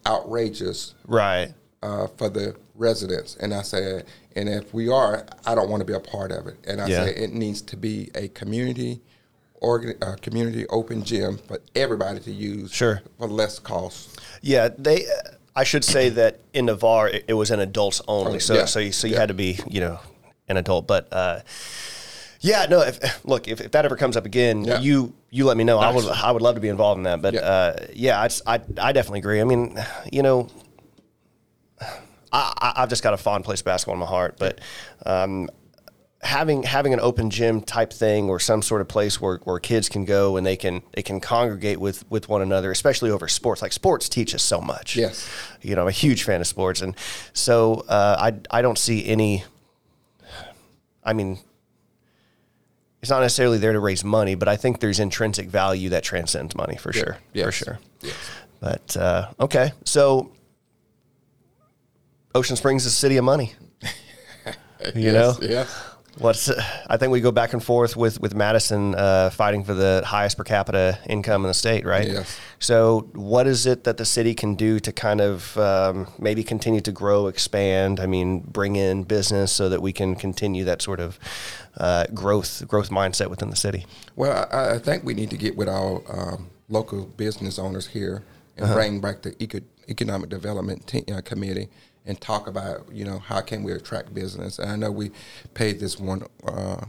outrageous 0.06 0.94
right. 1.06 1.52
uh, 1.82 2.06
for 2.16 2.30
the 2.30 2.56
residents. 2.74 3.36
And 3.36 3.52
I 3.52 3.60
said, 3.60 4.06
and 4.34 4.48
if 4.48 4.72
we 4.72 4.88
are, 4.88 5.26
I 5.44 5.54
don't 5.54 5.68
want 5.68 5.82
to 5.82 5.84
be 5.84 5.92
a 5.92 6.00
part 6.00 6.32
of 6.32 6.46
it. 6.46 6.56
And 6.66 6.80
I 6.80 6.86
Yeah. 6.86 7.04
said, 7.04 7.16
it 7.18 7.32
needs 7.34 7.60
to 7.62 7.76
be 7.76 8.10
a 8.14 8.28
community 8.28 9.02
organ, 9.60 9.94
uh, 10.00 10.16
community 10.22 10.66
open 10.68 11.04
gym 11.04 11.36
for 11.46 11.58
everybody 11.74 12.20
to 12.20 12.32
use 12.32 12.70
Sure. 12.70 13.02
for 13.18 13.28
less 13.28 13.58
cost. 13.58 14.18
Yeah, 14.40 14.70
they. 14.78 15.04
I 15.54 15.64
should 15.64 15.84
say 15.84 16.08
that 16.10 16.38
in 16.54 16.66
Navarre 16.66 17.08
it, 17.08 17.24
it 17.28 17.34
was 17.34 17.50
an 17.50 17.60
adults 17.60 18.00
only. 18.08 18.38
So 18.38 18.54
Yeah. 18.54 18.64
so 18.66 18.78
you, 18.78 18.92
so 18.92 19.06
you 19.08 19.14
Yeah. 19.14 19.20
had 19.20 19.28
to 19.28 19.34
be 19.34 19.58
you 19.68 19.80
know 19.80 19.98
an 20.48 20.56
adult. 20.56 20.86
But 20.86 21.08
uh, 21.12 21.40
Yeah, 22.40 22.66
no. 22.68 22.80
If, 22.82 23.24
look, 23.24 23.48
if, 23.48 23.60
if 23.60 23.70
that 23.72 23.84
ever 23.84 23.96
comes 23.96 24.16
up 24.16 24.24
again, 24.26 24.64
Yeah. 24.64 24.80
you 24.80 25.12
you 25.30 25.44
let 25.44 25.56
me 25.56 25.64
know. 25.64 25.78
I 25.78 25.92
Nice. 25.92 26.04
would 26.04 26.12
I 26.12 26.30
would 26.32 26.42
love 26.42 26.54
to 26.56 26.60
be 26.60 26.68
involved 26.68 26.98
in 26.98 27.04
that. 27.04 27.22
But 27.22 27.34
Yeah. 27.34 27.40
uh, 27.40 27.86
yeah, 27.94 28.20
I, 28.20 28.28
just- 28.28 28.42
I 28.46 28.60
I 28.78 28.92
definitely 28.92 29.20
agree. 29.20 29.40
I 29.40 29.44
mean, 29.44 29.78
you 30.12 30.22
know, 30.22 30.48
I, 31.80 32.52
I- 32.60 32.72
I've 32.82 32.88
just 32.88 33.02
got 33.02 33.14
a 33.14 33.18
fond 33.18 33.44
place 33.44 33.60
of 33.60 33.64
basketball 33.66 33.94
in 33.94 34.00
my 34.00 34.06
heart, 34.06 34.36
but. 34.38 34.60
Um, 35.06 35.48
Having 36.22 36.64
having 36.64 36.92
an 36.92 37.00
open 37.00 37.30
gym 37.30 37.62
type 37.62 37.90
thing 37.94 38.28
or 38.28 38.38
some 38.38 38.60
sort 38.60 38.82
of 38.82 38.88
place 38.88 39.22
where, 39.22 39.38
where 39.44 39.58
kids 39.58 39.88
can 39.88 40.04
go 40.04 40.36
and 40.36 40.46
they 40.46 40.54
can 40.54 40.82
they 40.92 41.00
can 41.02 41.18
congregate 41.18 41.80
with, 41.80 42.04
with 42.10 42.28
one 42.28 42.42
another, 42.42 42.70
especially 42.70 43.10
over 43.10 43.26
sports. 43.26 43.62
Like 43.62 43.72
sports 43.72 44.06
teach 44.06 44.34
us 44.34 44.42
so 44.42 44.60
much. 44.60 44.96
Yes. 44.96 45.26
You 45.62 45.74
know, 45.74 45.80
I'm 45.80 45.88
a 45.88 45.92
huge 45.92 46.24
fan 46.24 46.42
of 46.42 46.46
sports, 46.46 46.82
and 46.82 46.94
so 47.32 47.86
uh, 47.88 48.16
I 48.20 48.58
I 48.58 48.60
don't 48.60 48.76
see 48.76 49.06
any. 49.06 49.44
I 51.02 51.14
mean, 51.14 51.38
it's 53.00 53.10
not 53.10 53.20
necessarily 53.20 53.58
there 53.58 53.72
to 53.72 53.80
raise 53.80 54.04
money, 54.04 54.34
but 54.34 54.48
I 54.48 54.56
think 54.56 54.80
there's 54.80 55.00
intrinsic 55.00 55.48
value 55.48 55.88
that 55.90 56.02
transcends 56.04 56.54
money 56.54 56.76
for 56.76 56.92
sure. 56.92 57.18
For 57.46 57.52
sure. 57.52 57.78
Yes. 58.02 58.14
But 58.60 58.96
uh, 58.96 59.30
okay, 59.40 59.72
so 59.84 60.30
Ocean 62.34 62.56
Springs 62.56 62.84
is 62.84 62.92
a 62.92 62.96
city 62.96 63.16
of 63.16 63.24
money. 63.24 63.54
You 64.94 65.12
know, 65.12 65.36
Yes. 65.42 65.89
What's 66.20 66.50
I 66.86 66.96
think 66.98 67.12
we 67.12 67.20
go 67.22 67.32
back 67.32 67.54
and 67.54 67.64
forth 67.64 67.96
with 67.96 68.20
with 68.20 68.34
Madison 68.34 68.94
uh, 68.94 69.30
fighting 69.30 69.64
for 69.64 69.72
the 69.72 70.02
highest 70.04 70.36
per 70.36 70.44
capita 70.44 70.98
income 71.08 71.44
in 71.44 71.48
the 71.48 71.54
state, 71.54 71.86
right? 71.86 72.06
Yes. 72.06 72.38
So, 72.58 73.08
what 73.14 73.46
is 73.46 73.64
it 73.64 73.84
that 73.84 73.96
the 73.96 74.04
city 74.04 74.34
can 74.34 74.54
do 74.54 74.78
to 74.80 74.92
kind 74.92 75.22
of 75.22 75.56
um, 75.56 76.06
maybe 76.18 76.44
continue 76.44 76.82
to 76.82 76.92
grow, 76.92 77.26
expand? 77.26 78.00
I 78.00 78.06
mean, 78.06 78.40
bring 78.40 78.76
in 78.76 79.04
business 79.04 79.50
so 79.50 79.70
that 79.70 79.80
we 79.80 79.92
can 79.92 80.14
continue 80.14 80.64
that 80.64 80.82
sort 80.82 81.00
of 81.00 81.18
uh, 81.78 82.04
growth 82.12 82.68
growth 82.68 82.90
mindset 82.90 83.28
within 83.30 83.48
the 83.48 83.56
city. 83.56 83.86
Well, 84.14 84.46
I, 84.52 84.74
I 84.74 84.78
think 84.78 85.04
we 85.04 85.14
need 85.14 85.30
to 85.30 85.38
get 85.38 85.56
with 85.56 85.68
our 85.70 86.02
um, 86.08 86.50
local 86.68 87.06
business 87.06 87.58
owners 87.58 87.86
here 87.88 88.22
and 88.56 88.64
Uh-huh. 88.66 88.74
bring 88.74 89.00
back 89.00 89.22
the 89.22 89.34
eco- 89.42 89.64
economic 89.88 90.28
development 90.28 90.86
te- 90.86 91.10
uh, 91.10 91.22
committee 91.22 91.68
and 92.06 92.20
talk 92.20 92.46
about 92.46 92.90
you 92.92 93.04
know 93.04 93.18
how 93.18 93.40
can 93.40 93.62
we 93.62 93.72
attract 93.72 94.14
business. 94.14 94.58
And 94.58 94.70
I 94.70 94.76
know 94.76 94.90
we 94.90 95.10
paid 95.54 95.80
this 95.80 95.98
one 95.98 96.24
uh, 96.46 96.84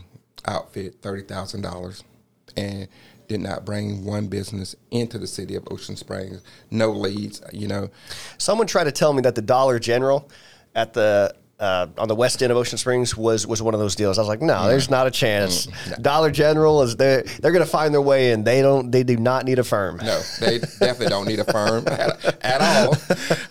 outfit 0.46 0.96
thirty 1.02 1.24
thousand 1.24 1.62
dollars 1.62 2.04
and 2.58 2.88
did 3.28 3.40
not 3.40 3.64
bring 3.64 4.04
one 4.04 4.28
business 4.28 4.76
into 4.92 5.18
the 5.18 5.28
city 5.28 5.56
of 5.56 5.66
Ocean 5.72 5.96
Springs. 5.96 6.42
No 6.70 6.92
leads, 6.92 7.42
you 7.54 7.68
know. 7.68 7.90
Someone 8.38 8.68
tried 8.68 8.86
to 8.86 8.92
tell 8.92 9.14
me 9.14 9.22
that 9.22 9.36
the 9.36 9.42
Dollar 9.42 9.80
General 9.80 10.30
at 10.76 10.94
the 10.94 11.34
uh, 11.62 11.88
on 12.00 12.08
the 12.08 12.16
west 12.16 12.42
end 12.42 12.52
of 12.52 12.58
Ocean 12.58 12.78
Springs 12.78 13.16
was 13.16 13.46
was 13.46 13.62
one 13.62 13.76
of 13.76 13.80
those 13.80 13.96
deals. 13.96 14.18
I 14.18 14.22
was 14.22 14.28
like, 14.28 14.42
no, 14.42 14.68
there's 14.68 14.90
not 14.90 15.06
a 15.06 15.12
chance. 15.12 15.68
Dollar 16.02 16.32
General 16.32 16.82
is 16.82 16.96
they 16.96 17.24
they're 17.40 17.52
going 17.52 17.64
to 17.64 17.70
find 17.70 17.94
their 17.94 18.02
way 18.02 18.32
in. 18.32 18.44
They 18.44 18.62
don't. 18.62 18.90
They 18.90 19.04
do 19.04 19.16
not 19.18 19.46
need 19.46 19.60
a 19.60 19.64
firm. 19.64 19.98
No, 19.98 20.20
they 20.40 20.58
definitely 20.58 21.08
don't 21.08 21.28
need 21.28 21.40
a 21.40 21.46
firm 21.46 21.88
at, 21.88 22.44
at 22.44 22.62
all, 22.62 22.96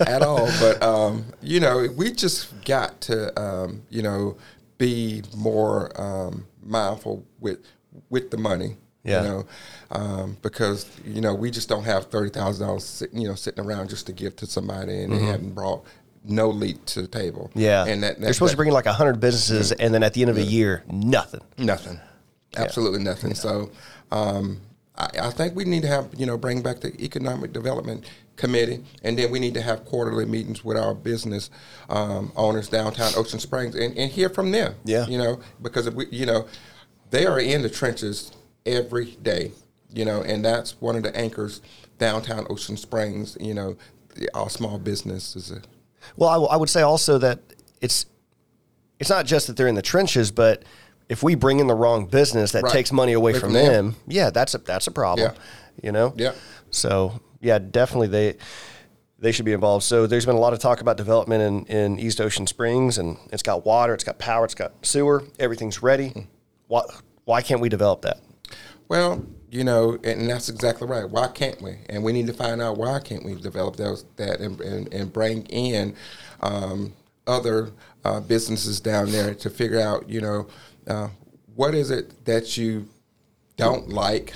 at 0.01 0.23
all. 0.23 0.49
But 0.59 0.83
um, 0.83 1.25
you 1.40 1.61
know, 1.61 1.87
we 1.96 2.11
just 2.11 2.64
got 2.64 3.01
to 3.03 3.40
um, 3.40 3.83
you 3.90 4.03
know 4.03 4.37
be 4.77 5.23
more 5.37 5.92
um, 6.01 6.46
mindful 6.62 7.25
with 7.38 7.61
with 8.09 8.33
the 8.33 8.38
money. 8.38 8.77
Yeah. 9.03 9.23
You 9.23 9.29
know, 9.29 9.46
um, 9.92 10.37
because 10.42 10.85
you 11.07 11.20
know 11.20 11.35
we 11.35 11.51
just 11.51 11.68
don't 11.68 11.85
have 11.85 12.07
thirty 12.07 12.31
thousand 12.31 12.66
dollars, 12.66 13.05
you 13.12 13.29
know, 13.29 13.35
sitting 13.35 13.64
around 13.64 13.88
just 13.88 14.07
to 14.07 14.12
give 14.12 14.37
to 14.37 14.46
somebody, 14.46 15.05
and 15.05 15.12
they 15.12 15.20
haven't 15.20 15.55
brought 15.55 15.85
no 16.25 16.49
lead 16.49 16.87
to 16.87 17.03
the 17.03 17.09
table. 17.09 17.51
Yeah, 17.55 17.87
and 17.87 18.03
that, 18.03 18.17
that 18.17 18.21
they're 18.23 18.33
supposed 18.33 18.51
that- 18.51 18.55
to 18.55 18.57
bring 18.59 18.69
in 18.69 18.75
like 18.75 18.87
hundred 18.87 19.21
businesses, 19.21 19.73
and 19.73 19.93
then 19.95 20.03
at 20.03 20.15
the 20.15 20.23
end 20.23 20.31
of 20.31 20.37
a 20.37 20.43
year, 20.43 20.85
nothing. 20.91 21.41
Nothing. 21.59 22.01
Absolutely 22.57 23.03
nothing. 23.03 23.35
So 23.35 23.71
um, 24.11 24.61
I, 24.97 25.09
I 25.23 25.31
think 25.31 25.55
we 25.55 25.65
need 25.65 25.83
to 25.83 25.89
have, 25.89 26.09
you 26.17 26.27
know, 26.27 26.37
bring 26.37 26.63
back 26.63 26.81
the 26.81 26.93
Economic 27.03 27.53
Development 27.53 28.05
Committee, 28.37 28.83
and 29.03 29.17
then 29.19 29.31
we 29.31 29.39
need 29.39 29.55
to 29.55 29.63
have 29.63 29.85
quarterly 29.85 30.25
meetings 30.27 30.65
with 30.65 30.77
our 30.77 30.95
business 30.95 31.51
um, 31.89 32.33
owners 32.37 32.69
downtown 32.69 33.13
Ocean 33.17 33.39
Springs 33.39 33.75
and, 33.75 33.97
and 33.97 34.11
hear 34.11 34.29
from 34.29 34.51
them. 34.51 34.75
Yeah. 34.85 35.07
You 35.07 35.19
know, 35.19 35.41
because 35.63 35.87
if 35.87 35.95
we, 35.95 36.07
you 36.11 36.27
know, 36.27 36.47
they 37.11 37.27
are 37.27 37.39
in 37.39 37.63
the 37.63 37.71
trenches 37.71 38.33
every 38.67 39.13
day, 39.23 39.53
you 39.93 40.05
know, 40.05 40.23
and 40.23 40.45
that's 40.45 40.81
one 40.81 40.97
of 40.97 41.03
the 41.03 41.15
anchors 41.17 41.61
downtown 41.99 42.47
Ocean 42.51 42.77
Springs, 42.77 43.37
you 43.41 43.55
know, 43.55 43.77
the, 44.17 44.29
our 44.35 44.51
small 44.51 44.79
business 44.79 45.37
is 45.37 45.51
a, 45.51 45.63
Well, 46.17 46.29
I, 46.29 46.35
w- 46.35 46.49
I 46.51 46.57
would 46.57 46.71
say 46.71 46.83
also 46.83 47.19
that 47.19 47.41
it's 47.81 48.07
it's 48.99 49.11
not 49.11 49.27
just 49.27 49.47
that 49.47 49.57
they're 49.57 49.69
in 49.69 49.75
the 49.75 49.83
trenches, 49.83 50.31
but 50.31 50.65
if 51.09 51.23
we 51.23 51.35
bring 51.35 51.59
in 51.59 51.67
the 51.67 51.75
wrong 51.75 52.07
business 52.07 52.53
that 52.53 52.63
Right. 52.65 52.73
takes 52.73 52.93
money 52.93 53.13
away 53.15 53.33
Away 53.33 53.41
from, 53.41 53.49
from 53.49 53.53
them. 53.55 53.73
them, 53.73 53.97
yeah, 54.07 54.31
that's 54.31 54.55
a 54.55 54.59
that's 54.59 54.87
a 54.87 54.91
problem. 54.91 55.33
Yeah. 55.35 55.41
You 55.83 55.93
know. 55.93 56.13
Yeah. 56.17 56.33
So 56.71 57.21
yeah, 57.41 57.59
definitely 57.59 58.09
they 58.09 58.37
they 59.19 59.33
should 59.33 59.45
be 59.45 59.53
involved. 59.53 59.85
So 59.85 60.07
there's 60.07 60.25
been 60.27 60.37
a 60.37 60.41
lot 60.41 60.53
of 60.53 60.59
talk 60.61 60.81
about 60.81 60.97
development 60.97 61.69
in, 61.69 61.77
in 61.77 61.99
East 61.99 62.21
Ocean 62.21 62.47
Springs, 62.47 62.97
and 62.99 63.19
it's 63.33 63.43
got 63.43 63.67
water, 63.67 63.93
it's 63.95 64.05
got 64.05 64.19
power, 64.19 64.45
it's 64.45 64.55
got 64.55 64.73
sewer, 64.85 65.25
everything's 65.39 65.83
ready. 65.83 66.09
Hmm. 66.11 66.21
Why 66.69 66.83
why 67.25 67.43
can't 67.43 67.61
we 67.61 67.69
develop 67.69 68.03
that? 68.03 68.19
Well, 68.89 69.25
you 69.51 69.65
know, 69.65 69.99
and 70.05 70.31
that's 70.31 70.49
exactly 70.49 70.87
right. 70.87 71.09
Why 71.09 71.27
can't 71.29 71.61
we? 71.61 71.79
And 71.89 72.05
we 72.05 72.13
need 72.13 72.29
to 72.29 72.33
find 72.33 72.63
out 72.63 72.79
why 72.79 73.01
can't 73.01 73.25
we 73.25 73.35
develop 73.35 73.77
those 73.77 74.05
that 74.17 74.41
and, 74.41 74.61
and, 74.61 74.93
and 74.95 75.13
bring 75.13 75.43
in 75.47 75.97
um, 76.41 76.93
other 77.27 77.73
uh, 78.05 78.21
businesses 78.21 78.81
down 78.81 79.11
there 79.11 79.35
to 79.35 79.51
figure 79.51 79.81
out, 79.81 80.09
you 80.09 80.21
know, 80.21 80.47
uh, 80.87 81.09
what 81.57 81.75
is 81.75 81.91
it 81.91 82.25
that 82.27 82.57
you 82.57 82.89
don't 83.57 83.89
like, 83.89 84.35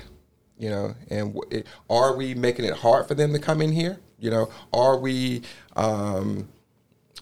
you 0.58 0.68
know, 0.68 0.94
and 1.10 1.34
wh- 1.34 1.54
it, 1.54 1.66
are 1.88 2.16
we 2.16 2.34
making 2.34 2.64
it 2.64 2.74
hard 2.74 3.06
for 3.06 3.14
them 3.14 3.32
to 3.32 3.38
come 3.38 3.62
in 3.62 3.70
here? 3.70 3.98
You 4.18 4.30
know, 4.30 4.50
are 4.72 4.98
we 4.98 5.42
um, 5.76 6.48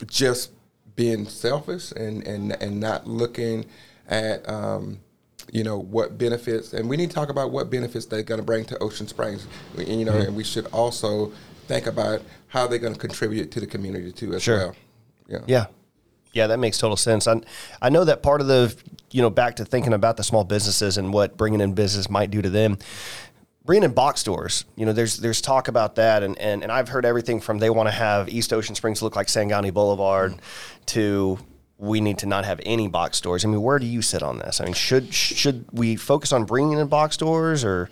just 0.07 0.53
being 0.97 1.27
selfish 1.27 1.93
and, 1.93 2.27
and, 2.27 2.53
and 2.63 2.81
not 2.81 3.07
looking 3.07 3.67
at 4.09 4.49
um, 4.49 5.01
you 5.53 5.63
know 5.63 5.79
what 5.79 6.19
benefits 6.19 6.73
and 6.73 6.89
we 6.89 6.97
need 6.97 7.11
to 7.11 7.15
talk 7.15 7.29
about 7.29 7.53
what 7.53 7.71
benefits 7.71 8.07
they're 8.07 8.25
going 8.25 8.41
to 8.41 8.45
bring 8.45 8.65
to 8.65 8.77
ocean 8.79 9.07
springs 9.07 9.47
And, 9.79 9.87
you 9.87 10.05
know 10.05 10.13
mm-hmm. 10.13 10.23
and 10.23 10.37
we 10.37 10.43
should 10.43 10.67
also 10.67 11.31
think 11.69 11.87
about 11.87 12.23
how 12.49 12.67
they're 12.67 12.79
going 12.81 12.95
to 12.95 12.99
contribute 12.99 13.53
to 13.53 13.61
the 13.61 13.67
community 13.67 14.11
too 14.11 14.35
as 14.35 14.43
Sure. 14.43 14.59
well 14.59 14.77
yeah 15.29 15.39
Yeah. 15.47 15.67
Yeah, 16.35 16.47
that 16.47 16.59
makes 16.59 16.79
total 16.79 16.97
sense. 16.97 17.27
I, 17.29 17.43
I 17.81 17.91
know 17.91 18.05
that 18.05 18.23
part 18.23 18.41
of 18.41 18.47
the, 18.47 18.75
you 19.11 19.21
know, 19.21 19.29
back 19.29 19.57
to 19.57 19.67
thinking 19.67 19.93
about 19.93 20.17
the 20.17 20.23
small 20.23 20.45
businesses 20.45 20.97
and 20.97 21.13
what 21.13 21.37
bringing 21.37 21.61
in 21.61 21.75
business 21.75 22.09
might 22.09 22.31
do 22.31 22.41
to 22.41 22.49
them. 22.49 22.79
Bringing 23.65 23.85
in 23.85 23.93
box 23.93 24.21
stores, 24.21 24.65
you 24.75 24.87
know, 24.87 24.93
there's 24.93 25.19
there's 25.19 25.41
talk 25.41 25.69
about 25.69 25.95
that, 25.97 26.23
and, 26.23 26.37
and, 26.39 26.63
and 26.63 26.73
I've 26.73 26.89
heard 26.89 27.05
everything 27.05 27.41
from 27.41 27.59
they 27.59 27.71
want 27.71 27.87
to 27.87 27.93
have 27.93 28.29
East 28.29 28.53
Ocean 28.53 28.75
Springs 28.75 29.03
look 29.03 29.15
like 29.15 29.29
Sangani 29.29 29.73
Boulevard 29.73 30.33
mm. 30.33 30.41
to 30.87 31.39
we 31.83 32.01
need 32.01 32.17
to 32.19 32.27
not 32.27 32.45
have 32.45 32.61
any 32.65 32.87
box 32.87 33.19
stores. 33.19 33.45
I 33.45 33.49
mean, 33.49 33.61
where 33.61 33.81
do 33.81 33.87
you 33.87 34.03
sit 34.03 34.23
on 34.23 34.39
this? 34.39 34.61
I 34.61 34.65
mean, 34.65 34.73
should 34.73 35.13
should 35.13 35.65
we 35.73 35.97
focus 35.97 36.33
on 36.33 36.45
bringing 36.45 36.79
in 36.79 36.87
box 36.87 37.15
stores, 37.15 37.65
or 37.65 37.91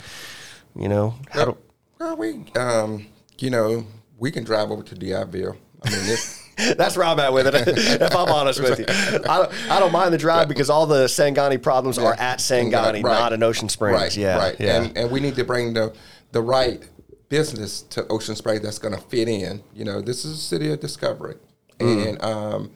you 0.78 0.88
know, 0.88 1.16
how 1.30 1.46
do, 1.46 1.56
well 1.98 2.16
we 2.16 2.44
um, 2.54 3.06
you 3.38 3.50
know 3.50 3.84
we 4.16 4.30
can 4.30 4.44
drive 4.44 4.70
over 4.70 4.84
to 4.84 4.94
D'Iberville 4.94 5.56
I 5.82 5.90
mean 5.90 6.16
That's 6.76 6.94
where 6.96 7.06
I'm 7.06 7.18
at 7.18 7.32
with 7.32 7.46
it. 7.46 7.54
if 8.02 8.14
I'm 8.14 8.28
honest 8.28 8.60
with 8.60 8.78
you, 8.78 8.84
I 8.88 9.38
don't, 9.38 9.70
I 9.70 9.80
don't 9.80 9.92
mind 9.92 10.12
the 10.12 10.18
drive 10.18 10.46
because 10.46 10.68
all 10.68 10.86
the 10.86 11.06
Sangani 11.06 11.60
problems 11.60 11.96
are 11.98 12.12
at 12.12 12.38
Sangani, 12.38 13.02
Right. 13.02 13.18
not 13.18 13.32
in 13.32 13.42
Ocean 13.42 13.70
Springs. 13.70 13.98
Right, 13.98 14.16
yeah, 14.16 14.38
right. 14.38 14.56
yeah. 14.60 14.82
And, 14.82 14.96
and 14.96 15.10
we 15.10 15.20
need 15.20 15.36
to 15.36 15.44
bring 15.44 15.72
the 15.72 15.94
the 16.32 16.42
right 16.42 16.86
business 17.30 17.82
to 17.82 18.06
Ocean 18.08 18.36
Springs 18.36 18.60
that's 18.60 18.78
going 18.78 18.94
to 18.94 19.00
fit 19.00 19.26
in. 19.26 19.62
You 19.74 19.84
know, 19.86 20.00
this 20.02 20.24
is 20.24 20.32
a 20.34 20.40
city 20.40 20.70
of 20.70 20.78
discovery, 20.80 21.36
Mm. 21.78 22.08
and 22.08 22.22
um, 22.22 22.70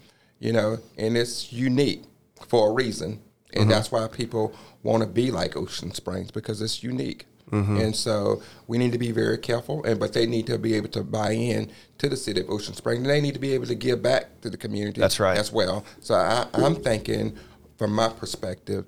you 0.45 0.53
know, 0.53 0.79
and 0.99 1.17
it's 1.17 1.53
unique 1.53 2.03
for 2.47 2.71
a 2.71 2.73
reason, 2.73 3.21
and 3.53 3.63
Mm-hmm. 3.63 3.71
that's 3.71 3.91
why 3.91 4.07
people 4.09 4.53
want 4.83 5.03
to 5.03 5.09
be 5.09 5.31
like 5.31 5.57
Ocean 5.57 5.93
Springs 5.95 6.31
because 6.31 6.61
it's 6.61 6.83
unique. 6.83 7.27
Mm-hmm. 7.51 7.77
And 7.79 7.97
so 7.97 8.42
we 8.67 8.79
need 8.79 8.92
to 8.92 8.99
be 8.99 9.11
very 9.13 9.38
careful, 9.38 9.85
and 9.85 9.99
but 9.99 10.13
they 10.13 10.27
need 10.27 10.47
to 10.49 10.59
be 10.59 10.75
able 10.75 10.88
to 10.88 11.03
buy 11.03 11.33
in 11.33 11.71
to 11.99 12.09
the 12.09 12.17
city 12.17 12.40
of 12.40 12.51
Ocean 12.51 12.75
Springs, 12.75 12.99
and 13.03 13.11
they 13.11 13.21
need 13.21 13.35
to 13.35 13.40
be 13.40 13.55
able 13.55 13.67
to 13.67 13.75
give 13.75 14.03
back 14.03 14.40
to 14.42 14.51
the 14.51 14.57
community. 14.57 15.01
That's 15.01 15.21
right. 15.21 15.38
As 15.38 15.51
well. 15.53 15.85
So 16.01 16.15
I, 16.15 16.47
I'm 16.53 16.75
thinking, 16.75 17.37
from 17.79 17.95
my 17.95 18.09
perspective, 18.09 18.85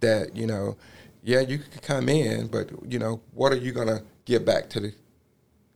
that 0.00 0.36
you 0.36 0.46
know, 0.46 0.76
yeah, 1.22 1.40
you 1.40 1.58
can 1.58 1.80
come 1.80 2.08
in, 2.08 2.46
but 2.48 2.70
you 2.86 2.98
know, 2.98 3.22
what 3.34 3.52
are 3.52 3.56
you 3.56 3.72
going 3.72 3.88
to 3.88 4.02
give 4.24 4.44
back 4.44 4.68
to 4.70 4.80
the 4.80 4.94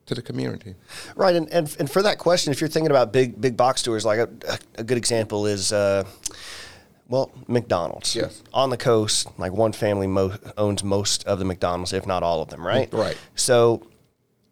to 0.06 0.14
the 0.14 0.22
community? 0.22 0.74
Right, 1.14 1.34
and, 1.34 1.48
and 1.52 1.76
and 1.78 1.90
for 1.90 2.02
that 2.02 2.18
question, 2.18 2.52
if 2.52 2.60
you're 2.60 2.70
thinking 2.70 2.90
about 2.90 3.12
big 3.12 3.40
big 3.40 3.56
box 3.56 3.80
stores, 3.80 4.04
like 4.04 4.18
a, 4.18 4.28
a 4.76 4.84
good 4.84 4.96
example 4.96 5.46
is, 5.46 5.72
uh, 5.72 6.04
well, 7.08 7.30
McDonald's. 7.46 8.16
Yes. 8.16 8.42
On 8.52 8.70
the 8.70 8.76
coast, 8.76 9.28
like 9.38 9.52
one 9.52 9.72
family 9.72 10.06
mo- 10.06 10.36
owns 10.56 10.82
most 10.82 11.24
of 11.24 11.38
the 11.38 11.44
McDonald's, 11.44 11.92
if 11.92 12.06
not 12.06 12.22
all 12.22 12.42
of 12.42 12.48
them. 12.48 12.66
Right. 12.66 12.92
Right. 12.92 13.16
So 13.34 13.86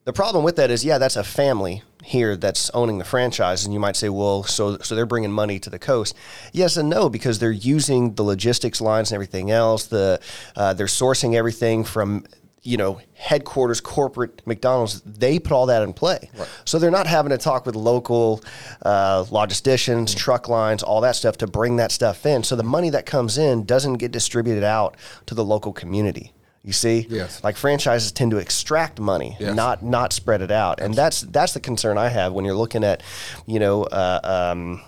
the 0.04 0.12
problem 0.12 0.44
with 0.44 0.56
that 0.56 0.70
is, 0.70 0.84
yeah, 0.84 0.98
that's 0.98 1.16
a 1.16 1.24
family 1.24 1.82
here 2.02 2.36
that's 2.36 2.70
owning 2.74 2.98
the 2.98 3.04
franchise, 3.04 3.64
and 3.64 3.72
you 3.72 3.80
might 3.80 3.96
say, 3.96 4.10
well, 4.10 4.42
so 4.42 4.76
so 4.78 4.94
they're 4.94 5.06
bringing 5.06 5.32
money 5.32 5.58
to 5.60 5.70
the 5.70 5.78
coast. 5.78 6.14
Yes 6.52 6.76
and 6.76 6.90
no, 6.90 7.08
because 7.08 7.38
they're 7.38 7.50
using 7.50 8.14
the 8.14 8.22
logistics 8.22 8.80
lines 8.80 9.10
and 9.10 9.14
everything 9.14 9.50
else. 9.50 9.86
The 9.86 10.20
uh, 10.56 10.74
they're 10.74 10.86
sourcing 10.86 11.34
everything 11.34 11.84
from 11.84 12.24
you 12.64 12.76
know 12.76 12.98
headquarters 13.14 13.80
corporate 13.80 14.42
McDonald's. 14.46 15.00
They 15.02 15.38
put 15.38 15.52
all 15.52 15.66
that 15.66 15.82
in 15.82 15.92
play, 15.92 16.30
Right. 16.36 16.48
so 16.64 16.78
they're 16.78 16.90
not 16.90 17.06
having 17.06 17.30
to 17.30 17.38
talk 17.38 17.66
with 17.66 17.76
local 17.76 18.42
uh, 18.82 19.24
logisticians, 19.24 20.16
truck 20.16 20.48
lines, 20.48 20.82
all 20.82 21.00
that 21.02 21.14
stuff 21.16 21.36
to 21.38 21.46
bring 21.46 21.76
that 21.76 21.92
stuff 21.92 22.26
in. 22.26 22.42
So 22.42 22.56
the 22.56 22.62
money 22.64 22.90
that 22.90 23.06
comes 23.06 23.38
in 23.38 23.64
doesn't 23.64 23.94
get 23.94 24.10
distributed 24.12 24.64
out 24.64 24.96
to 25.26 25.34
the 25.34 25.44
local 25.44 25.72
community. 25.72 26.32
You 26.62 26.72
see, 26.72 27.06
Yes. 27.10 27.44
like 27.44 27.58
franchises 27.58 28.10
tend 28.10 28.30
to 28.30 28.38
extract 28.38 28.98
money, 28.98 29.36
Yes. 29.38 29.54
not 29.54 29.82
not 29.82 30.14
spread 30.14 30.40
it 30.40 30.50
out, 30.50 30.80
and 30.80 30.94
that's 30.94 31.20
that's 31.20 31.52
the 31.52 31.60
concern 31.60 31.98
I 31.98 32.08
have 32.08 32.32
when 32.32 32.46
you're 32.46 32.56
looking 32.56 32.82
at, 32.84 33.02
you 33.44 33.58
know, 33.60 33.82
uh, 33.84 34.20
um, 34.52 34.80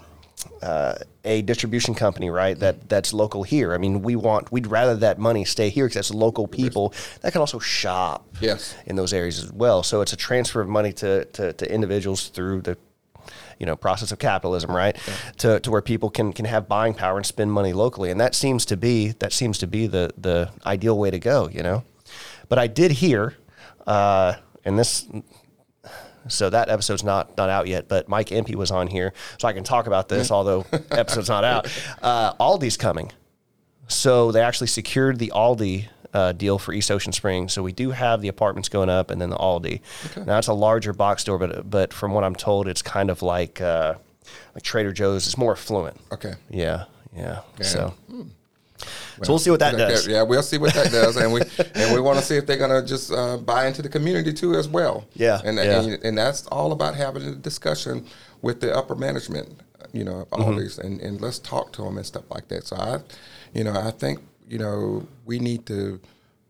uh, 0.67 0.95
a 1.25 1.43
distribution 1.43 1.95
company, 1.95 2.29
right? 2.31 2.59
That 2.59 2.89
that's 2.89 3.13
local 3.13 3.43
here. 3.45 3.69
I 3.75 3.79
mean, 3.79 4.03
we 4.03 4.17
want 4.17 4.51
we'd 4.55 4.67
rather 4.67 4.97
that 4.97 5.19
money 5.19 5.45
stay 5.45 5.69
here 5.71 5.85
because 5.87 5.95
that's 5.95 6.15
local 6.15 6.47
people 6.49 6.93
that 7.21 7.33
can 7.33 7.41
also 7.41 7.59
shop 7.61 8.19
Yes. 8.41 8.75
in 8.87 8.97
those 8.97 9.13
areas 9.13 9.37
as 9.45 9.53
well. 9.53 9.83
So 9.83 10.01
it's 10.03 10.13
a 10.13 10.17
transfer 10.29 10.61
of 10.61 10.69
money 10.69 10.93
to 10.95 11.25
to, 11.37 11.53
to 11.53 11.65
individuals 11.77 12.29
through 12.35 12.63
the 12.63 12.77
you 13.61 13.67
know 13.67 13.77
process 13.77 14.13
of 14.13 14.19
capitalism, 14.19 14.71
right? 14.77 14.97
To, 15.39 15.61
to 15.61 15.71
where 15.71 15.83
people 15.83 16.11
can 16.11 16.33
can 16.33 16.45
have 16.47 16.63
buying 16.69 16.95
power 16.95 17.17
and 17.17 17.27
spend 17.27 17.51
money 17.53 17.73
locally, 17.73 18.11
and 18.11 18.21
that 18.21 18.35
seems 18.35 18.65
to 18.67 18.77
be 18.77 19.15
that 19.21 19.33
seems 19.33 19.59
to 19.59 19.67
be 19.67 19.87
the 19.89 20.11
the 20.19 20.51
ideal 20.65 20.99
way 20.99 21.11
to 21.11 21.19
go, 21.19 21.49
you 21.49 21.63
know. 21.63 21.83
But 22.49 22.59
I 22.59 22.67
did 22.69 22.91
hear, 22.93 23.35
uh, 23.87 24.35
and 24.65 24.79
this. 24.79 25.07
So 26.29 26.51
that 26.51 26.69
episode's 26.69 27.05
not 27.05 27.37
not 27.37 27.49
out 27.49 27.67
yet, 27.67 27.89
but 27.89 28.09
Mike 28.09 28.33
Impey 28.33 28.55
was 28.55 28.71
on 28.71 28.87
here, 28.89 29.13
so 29.39 29.49
I 29.49 29.53
can 29.53 29.65
talk 29.65 29.87
about 29.87 30.09
this. 30.09 30.31
although 30.31 30.65
episode's 30.91 31.29
not 31.29 31.45
out, 31.45 31.67
uh, 32.03 32.35
Aldi's 32.35 32.77
coming. 32.77 33.13
So 33.89 34.33
they 34.33 34.41
actually 34.41 34.67
secured 34.67 35.19
the 35.19 35.33
Aldi 35.35 35.87
uh, 36.13 36.33
deal 36.33 36.59
for 36.59 36.73
East 36.73 36.91
Ocean 36.91 37.13
Springs. 37.13 37.53
So 37.53 37.63
we 37.63 37.73
do 37.73 37.91
have 37.91 38.21
the 38.21 38.29
apartments 38.29 38.69
going 38.69 38.89
up, 38.89 39.11
and 39.11 39.21
then 39.21 39.31
the 39.31 39.37
Aldi. 39.37 39.81
Now 40.27 40.39
it's 40.39 40.49
a 40.49 40.55
larger 40.55 40.93
box 40.93 41.23
store, 41.23 41.39
but 41.39 41.69
but 41.69 41.93
from 41.93 42.13
what 42.13 42.25
I'm 42.25 42.35
told, 42.35 42.69
it's 42.69 42.83
kind 42.83 43.11
of 43.11 43.23
like 43.23 43.61
uh, 43.61 43.95
like 44.55 44.63
Trader 44.63 44.93
Joe's. 44.93 45.27
It's 45.27 45.39
more 45.39 45.53
affluent. 45.53 46.01
Okay. 46.13 46.35
Yeah, 46.51 46.85
yeah. 47.15 47.41
Yeah. 47.59 47.65
So. 47.65 47.95
So 49.23 49.33
we'll 49.33 49.39
see 49.39 49.51
what 49.51 49.61
that 49.61 49.77
does. 49.77 50.07
Yeah, 50.07 50.23
we'll 50.23 50.43
see 50.43 50.59
what 50.59 50.75
that 50.75 50.91
does, 50.93 51.17
and 51.17 51.33
we 51.33 51.41
and 51.75 51.95
we 51.95 52.01
want 52.01 52.19
to 52.19 52.25
see 52.25 52.37
if 52.37 52.47
they're 52.47 52.59
going 52.59 52.71
to 52.83 52.87
just 52.87 53.13
uh, 53.13 53.37
buy 53.39 53.67
into 53.67 53.83
the 53.83 53.89
community 53.89 54.33
too 54.33 54.55
as 54.55 54.69
well. 54.69 55.07
Yeah, 55.15 55.41
and, 55.45 55.57
yeah. 55.57 55.81
and 55.83 56.05
and 56.05 56.19
that's 56.19 56.47
all 56.49 56.73
about 56.73 56.95
having 56.95 57.23
a 57.25 57.35
discussion 57.35 58.07
with 58.43 58.61
the 58.61 58.75
upper 58.77 58.95
management, 58.95 59.61
you 59.93 60.05
know, 60.05 60.27
all 60.33 60.41
Mm-hmm. 60.51 60.59
these, 60.61 60.79
and 60.79 61.01
and 61.01 61.21
let's 61.21 61.39
talk 61.39 61.73
to 61.75 61.83
them 61.83 61.97
and 61.97 62.07
stuff 62.07 62.25
like 62.31 62.49
that. 62.49 62.67
So 62.67 62.77
I, 62.77 63.01
you 63.55 63.65
know, 63.65 63.73
I 63.73 63.91
think 63.91 64.21
you 64.49 64.59
know 64.59 65.07
we 65.25 65.39
need 65.39 65.67
to 65.67 65.99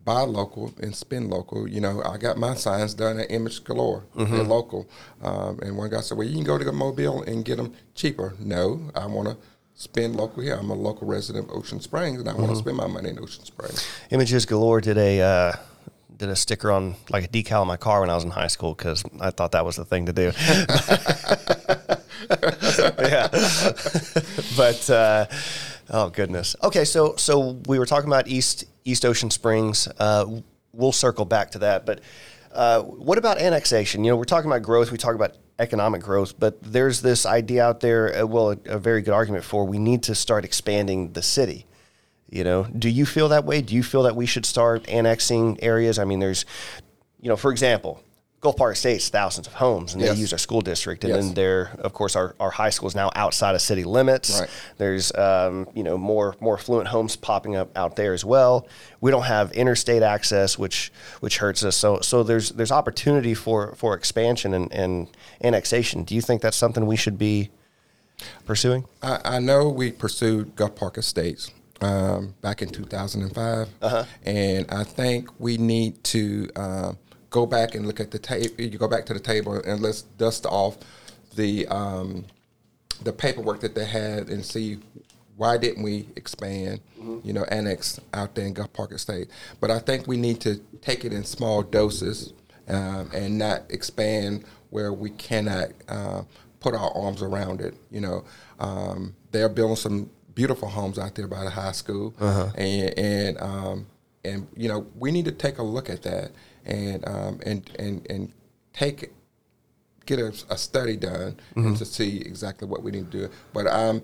buy 0.04 0.20
local 0.20 0.72
and 0.80 0.94
spend 0.94 1.30
local. 1.30 1.68
You 1.68 1.80
know, 1.80 2.02
I 2.04 2.16
got 2.16 2.36
my 2.38 2.54
signs 2.54 2.94
done 2.94 3.18
at 3.18 3.30
Image 3.30 3.64
Galore. 3.64 4.04
Mm-hmm. 4.16 4.32
They're 4.34 4.44
local, 4.44 4.88
um, 5.22 5.58
and 5.62 5.76
one 5.76 5.90
guy 5.90 6.00
said, 6.00 6.16
"Well, 6.18 6.26
you 6.26 6.34
can 6.34 6.44
go 6.44 6.58
to 6.58 6.64
the 6.64 6.72
Mobile 6.72 7.22
and 7.22 7.44
get 7.44 7.56
them 7.56 7.72
cheaper." 7.94 8.34
No, 8.40 8.90
I 8.94 9.06
want 9.06 9.28
to. 9.28 9.36
Spend 9.78 10.16
local 10.16 10.42
here. 10.42 10.54
I'm 10.54 10.70
a 10.70 10.74
local 10.74 11.06
resident 11.06 11.50
of 11.50 11.56
Ocean 11.56 11.80
Springs, 11.80 12.18
and 12.18 12.26
I 12.28 12.32
Mm-hmm. 12.32 12.42
want 12.42 12.52
to 12.54 12.58
spend 12.58 12.76
my 12.78 12.86
money 12.86 13.10
in 13.10 13.18
Ocean 13.18 13.44
Springs. 13.44 13.86
Images 14.10 14.46
Galore 14.46 14.80
did 14.80 14.96
a 14.96 15.20
uh, 15.20 15.52
did 16.16 16.30
a 16.30 16.36
sticker 16.36 16.70
on 16.72 16.94
like 17.10 17.24
a 17.24 17.28
decal 17.28 17.60
on 17.60 17.66
my 17.66 17.76
car 17.76 18.00
when 18.00 18.08
I 18.08 18.14
was 18.14 18.24
in 18.24 18.30
high 18.30 18.46
school 18.46 18.72
because 18.74 19.04
I 19.20 19.28
thought 19.30 19.52
that 19.52 19.66
was 19.66 19.76
the 19.76 19.84
thing 19.84 20.06
to 20.06 20.14
do. 20.14 20.32
yeah, 22.98 23.28
but 24.56 24.90
uh, 24.90 25.26
oh 25.90 26.08
goodness. 26.10 26.56
Okay, 26.62 26.84
so 26.86 27.14
so 27.16 27.60
we 27.68 27.78
were 27.78 27.86
talking 27.86 28.08
about 28.08 28.28
East 28.28 28.64
East 28.86 29.04
Ocean 29.04 29.30
Springs. 29.30 29.88
Uh, 29.98 30.40
we'll 30.72 30.92
circle 30.92 31.24
back 31.24 31.50
to 31.52 31.58
that, 31.60 31.84
but. 31.86 32.00
Uh, 32.52 32.80
what 32.80 33.18
about 33.18 33.36
annexation? 33.36 34.02
You 34.02 34.12
know, 34.12 34.16
we're 34.16 34.24
talking 34.24 34.50
about 34.50 34.62
growth. 34.62 34.90
We 34.90 34.96
talk 34.96 35.14
about 35.14 35.36
economic 35.58 36.02
growth, 36.02 36.38
but 36.38 36.62
there's 36.62 37.02
this 37.02 37.24
idea 37.24 37.64
out 37.64 37.80
there. 37.80 38.22
Uh, 38.22 38.26
well, 38.26 38.50
a, 38.50 38.58
a 38.66 38.78
very 38.78 39.02
good 39.02 39.14
argument 39.14 39.44
for 39.44 39.64
we 39.64 39.78
need 39.78 40.02
to 40.04 40.14
start 40.14 40.44
expanding 40.44 41.12
the 41.12 41.22
city. 41.22 41.66
You 42.28 42.44
know, 42.44 42.64
do 42.64 42.88
you 42.88 43.06
feel 43.06 43.28
that 43.28 43.44
way? 43.44 43.62
Do 43.62 43.74
you 43.74 43.82
feel 43.82 44.02
that 44.02 44.16
we 44.16 44.26
should 44.26 44.44
start 44.44 44.88
annexing 44.88 45.62
areas? 45.62 45.98
I 45.98 46.04
mean, 46.04 46.18
there's, 46.18 46.44
you 47.20 47.28
know, 47.28 47.36
for 47.36 47.52
example, 47.52 48.02
Gulf 48.46 48.56
Park 48.56 48.76
Estate's 48.76 49.08
thousands 49.08 49.48
of 49.48 49.54
homes, 49.54 49.92
and 49.94 50.00
Yes. 50.00 50.14
they 50.14 50.20
use 50.20 50.32
our 50.32 50.38
school 50.38 50.60
district, 50.60 51.02
and 51.02 51.12
Yes. 51.12 51.24
then 51.24 51.34
there, 51.34 51.72
of 51.80 51.92
course, 51.92 52.14
our, 52.14 52.36
our 52.38 52.50
high 52.50 52.70
school 52.70 52.86
is 52.86 52.94
now 52.94 53.10
outside 53.16 53.56
of 53.56 53.60
city 53.60 53.82
limits. 53.82 54.38
Right. 54.38 54.48
There's, 54.78 55.12
um, 55.16 55.66
you 55.74 55.82
know, 55.82 55.98
more 55.98 56.36
more 56.38 56.56
affluent 56.56 56.86
homes 56.86 57.16
popping 57.16 57.56
up 57.56 57.76
out 57.76 57.96
there 57.96 58.12
as 58.14 58.24
well. 58.24 58.68
We 59.00 59.10
don't 59.10 59.24
have 59.24 59.50
interstate 59.50 60.04
access, 60.04 60.56
which 60.56 60.92
which 61.18 61.38
hurts 61.38 61.64
us. 61.64 61.74
So 61.74 61.98
so 62.02 62.22
there's 62.22 62.50
there's 62.50 62.70
opportunity 62.70 63.34
for 63.34 63.74
for 63.74 63.94
expansion 63.94 64.54
and, 64.54 64.72
and 64.72 65.08
annexation. 65.42 66.04
Do 66.04 66.14
you 66.14 66.20
think 66.20 66.40
that's 66.40 66.56
something 66.56 66.86
we 66.86 66.94
should 66.96 67.18
be 67.18 67.50
pursuing? 68.44 68.84
I, 69.02 69.18
I 69.24 69.38
know 69.40 69.68
we 69.68 69.90
pursued 69.90 70.54
Gulf 70.54 70.76
Park 70.76 70.98
Estates 70.98 71.50
um, 71.80 72.34
back 72.42 72.62
in 72.62 72.68
2005, 72.68 73.68
Uh-huh. 73.82 74.04
and 74.24 74.66
I 74.70 74.84
think 74.84 75.30
we 75.40 75.58
need 75.58 76.04
to 76.04 76.48
um, 76.54 76.98
go 77.36 77.44
back 77.44 77.74
and 77.74 77.86
look 77.86 78.00
at 78.00 78.10
the 78.10 78.18
table. 78.18 78.54
You 78.56 78.78
go 78.78 78.88
back 78.88 79.04
to 79.06 79.14
the 79.14 79.20
table 79.20 79.52
and 79.52 79.82
let's 79.82 80.00
dust 80.02 80.46
off 80.46 80.78
the 81.34 81.66
um, 81.68 82.24
the 83.02 83.12
paperwork 83.12 83.60
that 83.60 83.74
they 83.74 83.84
had 83.84 84.30
and 84.30 84.42
see 84.42 84.78
why 85.36 85.58
didn't 85.58 85.82
we 85.82 86.08
expand, 86.16 86.80
you 87.22 87.34
know, 87.34 87.44
annex 87.50 88.00
out 88.14 88.34
there 88.34 88.46
in 88.46 88.54
Gulf 88.54 88.72
Park 88.72 88.90
Estate. 88.92 89.28
But 89.60 89.70
I 89.70 89.80
think 89.80 90.06
we 90.06 90.16
need 90.16 90.40
to 90.40 90.56
take 90.80 91.04
it 91.04 91.12
in 91.12 91.24
small 91.24 91.60
doses 91.62 92.32
um, 92.68 93.10
and 93.12 93.36
not 93.36 93.64
expand 93.68 94.44
where 94.70 94.94
we 94.94 95.10
cannot 95.10 95.68
uh, 95.90 96.22
put 96.60 96.74
our 96.74 96.90
arms 96.96 97.20
around 97.20 97.60
it. 97.60 97.74
You 97.90 98.00
know, 98.00 98.24
um, 98.58 99.14
they're 99.30 99.50
building 99.50 99.76
some 99.76 100.10
beautiful 100.34 100.68
homes 100.68 100.98
out 100.98 101.14
there 101.14 101.28
by 101.28 101.44
the 101.44 101.50
high 101.50 101.72
school, 101.72 102.14
and 102.56 102.98
and 102.98 103.38
um, 103.42 103.86
and 104.24 104.46
you 104.56 104.70
know 104.70 104.86
we 104.98 105.10
need 105.12 105.26
to 105.26 105.32
take 105.32 105.58
a 105.58 105.62
look 105.62 105.90
at 105.90 106.02
that 106.04 106.30
and 106.66 107.06
um, 107.08 107.40
and 107.44 107.70
and 107.78 108.06
and 108.10 108.32
take 108.72 109.12
get 110.04 110.18
a, 110.18 110.32
a 110.50 110.56
study 110.56 110.96
done 110.96 111.38
and 111.56 111.76
to 111.76 111.84
see 111.84 112.18
exactly 112.18 112.68
what 112.68 112.82
we 112.82 112.90
need 112.92 113.10
to 113.10 113.26
do. 113.26 113.30
But 113.52 113.66
um, 113.66 114.02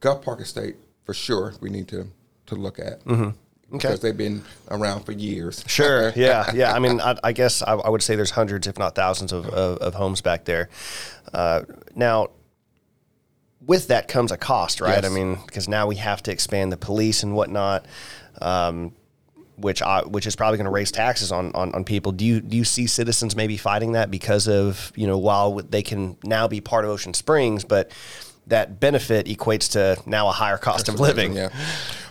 Gulf 0.00 0.24
Park 0.24 0.40
Estate 0.40 0.76
for 1.04 1.14
sure 1.14 1.54
we 1.60 1.70
need 1.70 1.88
to 1.88 2.06
to 2.46 2.54
look 2.56 2.78
at 2.78 3.00
because 3.70 4.00
they've 4.00 4.16
been 4.16 4.42
around 4.70 5.04
for 5.04 5.12
years. 5.12 5.64
Sure. 5.66 6.12
Yeah. 6.16 6.50
Yeah. 6.52 6.72
I 6.72 6.78
mean, 6.80 7.00
I, 7.00 7.16
I 7.22 7.32
guess 7.32 7.62
I, 7.62 7.74
I 7.74 7.88
would 7.88 8.02
say 8.02 8.16
there's 8.16 8.32
hundreds, 8.32 8.66
if 8.66 8.78
not 8.78 8.94
thousands, 8.94 9.32
of, 9.32 9.46
of, 9.46 9.78
of 9.78 9.94
homes 9.94 10.20
back 10.20 10.44
there. 10.44 10.68
Uh, 11.32 11.62
now, 11.94 12.30
with 13.64 13.88
that 13.88 14.08
comes 14.08 14.32
a 14.32 14.36
cost, 14.36 14.80
right? 14.80 15.02
Yes. 15.02 15.10
I 15.10 15.14
mean, 15.14 15.38
because 15.46 15.68
now 15.68 15.86
we 15.86 15.96
have 15.96 16.22
to 16.24 16.32
expand 16.32 16.72
the 16.72 16.76
police 16.76 17.22
and 17.22 17.34
whatnot, 17.34 17.86
um, 18.42 18.92
which 19.60 19.82
I, 19.82 20.02
which 20.02 20.26
is 20.26 20.36
probably 20.36 20.58
going 20.58 20.66
to 20.66 20.70
raise 20.70 20.90
taxes 20.90 21.32
on, 21.32 21.52
on 21.54 21.74
on 21.74 21.84
people. 21.84 22.12
Do 22.12 22.24
you 22.24 22.40
do 22.40 22.56
you 22.56 22.64
see 22.64 22.86
citizens 22.86 23.36
maybe 23.36 23.56
fighting 23.56 23.92
that 23.92 24.10
because 24.10 24.48
of 24.48 24.92
you 24.96 25.06
know 25.06 25.18
while 25.18 25.56
they 25.56 25.82
can 25.82 26.16
now 26.24 26.48
be 26.48 26.60
part 26.60 26.84
of 26.84 26.90
Ocean 26.90 27.14
Springs, 27.14 27.64
but 27.64 27.90
that 28.46 28.80
benefit 28.80 29.26
equates 29.26 29.72
to 29.72 30.00
now 30.08 30.28
a 30.28 30.32
higher 30.32 30.58
cost 30.58 30.88
of 30.88 31.00
living. 31.00 31.34
Yeah. 31.34 31.50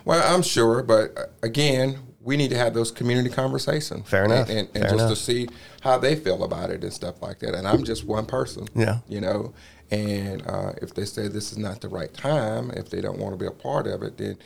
Well, 0.05 0.33
I'm 0.33 0.41
sure, 0.41 0.81
but 0.83 1.17
uh, 1.17 1.25
again, 1.43 1.99
we 2.21 2.37
need 2.37 2.49
to 2.49 2.57
have 2.57 2.73
those 2.73 2.91
community 2.91 3.29
conversations. 3.29 4.07
Fair 4.07 4.25
enough. 4.25 4.49
And, 4.49 4.59
and, 4.59 4.67
and 4.67 4.83
Fair 4.83 4.83
just 4.83 4.93
enough. 4.93 5.09
to 5.09 5.15
see 5.15 5.47
how 5.81 5.97
they 5.97 6.15
feel 6.15 6.43
about 6.43 6.69
it 6.69 6.83
and 6.83 6.93
stuff 6.93 7.21
like 7.21 7.39
that. 7.39 7.53
And 7.53 7.67
I'm 7.67 7.83
just 7.83 8.05
one 8.05 8.25
person. 8.25 8.67
Yeah. 8.75 8.99
You 9.07 9.21
know, 9.21 9.53
and 9.91 10.45
uh, 10.47 10.73
if 10.81 10.93
they 10.93 11.05
say 11.05 11.27
this 11.27 11.51
is 11.51 11.57
not 11.57 11.81
the 11.81 11.89
right 11.89 12.13
time, 12.13 12.71
if 12.71 12.89
they 12.89 13.01
don't 13.01 13.19
want 13.19 13.33
to 13.33 13.37
be 13.37 13.47
a 13.47 13.51
part 13.51 13.87
of 13.87 14.03
it, 14.03 14.17
then 14.17 14.37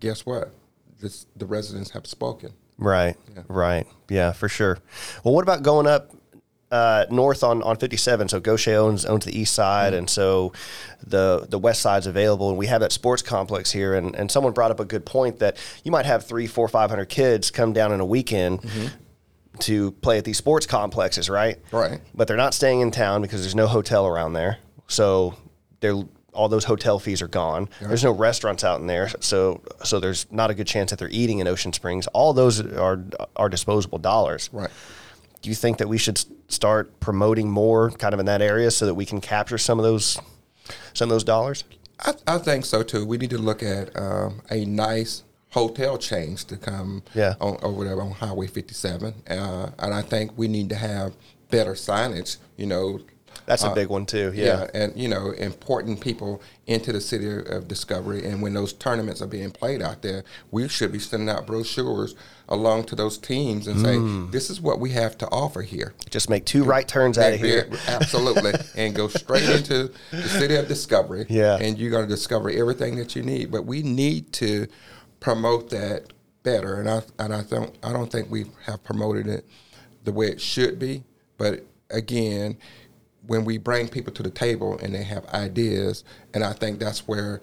guess 0.00 0.26
what? 0.26 0.52
This, 1.04 1.26
the 1.36 1.44
residents 1.44 1.90
have 1.90 2.06
spoken. 2.06 2.54
Right. 2.78 3.14
Right. 3.46 3.86
Yeah, 4.08 4.32
for 4.32 4.48
sure. 4.48 4.78
Well, 5.22 5.34
what 5.34 5.42
about 5.42 5.62
going 5.62 5.86
up 5.86 6.12
uh, 6.70 7.04
north 7.10 7.44
on, 7.44 7.62
on 7.62 7.76
57? 7.76 8.30
So 8.30 8.40
Gautier 8.40 8.78
owns 8.78 9.04
owns 9.04 9.26
the 9.26 9.38
east 9.38 9.54
side, 9.54 9.92
and 9.92 10.08
so 10.08 10.54
the 11.06 11.46
the 11.46 11.58
west 11.58 11.82
side's 11.82 12.06
available, 12.06 12.48
and 12.48 12.56
we 12.56 12.68
have 12.68 12.80
that 12.80 12.90
sports 12.90 13.20
complex 13.20 13.70
here. 13.70 13.92
And, 13.94 14.16
and 14.16 14.30
someone 14.30 14.54
brought 14.54 14.70
up 14.70 14.80
a 14.80 14.86
good 14.86 15.04
point 15.04 15.40
that 15.40 15.58
you 15.84 15.92
might 15.92 16.06
have 16.06 16.24
three, 16.24 16.46
four, 16.46 16.68
five 16.68 16.88
hundred 16.88 17.10
kids 17.10 17.50
come 17.50 17.74
down 17.74 17.92
in 17.92 18.00
a 18.00 18.06
weekend. 18.06 18.60
To 19.60 19.92
play 19.92 20.18
at 20.18 20.24
these 20.24 20.36
sports 20.36 20.66
complexes, 20.66 21.30
right? 21.30 21.60
Right. 21.70 22.00
But 22.12 22.26
they're 22.26 22.36
not 22.36 22.54
staying 22.54 22.80
in 22.80 22.90
town 22.90 23.22
because 23.22 23.42
there's 23.42 23.54
no 23.54 23.68
hotel 23.68 24.04
around 24.04 24.32
there. 24.32 24.58
So 24.88 25.36
they're 25.78 26.02
all 26.34 26.48
those 26.48 26.64
hotel 26.64 26.98
fees 26.98 27.22
are 27.22 27.28
gone. 27.28 27.68
There's 27.80 28.04
no 28.04 28.10
restaurants 28.10 28.64
out 28.64 28.80
in 28.80 28.86
there, 28.86 29.08
so 29.20 29.62
so 29.84 30.00
there's 30.00 30.30
not 30.30 30.50
a 30.50 30.54
good 30.54 30.66
chance 30.66 30.90
that 30.90 30.98
they're 30.98 31.08
eating 31.10 31.38
in 31.38 31.46
Ocean 31.46 31.72
Springs. 31.72 32.06
All 32.08 32.32
those 32.32 32.60
are 32.60 33.04
are 33.36 33.48
disposable 33.48 33.98
dollars. 33.98 34.50
Right. 34.52 34.70
do 35.42 35.48
you 35.48 35.54
think 35.54 35.78
that 35.78 35.88
we 35.88 35.98
should 35.98 36.24
start 36.48 37.00
promoting 37.00 37.50
more 37.50 37.90
kind 37.90 38.14
of 38.14 38.20
in 38.20 38.26
that 38.26 38.42
area 38.42 38.70
so 38.70 38.86
that 38.86 38.94
we 38.94 39.06
can 39.06 39.20
capture 39.20 39.58
some 39.58 39.78
of 39.78 39.84
those 39.84 40.18
some 40.92 41.10
of 41.10 41.14
those 41.14 41.24
dollars? 41.24 41.64
I, 42.00 42.14
I 42.26 42.38
think 42.38 42.64
so 42.64 42.82
too. 42.82 43.04
We 43.06 43.18
need 43.18 43.30
to 43.30 43.38
look 43.38 43.62
at 43.62 43.96
um, 43.96 44.42
a 44.50 44.64
nice 44.64 45.22
hotel 45.50 45.96
change 45.96 46.44
to 46.46 46.56
come 46.56 47.02
yeah. 47.14 47.34
on 47.40 47.56
over 47.62 47.84
there 47.84 48.00
on 48.00 48.10
Highway 48.10 48.48
57, 48.48 49.14
uh, 49.28 49.70
and 49.78 49.94
I 49.94 50.02
think 50.02 50.32
we 50.36 50.48
need 50.48 50.68
to 50.70 50.74
have 50.74 51.14
better 51.50 51.74
signage. 51.74 52.38
You 52.56 52.66
know, 52.66 53.00
that's 53.46 53.64
a 53.64 53.68
uh, 53.68 53.74
big 53.74 53.88
one 53.88 54.06
too. 54.06 54.32
Yeah. 54.34 54.44
yeah. 54.44 54.70
and 54.74 54.96
you 54.96 55.08
know, 55.08 55.30
importing 55.32 55.98
people 55.98 56.42
into 56.66 56.92
the 56.92 57.00
city 57.00 57.28
of 57.28 57.68
Discovery, 57.68 58.26
and 58.26 58.40
when 58.40 58.54
those 58.54 58.72
tournaments 58.72 59.20
are 59.20 59.26
being 59.26 59.50
played 59.50 59.82
out 59.82 60.02
there, 60.02 60.24
we 60.50 60.68
should 60.68 60.92
be 60.92 60.98
sending 60.98 61.28
out 61.28 61.46
brochures 61.46 62.14
along 62.48 62.84
to 62.84 62.94
those 62.94 63.18
teams 63.18 63.66
and 63.66 63.76
mm. 63.76 64.26
say, 64.26 64.30
"This 64.30 64.50
is 64.50 64.60
what 64.60 64.80
we 64.80 64.90
have 64.90 65.18
to 65.18 65.26
offer 65.28 65.62
here." 65.62 65.94
Just 66.10 66.30
make 66.30 66.44
two 66.44 66.64
right 66.64 66.86
turns 66.86 67.18
out 67.18 67.34
of 67.34 67.40
here, 67.40 67.68
absolutely, 67.86 68.52
and 68.76 68.94
go 68.94 69.08
straight 69.08 69.48
into 69.48 69.90
the 70.10 70.28
city 70.28 70.56
of 70.56 70.68
Discovery. 70.68 71.26
Yeah, 71.28 71.58
and 71.60 71.78
you're 71.78 71.90
going 71.90 72.08
to 72.08 72.14
discover 72.14 72.50
everything 72.50 72.96
that 72.96 73.14
you 73.14 73.22
need. 73.22 73.50
But 73.50 73.66
we 73.66 73.82
need 73.82 74.32
to 74.34 74.66
promote 75.20 75.70
that 75.70 76.12
better, 76.42 76.80
and 76.80 76.88
I 76.88 77.02
and 77.18 77.34
I 77.34 77.42
don't 77.42 77.76
I 77.82 77.92
don't 77.92 78.10
think 78.10 78.30
we 78.30 78.46
have 78.66 78.82
promoted 78.84 79.26
it 79.26 79.44
the 80.04 80.12
way 80.12 80.28
it 80.28 80.40
should 80.40 80.78
be. 80.78 81.02
But 81.36 81.64
again, 81.90 82.56
when 83.26 83.44
we 83.44 83.58
bring 83.58 83.88
people 83.88 84.12
to 84.14 84.22
the 84.22 84.30
table 84.30 84.78
and 84.78 84.94
they 84.94 85.02
have 85.02 85.26
ideas, 85.26 86.04
and 86.32 86.44
I 86.44 86.52
think 86.52 86.78
that's 86.78 87.06
where 87.08 87.40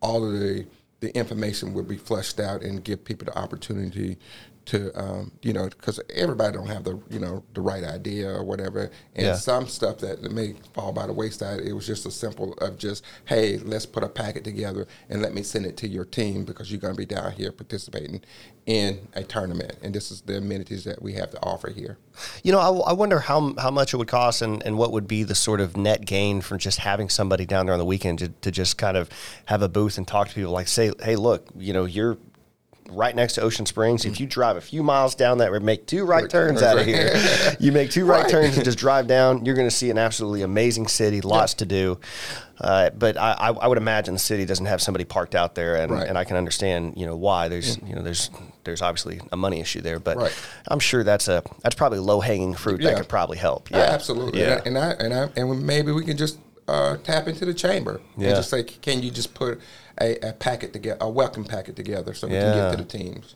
all 0.00 0.24
of 0.24 0.32
the 0.32 0.66
the 1.00 1.16
information 1.16 1.74
will 1.74 1.84
be 1.84 1.96
fleshed 1.96 2.40
out 2.40 2.62
and 2.62 2.82
give 2.82 3.04
people 3.04 3.24
the 3.24 3.38
opportunity 3.38 4.18
to 4.68 4.92
um, 5.00 5.32
you 5.42 5.52
know 5.52 5.68
because 5.68 5.98
everybody 6.14 6.56
don't 6.56 6.68
have 6.68 6.84
the 6.84 7.00
you 7.10 7.18
know 7.18 7.42
the 7.54 7.60
right 7.60 7.84
idea 7.84 8.28
or 8.28 8.44
whatever. 8.44 8.90
And 9.14 9.26
yeah. 9.26 9.34
some 9.34 9.66
stuff 9.66 9.98
that 9.98 10.22
may 10.30 10.54
fall 10.74 10.92
by 10.92 11.06
the 11.06 11.12
wayside 11.12 11.60
it 11.60 11.72
was 11.72 11.86
just 11.86 12.06
a 12.06 12.10
simple 12.10 12.52
of 12.54 12.78
just 12.78 13.04
hey 13.24 13.58
let's 13.58 13.86
put 13.86 14.02
a 14.02 14.08
packet 14.08 14.44
together 14.44 14.86
and 15.08 15.22
let 15.22 15.34
me 15.34 15.42
send 15.42 15.64
it 15.66 15.76
to 15.78 15.88
your 15.88 16.04
team 16.04 16.44
because 16.44 16.70
you're 16.70 16.80
going 16.80 16.94
to 16.94 16.98
be 16.98 17.06
down 17.06 17.32
here 17.32 17.50
participating 17.50 18.20
in 18.66 19.08
a 19.14 19.24
tournament. 19.24 19.78
And 19.82 19.94
this 19.94 20.10
is 20.10 20.20
the 20.20 20.36
amenities 20.36 20.84
that 20.84 21.00
we 21.00 21.14
have 21.14 21.30
to 21.30 21.42
offer 21.42 21.70
here. 21.70 21.96
You 22.42 22.52
know 22.52 22.58
i, 22.58 22.90
I 22.90 22.92
wonder 22.92 23.20
how, 23.20 23.54
how 23.58 23.70
much 23.70 23.94
it 23.94 23.96
would 23.96 24.08
cost 24.08 24.42
and, 24.42 24.62
and 24.64 24.76
what 24.76 24.92
would 24.92 25.08
be 25.08 25.22
the 25.22 25.34
sort 25.34 25.60
of 25.60 25.76
net 25.76 26.04
gain 26.04 26.42
from 26.42 26.58
just 26.58 26.80
having 26.80 27.08
somebody 27.08 27.46
down 27.46 27.66
there 27.66 27.72
on 27.72 27.78
the 27.78 27.84
weekend 27.84 28.18
to, 28.18 28.28
to 28.28 28.50
just 28.50 28.76
kind 28.76 28.96
of 28.96 29.08
have 29.46 29.62
a 29.62 29.68
booth 29.68 29.96
and 29.96 30.06
talk 30.06 30.28
to 30.28 30.34
people. 30.34 30.52
Like 30.52 30.68
say 30.68 30.92
hey 31.02 31.16
look 31.16 31.46
you 31.56 31.72
know 31.72 31.86
you're 31.86 32.18
right 32.88 33.14
next 33.14 33.34
to 33.34 33.42
Ocean 33.42 33.66
Springs. 33.66 34.04
If 34.04 34.20
you 34.20 34.26
drive 34.26 34.56
a 34.56 34.60
few 34.60 34.82
miles 34.82 35.14
down 35.14 35.38
that 35.38 35.52
road, 35.52 35.62
make 35.62 35.86
two 35.86 36.04
right 36.04 36.28
turns 36.28 36.62
out 36.62 36.78
of 36.78 36.86
here. 36.86 37.14
you 37.60 37.72
make 37.72 37.90
two 37.90 38.04
right, 38.04 38.22
right, 38.22 38.30
turns 38.30 38.56
and 38.56 38.64
just 38.64 38.78
drive 38.78 39.06
down. 39.06 39.44
You're 39.44 39.54
going 39.54 39.68
to 39.68 39.74
see 39.74 39.90
an 39.90 39.98
absolutely 39.98 40.42
amazing 40.42 40.88
city, 40.88 41.20
lots 41.20 41.54
to 41.54 41.66
do. 41.66 41.98
Uh, 42.60 42.90
but 42.90 43.16
I, 43.16 43.32
I, 43.48 43.68
would 43.68 43.78
imagine 43.78 44.14
the 44.14 44.20
city 44.20 44.44
doesn't 44.44 44.66
have 44.66 44.82
somebody 44.82 45.04
parked 45.04 45.36
out 45.36 45.54
there, 45.54 45.76
and, 45.76 45.92
right. 45.92 46.08
and 46.08 46.18
I 46.18 46.24
can 46.24 46.36
understand 46.36 46.94
you 46.96 47.06
know 47.06 47.14
why. 47.14 47.46
There's 47.46 47.78
yeah. 47.78 47.86
you 47.86 47.94
know 47.94 48.02
there's 48.02 48.30
there's 48.64 48.82
obviously 48.82 49.20
a 49.30 49.36
money 49.36 49.60
issue 49.60 49.80
there, 49.80 50.00
but 50.00 50.16
right. 50.16 50.44
I'm 50.66 50.80
sure 50.80 51.04
that's 51.04 51.28
a 51.28 51.44
that's 51.62 51.76
probably 51.76 52.00
low 52.00 52.18
hanging 52.18 52.54
fruit 52.54 52.80
yeah. 52.80 52.90
that 52.90 52.96
could 52.96 53.08
probably 53.08 53.38
help. 53.38 53.70
Yeah, 53.70 53.78
absolutely. 53.78 54.40
Yeah, 54.40 54.60
and 54.64 54.76
I 54.76 54.90
and 54.90 55.14
I 55.14 55.28
and 55.36 55.64
maybe 55.64 55.92
we 55.92 56.04
can 56.04 56.16
just 56.16 56.38
uh, 56.68 56.96
tap 56.98 57.26
into 57.28 57.44
the 57.44 57.54
chamber 57.54 58.00
yeah. 58.16 58.28
and 58.28 58.36
just 58.36 58.50
say, 58.50 58.62
can 58.62 59.02
you 59.02 59.10
just 59.10 59.34
put 59.34 59.60
a, 60.00 60.16
a 60.28 60.32
packet 60.32 60.72
together, 60.72 60.98
a 61.00 61.10
welcome 61.10 61.44
packet 61.44 61.76
together, 61.76 62.14
so 62.14 62.28
we 62.28 62.34
yeah. 62.34 62.52
can 62.52 62.54
get 62.54 62.70
to 62.70 62.76
the 62.84 62.98
teams. 62.98 63.34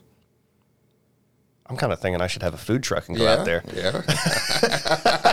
I'm 1.67 1.77
kind 1.77 1.93
of 1.93 2.01
thinking 2.01 2.21
I 2.21 2.27
should 2.27 2.43
have 2.43 2.55
a 2.55 2.59
food 2.59 2.83
truck 2.83 3.09
and 3.09 3.17
go 3.17 3.25
yeah, 3.25 3.35
out 3.35 3.45
there. 3.47 3.63
Yeah. 3.75 4.03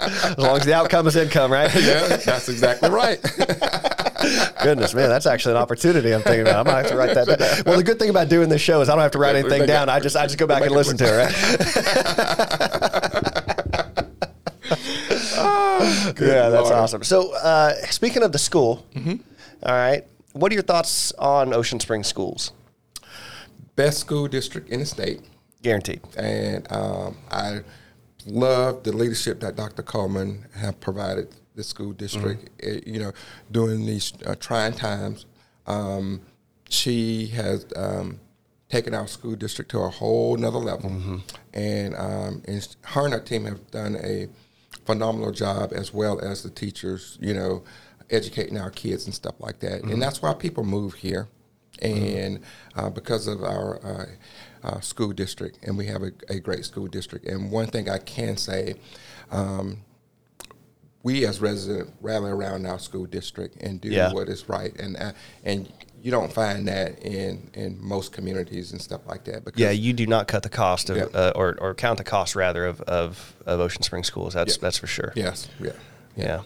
as 0.00 0.38
long 0.38 0.56
as 0.56 0.64
the 0.64 0.74
outcome 0.74 1.06
is 1.06 1.16
income, 1.16 1.52
right? 1.52 1.72
yeah, 1.80 2.16
that's 2.16 2.48
exactly 2.48 2.90
right. 2.90 3.22
Goodness, 4.62 4.94
man, 4.94 5.08
that's 5.08 5.26
actually 5.26 5.52
an 5.52 5.58
opportunity 5.58 6.12
I'm 6.12 6.22
thinking 6.22 6.42
about. 6.42 6.66
I 6.66 6.70
might 6.70 6.78
have 6.78 6.90
to 6.90 6.96
write 6.96 7.14
that 7.14 7.26
down. 7.38 7.62
Well, 7.66 7.76
the 7.76 7.84
good 7.84 7.98
thing 7.98 8.10
about 8.10 8.28
doing 8.28 8.48
this 8.48 8.60
show 8.60 8.80
is 8.80 8.88
I 8.88 8.94
don't 8.94 9.02
have 9.02 9.12
to 9.12 9.18
write 9.18 9.36
anything 9.36 9.66
down. 9.66 9.88
I 9.88 10.00
just 10.00 10.16
I 10.16 10.26
just 10.26 10.38
go 10.38 10.46
back 10.46 10.62
and 10.62 10.72
listen 10.72 10.96
to 10.96 11.04
it. 11.04 11.16
Right? 11.16 11.34
oh, 15.38 16.14
yeah, 16.20 16.48
that's 16.48 16.70
awesome. 16.70 17.04
So, 17.04 17.32
uh, 17.34 17.74
speaking 17.90 18.22
of 18.22 18.32
the 18.32 18.38
school, 18.38 18.84
mm-hmm. 18.94 19.16
all 19.62 19.74
right, 19.74 20.04
what 20.36 20.52
are 20.52 20.54
your 20.54 20.62
thoughts 20.62 21.12
on 21.12 21.54
Ocean 21.54 21.80
Springs 21.80 22.06
schools? 22.06 22.52
Best 23.74 23.98
school 23.98 24.28
district 24.28 24.68
in 24.68 24.80
the 24.80 24.86
state. 24.86 25.22
Guaranteed. 25.62 26.00
And 26.16 26.70
um, 26.70 27.16
I 27.30 27.60
love 28.26 28.82
the 28.82 28.92
leadership 28.92 29.40
that 29.40 29.56
Dr. 29.56 29.82
Coleman 29.82 30.46
have 30.54 30.78
provided 30.80 31.34
the 31.54 31.64
school 31.64 31.92
district. 31.92 32.50
Mm-hmm. 32.58 32.78
It, 32.78 32.86
you 32.86 33.00
know, 33.00 33.12
during 33.50 33.86
these 33.86 34.12
uh, 34.26 34.34
trying 34.38 34.74
times, 34.74 35.24
um, 35.66 36.20
she 36.68 37.28
has 37.28 37.66
um, 37.74 38.20
taken 38.68 38.94
our 38.94 39.06
school 39.06 39.36
district 39.36 39.70
to 39.70 39.80
a 39.80 39.88
whole 39.88 40.36
nother 40.36 40.58
level. 40.58 40.90
Mm-hmm. 40.90 41.16
And, 41.54 41.96
um, 41.96 42.42
and 42.46 42.76
her 42.82 43.04
and 43.04 43.14
her 43.14 43.20
team 43.20 43.46
have 43.46 43.70
done 43.70 43.96
a 43.96 44.28
phenomenal 44.84 45.32
job, 45.32 45.72
as 45.74 45.94
well 45.94 46.20
as 46.20 46.42
the 46.42 46.50
teachers. 46.50 47.18
You 47.20 47.34
know, 47.34 47.64
educating 48.10 48.58
our 48.58 48.70
kids 48.70 49.06
and 49.06 49.14
stuff 49.14 49.34
like 49.38 49.60
that. 49.60 49.82
Mm-hmm. 49.82 49.92
And 49.92 50.02
that's 50.02 50.22
why 50.22 50.34
people 50.34 50.64
move 50.64 50.94
here, 50.94 51.28
and 51.80 52.38
mm-hmm. 52.40 52.80
uh, 52.80 52.90
because 52.90 53.26
of 53.26 53.42
our 53.42 53.84
uh, 53.84 54.06
uh, 54.66 54.80
school 54.80 55.12
district, 55.12 55.58
and 55.62 55.76
we 55.76 55.86
have 55.86 56.02
a, 56.02 56.12
a, 56.28 56.40
great 56.40 56.64
school 56.64 56.86
district. 56.86 57.26
And 57.26 57.50
one 57.50 57.66
thing 57.66 57.88
I 57.88 57.98
can 57.98 58.36
say. 58.36 58.74
Um, 59.30 59.82
we 61.02 61.24
as 61.24 61.40
residents 61.40 61.92
rally 62.00 62.32
around 62.32 62.66
our 62.66 62.80
school 62.80 63.06
district 63.06 63.62
and 63.62 63.80
do 63.80 63.88
yeah. 63.88 64.12
what 64.12 64.28
is 64.28 64.48
right, 64.48 64.74
and 64.80 64.96
uh, 64.96 65.12
and 65.44 65.72
you 66.02 66.10
don't 66.10 66.32
find 66.32 66.68
that 66.68 67.00
in 67.04 67.50
in 67.54 67.78
most 67.80 68.12
communities 68.12 68.72
and 68.72 68.80
stuff 68.80 69.00
like 69.06 69.24
that. 69.24 69.44
Because 69.44 69.60
yeah, 69.60 69.70
you 69.70 69.92
do 69.92 70.06
not 70.06 70.28
cut 70.28 70.42
the 70.42 70.48
cost 70.48 70.90
of, 70.90 70.96
yeah. 70.96 71.04
uh, 71.04 71.32
or 71.36 71.56
or 71.60 71.74
count 71.74 71.98
the 71.98 72.04
cost 72.04 72.34
rather 72.34 72.66
of 72.66 72.80
of, 72.82 73.34
of 73.46 73.60
Ocean 73.60 73.82
Spring 73.82 74.02
schools. 74.02 74.34
That's 74.34 74.56
yeah. 74.56 74.60
that's 74.60 74.78
for 74.78 74.86
sure. 74.86 75.12
Yes. 75.14 75.48
Yeah. 75.60 75.72
Yeah. 76.16 76.42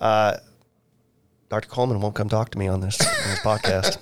Uh, 0.00 0.38
Dr. 1.48 1.68
Coleman 1.68 2.00
won't 2.00 2.14
come 2.14 2.28
talk 2.28 2.50
to 2.50 2.58
me 2.58 2.68
on 2.68 2.80
this, 2.80 3.00
on 3.00 3.30
this 3.30 3.40
podcast. 3.40 3.96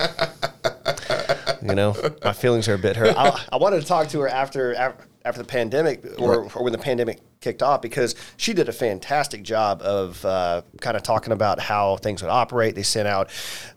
you 1.63 1.75
know, 1.75 1.95
my 2.25 2.33
feelings 2.33 2.69
are 2.69 2.75
a 2.75 2.79
bit 2.79 2.97
hurt. 2.97 3.17
I, 3.17 3.41
I 3.53 3.57
wanted 3.57 3.81
to 3.81 3.87
talk 3.87 4.09
to 4.09 4.21
her 4.21 4.29
after 4.29 4.75
after, 4.75 5.05
after 5.25 5.43
the 5.43 5.49
pandemic 5.49 6.05
or, 6.19 6.51
or, 6.53 6.63
when 6.63 6.73
the 6.73 6.79
pandemic 6.79 7.21
kicked 7.41 7.63
off 7.63 7.83
because 7.83 8.15
she 8.37 8.53
did 8.53 8.69
a 8.69 8.73
fantastic 8.73 9.43
job 9.43 9.83
of 9.83 10.25
uh, 10.25 10.63
kind 10.81 10.97
of 10.97 11.03
talking 11.03 11.33
about 11.33 11.61
how 11.61 11.97
things 11.97 12.23
would 12.23 12.31
operate. 12.31 12.75
They 12.75 12.83
sent 12.83 13.09
out 13.09 13.31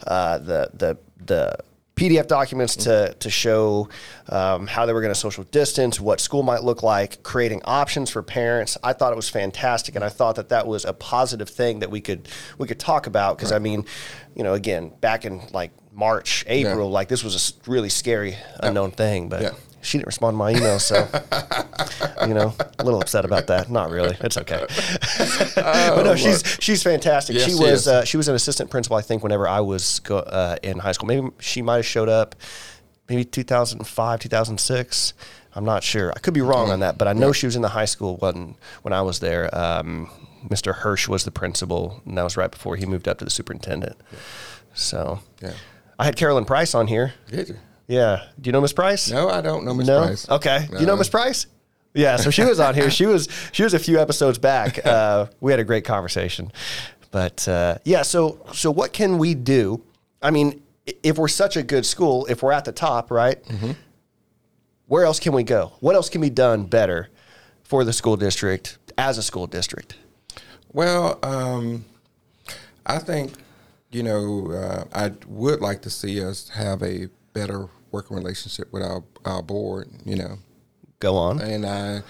uh, 0.06 0.40
the 0.40 0.70
the 0.74 0.98
the 1.26 1.58
PDF 2.00 2.28
documents 2.28 2.76
to, 2.78 3.14
to 3.20 3.30
show 3.30 3.90
um, 4.30 4.68
how 4.68 4.86
they 4.86 4.94
were 4.94 5.02
going 5.02 5.14
to 5.14 5.20
social 5.20 5.44
distance, 5.46 6.00
what 6.00 6.22
school 6.22 6.44
might 6.44 6.64
look 6.64 6.82
like, 6.82 7.22
creating 7.24 7.62
options 7.66 8.10
for 8.10 8.24
parents. 8.24 8.78
I 8.84 8.94
thought 8.94 9.12
it 9.12 9.16
was 9.18 9.30
fantastic, 9.30 9.96
and 9.96 10.04
I 10.04 10.10
thought 10.10 10.36
that 10.36 10.50
that 10.50 10.66
was 10.66 10.86
a 10.86 10.94
positive 10.94 11.50
thing 11.50 11.80
that 11.80 11.92
we 11.92 12.00
could 12.00 12.28
we 12.58 12.68
could 12.68 12.80
talk 12.80 13.06
about 13.08 13.38
because 13.38 13.52
right. 13.52 13.58
I 13.58 13.60
mean, 13.60 13.86
you 14.36 14.44
know, 14.44 14.54
again, 14.54 14.94
back 15.02 15.26
in 15.26 15.42
like 15.52 15.72
March, 15.92 16.46
April, 16.48 16.88
yeah. 16.88 16.94
like 16.94 17.10
this 17.10 17.24
was 17.24 17.36
a 17.68 17.70
really 17.70 17.90
scary 17.90 18.38
unknown 18.62 18.92
yeah. 18.92 18.96
thing, 18.96 19.30
but. 19.30 19.42
Yeah 19.42 19.52
she 19.82 19.98
didn't 19.98 20.08
respond 20.08 20.36
to 20.36 20.38
my 20.38 20.52
email, 20.52 20.80
so 20.80 21.08
you 22.28 22.34
know, 22.34 22.54
a 22.78 22.84
little 22.84 23.02
upset 23.02 23.26
about 23.26 23.48
that. 23.48 23.70
Not 23.70 23.90
really. 23.90 24.18
It's 24.22 24.38
okay. 24.38 24.66
Oh, 24.70 25.56
but 25.96 26.04
no, 26.04 26.16
she's 26.16 26.44
she's 26.60 26.84
fantastic. 26.84 27.36
Yes, 27.36 27.46
she 27.46 27.56
was 27.56 27.88
uh, 27.88 28.06
she 28.06 28.18
was 28.18 28.28
an 28.28 28.36
assistant 28.36 28.70
principal, 28.70 28.98
I 28.98 29.02
think, 29.02 29.24
whenever 29.24 29.48
I 29.48 29.62
was 29.62 30.00
go, 30.00 30.18
uh, 30.18 30.58
in 30.64 30.80
high 30.80 30.92
school. 30.92 31.08
Maybe 31.08 31.28
she 31.40 31.62
might 31.62 31.78
have 31.78 31.86
showed 31.86 32.10
up, 32.10 32.36
maybe 33.08 33.24
2005, 33.26 34.20
2006. 34.20 35.14
I'm 35.56 35.66
not 35.66 35.84
sure. 35.84 36.14
I 36.16 36.20
could 36.20 36.34
be 36.34 36.42
wrong 36.42 36.66
mm-hmm. 36.66 36.74
on 36.74 36.80
that, 36.82 36.98
but 36.98 37.08
I 37.08 37.14
know 37.14 37.28
yeah. 37.28 37.34
she 37.34 37.46
was 37.48 37.56
in 37.56 37.62
the 37.62 37.70
high 37.70 37.86
school 37.86 38.18
when 38.18 38.56
when 38.82 38.94
I 38.94 39.02
was 39.02 39.20
there. 39.20 39.54
Um, 39.58 40.10
Mr. 40.48 40.74
Hirsch 40.74 41.08
was 41.08 41.26
the 41.26 41.32
principal, 41.32 42.02
and 42.06 42.18
that 42.18 42.24
was 42.24 42.38
right 42.38 42.52
before 42.52 42.76
he 42.76 42.86
moved 42.86 43.08
up 43.08 43.18
to 43.20 43.26
the 43.26 43.32
superintendent. 43.32 43.98
So, 44.74 45.20
yeah. 45.42 45.54
I 45.98 46.06
had 46.06 46.16
Carolyn 46.16 46.46
Price 46.46 46.74
on 46.74 46.88
here. 46.88 47.14
Did 47.28 47.50
you? 47.50 47.58
Yeah. 47.90 48.24
Do 48.40 48.48
you 48.48 48.52
know 48.52 48.62
Miss 48.62 48.72
Price? 48.72 49.10
No, 49.10 49.30
I 49.30 49.42
don't 49.42 49.66
know 49.66 49.74
Miss 49.74 49.88
no? 49.88 50.06
Price. 50.06 50.30
Okay. 50.30 50.68
No. 50.70 50.76
Do 50.76 50.80
you 50.80 50.86
know 50.86 50.96
Miss 50.96 51.10
Price? 51.10 51.48
Yeah. 51.96 52.18
So 52.18 52.30
she 52.30 52.44
was 52.44 52.60
on 52.60 52.76
here. 52.76 52.92
She 52.92 53.08
was 53.08 53.28
she 53.52 53.64
was 53.64 53.74
a 53.74 53.80
few 53.80 54.00
episodes 54.00 54.38
back. 54.38 54.80
Uh, 54.90 55.28
we 55.40 55.52
had 55.52 55.60
a 55.60 55.64
great 55.64 55.86
conversation. 55.86 56.52
But 57.12 57.48
uh, 57.48 57.80
yeah. 57.84 58.04
So 58.04 58.46
so 58.54 58.70
what 58.70 58.94
can 58.94 59.18
we 59.18 59.34
do? 59.34 59.82
I 60.22 60.30
mean, 60.30 60.62
if 61.04 61.18
we're 61.18 61.28
such 61.28 61.58
a 61.58 61.64
good 61.64 61.86
school, 61.86 62.28
if 62.28 62.44
we're 62.44 62.52
at 62.52 62.66
the 62.66 62.72
top, 62.72 63.10
right? 63.12 63.44
Mm-hmm. 63.44 63.72
Where 64.88 65.06
else 65.06 65.20
can 65.20 65.34
we 65.34 65.44
go? 65.44 65.74
What 65.80 65.96
else 65.96 66.10
can 66.10 66.22
be 66.22 66.30
done 66.30 66.66
better 66.66 67.10
for 67.64 67.84
the 67.84 67.94
school 67.94 68.18
district 68.18 68.78
as 68.98 69.18
a 69.18 69.24
school 69.24 69.48
district? 69.48 69.96
Well, 70.74 71.20
um, 71.24 71.86
I 72.86 73.00
think 73.00 73.34
you 73.92 74.04
know 74.04 74.52
uh, 74.52 74.84
I 74.94 75.14
would 75.28 75.62
like 75.62 75.82
to 75.84 75.90
see 75.90 76.24
us 76.24 76.50
have 76.50 76.84
a 76.84 77.10
better 77.34 77.68
working 77.92 78.16
relationship 78.18 78.72
with 78.72 78.84
our, 78.84 79.04
our 79.26 79.42
board, 79.42 79.90
you 80.06 80.16
know. 80.16 80.38
Go 81.00 81.16
on. 81.16 81.40
And 81.40 81.66
I, 81.66 82.02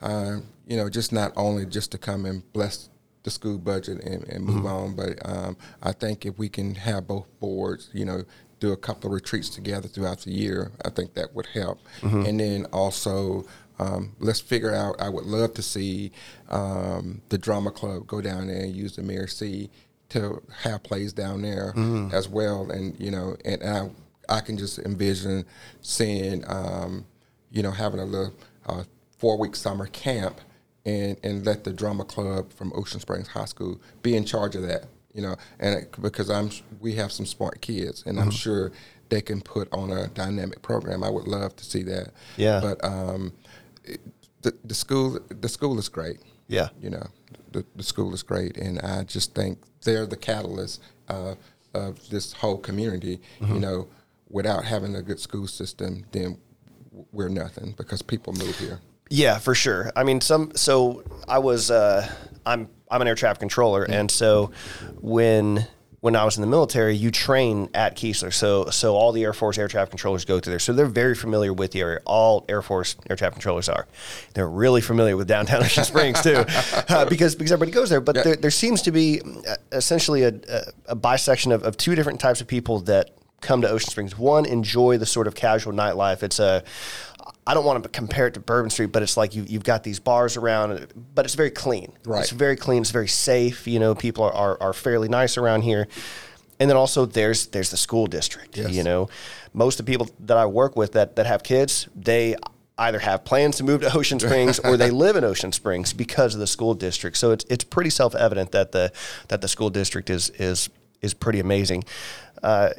uh, 0.00 0.40
you 0.66 0.76
know, 0.76 0.88
just 0.88 1.12
not 1.12 1.32
only 1.36 1.64
just 1.66 1.92
to 1.92 1.98
come 1.98 2.26
and 2.26 2.42
bless 2.52 2.88
the 3.22 3.30
school 3.30 3.56
budget 3.58 4.02
and, 4.02 4.24
and 4.24 4.44
move 4.44 4.66
on, 4.66 4.96
but 4.96 5.18
um, 5.24 5.56
I 5.80 5.92
think 5.92 6.26
if 6.26 6.38
we 6.38 6.48
can 6.48 6.74
have 6.74 7.06
both 7.06 7.26
boards, 7.38 7.88
you 7.92 8.04
know, 8.04 8.24
do 8.58 8.72
a 8.72 8.76
couple 8.76 9.10
of 9.10 9.14
retreats 9.14 9.48
together 9.48 9.86
throughout 9.86 10.20
the 10.22 10.32
year, 10.32 10.72
I 10.84 10.90
think 10.90 11.14
that 11.14 11.34
would 11.34 11.46
help. 11.46 11.78
And 12.26 12.40
then 12.40 12.66
also, 12.72 13.44
um, 13.78 14.14
let's 14.18 14.40
figure 14.40 14.74
out. 14.74 15.00
I 15.00 15.08
would 15.08 15.24
love 15.24 15.54
to 15.54 15.62
see 15.62 16.10
um, 16.50 17.22
the 17.28 17.38
drama 17.38 17.70
club 17.70 18.06
go 18.08 18.20
down 18.20 18.48
there 18.48 18.60
and 18.62 18.74
use 18.74 18.96
the 18.96 19.02
Mary 19.02 19.28
C 19.28 19.70
to 20.10 20.42
have 20.62 20.82
plays 20.82 21.12
down 21.12 21.42
there 21.42 21.72
as 22.12 22.28
well. 22.28 22.70
And 22.70 22.98
you 23.00 23.10
know, 23.10 23.36
and 23.44 23.62
I, 23.62 23.90
I 24.28 24.40
can 24.40 24.56
just 24.56 24.78
envision 24.78 25.44
seeing, 25.80 26.44
um, 26.46 27.04
you 27.50 27.62
know, 27.62 27.70
having 27.70 28.00
a 28.00 28.04
little 28.04 28.34
uh, 28.66 28.84
four 29.18 29.38
week 29.38 29.56
summer 29.56 29.86
camp 29.86 30.40
and 30.84 31.16
and 31.22 31.44
let 31.46 31.64
the 31.64 31.72
drama 31.72 32.04
club 32.04 32.52
from 32.52 32.72
Ocean 32.74 33.00
Springs 33.00 33.28
High 33.28 33.44
School 33.44 33.80
be 34.02 34.16
in 34.16 34.24
charge 34.24 34.56
of 34.56 34.62
that. 34.62 34.86
You 35.14 35.22
know, 35.22 35.36
and 35.60 35.80
it, 35.80 35.94
because 36.00 36.30
I'm 36.30 36.50
we 36.80 36.94
have 36.94 37.12
some 37.12 37.26
smart 37.26 37.60
kids, 37.60 38.02
and 38.06 38.18
I'm 38.18 38.30
sure 38.30 38.72
they 39.10 39.20
can 39.20 39.42
put 39.42 39.68
on 39.72 39.92
a 39.92 40.08
dynamic 40.08 40.62
program. 40.62 41.04
I 41.04 41.10
would 41.10 41.28
love 41.28 41.54
to 41.56 41.64
see 41.64 41.82
that. 41.82 42.12
Yeah. 42.38 42.60
But 42.60 42.82
um, 42.82 43.32
it, 43.84 44.00
the 44.40 44.56
the 44.64 44.74
school 44.74 45.18
the 45.28 45.48
school 45.48 45.78
is 45.78 45.90
great. 45.90 46.20
Yeah. 46.48 46.68
You 46.80 46.90
know, 46.90 47.06
the, 47.52 47.64
the 47.76 47.82
school 47.82 48.14
is 48.14 48.22
great, 48.22 48.56
and 48.56 48.80
I 48.80 49.04
just 49.04 49.34
think 49.34 49.58
they're 49.84 50.06
the 50.06 50.16
catalyst 50.16 50.82
uh, 51.08 51.34
of 51.74 52.08
this 52.08 52.32
whole 52.32 52.58
community. 52.58 53.20
You 53.40 53.60
know, 53.60 53.88
without 54.32 54.64
having 54.64 54.96
a 54.96 55.02
good 55.02 55.20
school 55.20 55.46
system, 55.46 56.04
then 56.10 56.38
we're 57.12 57.28
nothing 57.28 57.74
because 57.76 58.02
people 58.02 58.32
move 58.32 58.58
here. 58.58 58.80
Yeah, 59.10 59.38
for 59.38 59.54
sure. 59.54 59.92
I 59.94 60.04
mean, 60.04 60.20
some. 60.20 60.52
So 60.56 61.04
I 61.28 61.38
was. 61.38 61.70
Uh, 61.70 62.10
I'm. 62.44 62.68
I'm 62.90 63.00
an 63.00 63.08
air 63.08 63.14
traffic 63.14 63.40
controller, 63.40 63.84
and 63.84 64.10
so 64.10 64.50
when 65.00 65.66
when 66.00 66.16
I 66.16 66.24
was 66.24 66.36
in 66.36 66.40
the 66.40 66.48
military, 66.48 66.96
you 66.96 67.12
train 67.12 67.68
at 67.74 67.96
Keesler. 67.96 68.32
So 68.32 68.70
so 68.70 68.96
all 68.96 69.12
the 69.12 69.22
Air 69.22 69.32
Force 69.32 69.56
air 69.56 69.68
traffic 69.68 69.90
controllers 69.90 70.24
go 70.24 70.40
through 70.40 70.52
there. 70.52 70.58
So 70.58 70.72
they're 70.72 70.86
very 70.86 71.14
familiar 71.14 71.52
with 71.52 71.70
the 71.72 71.80
area. 71.80 72.00
All 72.04 72.44
Air 72.48 72.60
Force 72.60 72.96
air 73.08 73.16
traffic 73.16 73.34
controllers 73.34 73.68
are. 73.68 73.86
They're 74.34 74.48
really 74.48 74.80
familiar 74.80 75.16
with 75.16 75.28
downtown 75.28 75.62
Ocean 75.62 75.84
Springs 75.84 76.20
too, 76.20 76.44
uh, 76.88 77.04
because 77.04 77.34
because 77.34 77.52
everybody 77.52 77.72
goes 77.72 77.88
there. 77.88 78.00
But 78.00 78.16
there, 78.24 78.36
there 78.36 78.50
seems 78.50 78.82
to 78.82 78.92
be 78.92 79.20
uh, 79.20 79.56
essentially 79.72 80.24
a, 80.24 80.34
a, 80.48 80.62
a 80.88 80.94
bisection 80.94 81.52
of, 81.52 81.62
of 81.62 81.76
two 81.76 81.94
different 81.94 82.18
types 82.18 82.40
of 82.40 82.46
people 82.46 82.80
that 82.80 83.10
come 83.42 83.62
to 83.62 83.68
Ocean 83.68 83.90
Springs. 83.90 84.16
One 84.16 84.46
enjoy 84.46 84.98
the 84.98 85.06
sort 85.06 85.26
of 85.26 85.34
casual 85.34 85.72
nightlife. 85.72 86.22
It's 86.22 86.38
a 86.38 86.64
I 87.46 87.54
don't 87.54 87.64
want 87.64 87.82
to 87.82 87.88
compare 87.88 88.28
it 88.28 88.34
to 88.34 88.40
Bourbon 88.40 88.70
Street, 88.70 88.92
but 88.92 89.02
it's 89.02 89.16
like 89.16 89.34
you, 89.34 89.44
you've 89.48 89.64
got 89.64 89.82
these 89.82 89.98
bars 89.98 90.36
around, 90.36 90.86
but 91.14 91.24
it's 91.24 91.34
very 91.34 91.50
clean. 91.50 91.92
Right. 92.04 92.20
It's 92.20 92.30
very 92.30 92.56
clean. 92.56 92.82
It's 92.82 92.92
very 92.92 93.08
safe. 93.08 93.66
You 93.66 93.80
know, 93.80 93.94
people 93.94 94.24
are, 94.24 94.32
are, 94.32 94.62
are 94.62 94.72
fairly 94.72 95.08
nice 95.08 95.36
around 95.36 95.62
here. 95.62 95.88
And 96.60 96.70
then 96.70 96.76
also 96.76 97.04
there's 97.04 97.48
there's 97.48 97.70
the 97.70 97.76
school 97.76 98.06
district. 98.06 98.56
Yes. 98.56 98.70
You 98.70 98.84
know, 98.84 99.08
most 99.52 99.80
of 99.80 99.86
the 99.86 99.92
people 99.92 100.08
that 100.20 100.36
I 100.36 100.46
work 100.46 100.76
with 100.76 100.92
that, 100.92 101.16
that 101.16 101.26
have 101.26 101.42
kids, 101.42 101.88
they 101.96 102.36
either 102.78 103.00
have 103.00 103.24
plans 103.24 103.56
to 103.56 103.64
move 103.64 103.80
to 103.80 103.96
Ocean 103.96 104.20
Springs 104.20 104.60
or 104.60 104.76
they 104.76 104.90
live 104.90 105.16
in 105.16 105.24
Ocean 105.24 105.50
Springs 105.50 105.92
because 105.92 106.34
of 106.34 106.40
the 106.40 106.46
school 106.46 106.74
district. 106.74 107.16
So 107.16 107.32
it's 107.32 107.44
it's 107.50 107.64
pretty 107.64 107.90
self 107.90 108.14
evident 108.14 108.52
that 108.52 108.70
the 108.70 108.92
that 109.28 109.40
the 109.40 109.48
school 109.48 109.70
district 109.70 110.10
is 110.10 110.30
is 110.30 110.70
is 111.00 111.12
pretty 111.12 111.40
amazing. 111.40 111.82
Uh, 112.42 112.70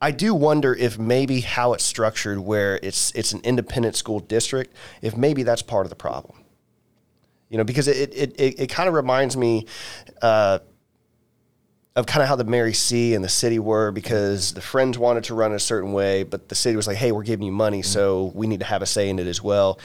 I 0.00 0.12
do 0.12 0.34
wonder 0.34 0.74
if 0.74 0.98
maybe 0.98 1.40
how 1.40 1.72
it's 1.72 1.84
structured, 1.84 2.38
where 2.38 2.78
it's 2.82 3.10
it's 3.12 3.32
an 3.32 3.40
independent 3.42 3.96
school 3.96 4.20
district, 4.20 4.74
if 5.02 5.16
maybe 5.16 5.42
that's 5.42 5.62
part 5.62 5.86
of 5.86 5.90
the 5.90 5.96
problem. 5.96 6.44
You 7.48 7.58
know, 7.58 7.64
because 7.64 7.88
it 7.88 8.14
it, 8.14 8.40
it, 8.40 8.60
it 8.60 8.66
kind 8.68 8.88
of 8.88 8.94
reminds 8.94 9.36
me 9.36 9.66
uh, 10.22 10.60
of 11.96 12.06
kind 12.06 12.22
of 12.22 12.28
how 12.28 12.36
the 12.36 12.44
Mary 12.44 12.74
C 12.74 13.14
and 13.14 13.24
the 13.24 13.28
city 13.28 13.58
were, 13.58 13.90
because 13.90 14.52
the 14.52 14.60
Friends 14.60 14.96
wanted 14.98 15.24
to 15.24 15.34
run 15.34 15.52
a 15.52 15.58
certain 15.58 15.92
way, 15.92 16.22
but 16.22 16.48
the 16.48 16.54
city 16.54 16.76
was 16.76 16.86
like, 16.86 16.96
"Hey, 16.96 17.10
we're 17.10 17.24
giving 17.24 17.44
you 17.44 17.52
money, 17.52 17.82
so 17.82 18.30
we 18.34 18.46
need 18.46 18.60
to 18.60 18.66
have 18.66 18.82
a 18.82 18.86
say 18.86 19.08
in 19.08 19.18
it 19.18 19.26
as 19.26 19.42
well." 19.42 19.80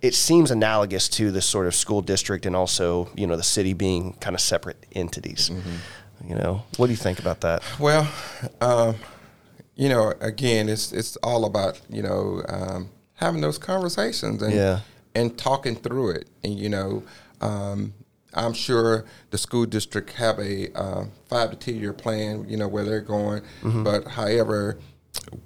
It 0.00 0.14
seems 0.14 0.50
analogous 0.50 1.10
to 1.10 1.30
this 1.30 1.44
sort 1.44 1.66
of 1.66 1.74
school 1.74 2.00
district 2.00 2.46
and 2.46 2.56
also, 2.56 3.10
you 3.14 3.26
know, 3.26 3.36
the 3.36 3.42
city 3.42 3.74
being 3.74 4.14
kind 4.14 4.34
of 4.34 4.40
separate 4.40 4.86
entities. 4.92 5.50
You 6.26 6.36
know, 6.36 6.62
what 6.78 6.86
do 6.86 6.92
you 6.92 6.96
think 6.96 7.18
about 7.18 7.42
that? 7.42 7.62
Well, 7.78 8.10
um, 8.62 8.94
you 9.80 9.88
know, 9.88 10.12
again, 10.20 10.68
it's 10.68 10.92
it's 10.92 11.16
all 11.22 11.46
about 11.46 11.80
you 11.88 12.02
know 12.02 12.42
um, 12.48 12.90
having 13.14 13.40
those 13.40 13.56
conversations 13.58 14.42
and 14.42 14.54
Yeah. 14.54 14.80
and 15.14 15.36
talking 15.38 15.74
through 15.74 16.10
it. 16.10 16.28
And 16.44 16.58
you 16.58 16.68
know, 16.68 17.02
um, 17.40 17.94
I'm 18.34 18.52
sure 18.52 19.06
the 19.30 19.38
school 19.38 19.64
district 19.64 20.10
have 20.24 20.38
a 20.38 20.70
uh, 20.78 21.04
five 21.30 21.50
to 21.52 21.56
ten 21.56 21.76
year 21.80 21.94
plan. 21.94 22.44
You 22.46 22.58
know 22.58 22.68
where 22.68 22.84
they're 22.84 23.00
going, 23.18 23.42
but 23.62 24.06
however. 24.06 24.78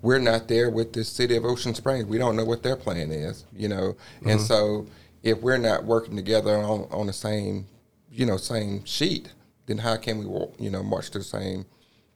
We're 0.02 0.18
not 0.18 0.46
there 0.48 0.68
with 0.68 0.92
the 0.92 1.04
city 1.04 1.36
of 1.36 1.44
Ocean 1.46 1.74
Springs. 1.74 2.04
We 2.04 2.18
don't 2.18 2.36
know 2.36 2.44
what 2.44 2.62
their 2.62 2.76
plan 2.76 3.10
is, 3.10 3.46
you 3.52 3.66
know, 3.68 3.96
and 4.26 4.38
so 4.38 4.86
if 5.22 5.40
we're 5.40 5.56
not 5.70 5.84
working 5.84 6.16
together 6.16 6.54
on, 6.58 6.86
on 6.90 7.06
the 7.06 7.14
same, 7.14 7.66
you 8.10 8.26
know, 8.26 8.36
same 8.36 8.84
sheet, 8.84 9.32
then 9.66 9.78
how 9.78 9.96
can 9.96 10.18
we, 10.18 10.24
you 10.58 10.70
know, 10.70 10.82
march 10.82 11.10
to 11.12 11.18
the 11.18 11.24
same 11.24 11.64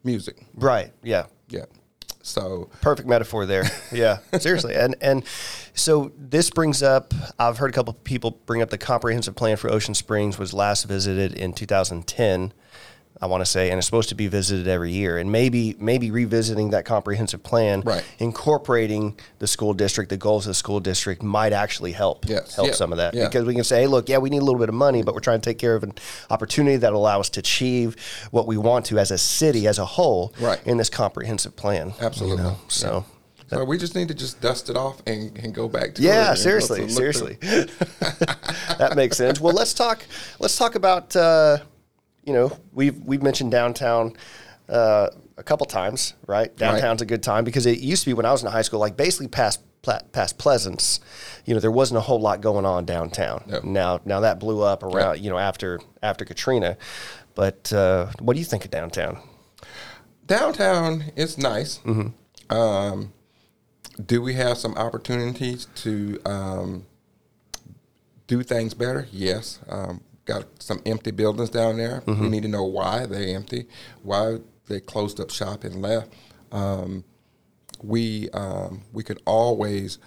music? 0.04 0.36
Right. 0.54 0.92
Yeah. 1.02 1.26
Yeah. 1.48 1.64
So 2.28 2.68
Perfect 2.80 3.08
metaphor 3.08 3.46
there. 3.46 3.64
Yeah, 3.92 4.18
seriously. 4.38 4.74
And 4.74 4.94
and 5.00 5.24
so 5.74 6.12
this 6.16 6.50
brings 6.50 6.82
up. 6.82 7.14
I've 7.38 7.58
heard 7.58 7.70
a 7.70 7.72
couple 7.72 7.92
of 7.92 8.04
people 8.04 8.32
bring 8.46 8.62
up 8.62 8.70
the 8.70 8.78
comprehensive 8.78 9.34
plan 9.34 9.56
for 9.56 9.70
Ocean 9.70 9.94
Springs 9.94 10.38
was 10.38 10.52
last 10.52 10.84
visited 10.84 11.32
in 11.32 11.52
2010. 11.52 12.52
I 13.20 13.26
want 13.26 13.40
to 13.40 13.46
say, 13.46 13.70
and 13.70 13.78
it's 13.78 13.86
supposed 13.86 14.10
to 14.10 14.14
be 14.14 14.28
visited 14.28 14.68
every 14.68 14.92
year, 14.92 15.18
and 15.18 15.32
maybe 15.32 15.74
maybe 15.80 16.10
revisiting 16.10 16.70
that 16.70 16.84
comprehensive 16.84 17.42
plan, 17.42 17.80
Right. 17.84 18.04
incorporating 18.20 19.18
the 19.40 19.46
school 19.48 19.74
district, 19.74 20.10
the 20.10 20.16
goals 20.16 20.46
of 20.46 20.50
the 20.50 20.54
school 20.54 20.78
district 20.78 21.22
might 21.22 21.52
actually 21.52 21.92
help 21.92 22.26
Yes. 22.28 22.54
help 22.54 22.68
Yeah. 22.68 22.74
some 22.74 22.92
of 22.92 22.98
that 22.98 23.14
Yeah. 23.14 23.24
because 23.26 23.44
we 23.44 23.54
can 23.54 23.64
say, 23.64 23.80
hey, 23.80 23.86
look, 23.88 24.08
yeah, 24.08 24.18
we 24.18 24.30
need 24.30 24.38
a 24.42 24.44
little 24.44 24.60
bit 24.60 24.68
of 24.68 24.74
money, 24.76 25.02
but 25.02 25.14
we're 25.14 25.20
trying 25.20 25.40
to 25.40 25.50
take 25.50 25.58
care 25.58 25.74
of 25.74 25.82
an 25.82 25.94
opportunity 26.30 26.76
that 26.76 26.92
will 26.92 27.00
allow 27.00 27.18
us 27.18 27.28
to 27.30 27.40
achieve 27.40 27.96
what 28.30 28.46
we 28.46 28.56
want 28.56 28.84
to 28.86 28.98
as 28.98 29.10
a 29.10 29.18
city 29.18 29.66
as 29.66 29.78
a 29.78 29.84
whole 29.84 30.32
Right. 30.40 30.60
in 30.64 30.76
this 30.76 30.88
comprehensive 30.90 31.56
plan. 31.56 31.88
you 32.00 32.06
Absolutely. 32.06 32.42
know? 32.44 32.56
So. 32.68 33.04
so 33.50 33.64
we 33.64 33.78
just 33.78 33.94
need 33.96 34.08
to 34.08 34.14
just 34.14 34.40
dust 34.40 34.70
it 34.70 34.76
off 34.76 35.02
and, 35.06 35.36
and 35.38 35.52
go 35.54 35.66
back 35.68 35.94
to 35.96 36.02
Yeah, 36.02 36.34
seriously, 36.34 36.88
seriously. 36.88 37.38
that 38.78 38.92
makes 38.94 39.16
sense. 39.16 39.40
Well, 39.40 39.54
let's 39.54 39.74
talk. 39.74 40.02
Let's 40.38 40.56
talk 40.56 40.74
about. 40.76 41.14
Uh, 41.16 41.58
you 42.28 42.34
know, 42.34 42.52
we've 42.74 43.02
we've 43.04 43.22
mentioned 43.22 43.50
downtown 43.50 44.12
uh, 44.68 45.08
a 45.38 45.42
couple 45.42 45.64
times, 45.64 46.12
right? 46.26 46.54
Downtown's 46.56 47.00
a 47.00 47.06
good 47.06 47.22
time 47.22 47.42
because 47.42 47.64
it 47.64 47.78
used 47.78 48.04
to 48.04 48.10
be 48.10 48.12
when 48.12 48.26
I 48.26 48.32
was 48.32 48.44
in 48.44 48.50
high 48.50 48.60
school, 48.60 48.78
like 48.78 48.98
basically 48.98 49.28
past 49.28 49.62
past 50.12 50.36
Pleasance, 50.36 51.00
you 51.46 51.54
know, 51.54 51.60
there 51.60 51.70
wasn't 51.70 51.96
a 51.96 52.02
whole 52.02 52.20
lot 52.20 52.42
going 52.42 52.66
on 52.66 52.84
downtown. 52.84 53.44
No. 53.46 53.60
Now 53.64 54.00
now 54.04 54.20
that 54.20 54.38
blew 54.38 54.62
up 54.62 54.82
around, 54.82 55.20
you 55.20 55.30
know, 55.30 55.38
after 55.38 55.80
after 56.02 56.26
Katrina. 56.26 56.76
But 57.34 57.72
uh, 57.72 58.12
what 58.18 58.34
do 58.34 58.40
you 58.40 58.44
think 58.44 58.66
of 58.66 58.70
downtown? 58.70 59.22
Downtown 60.26 61.04
is 61.16 61.38
nice. 61.38 61.78
Mm-hmm. 61.78 62.54
Um, 62.54 63.14
do 64.04 64.20
we 64.20 64.34
have 64.34 64.58
some 64.58 64.74
opportunities 64.74 65.66
to 65.76 66.20
um, 66.26 66.84
do 68.26 68.42
things 68.42 68.74
better? 68.74 69.08
Yes. 69.10 69.60
Um, 69.70 70.02
got 70.28 70.44
some 70.62 70.80
empty 70.86 71.10
buildings 71.10 71.50
down 71.50 71.78
there. 71.78 72.02
Mm-hmm. 72.02 72.22
We 72.22 72.28
need 72.28 72.42
to 72.42 72.48
know 72.48 72.64
why 72.64 73.06
they're 73.06 73.34
empty, 73.34 73.66
why 74.02 74.38
they 74.68 74.78
closed 74.78 75.18
up 75.18 75.30
shop 75.30 75.64
and 75.64 75.82
left. 75.82 76.12
Um, 76.52 77.04
we 77.82 78.28
um, 78.30 78.82
we 78.92 79.02
could 79.02 79.20
always 79.24 79.98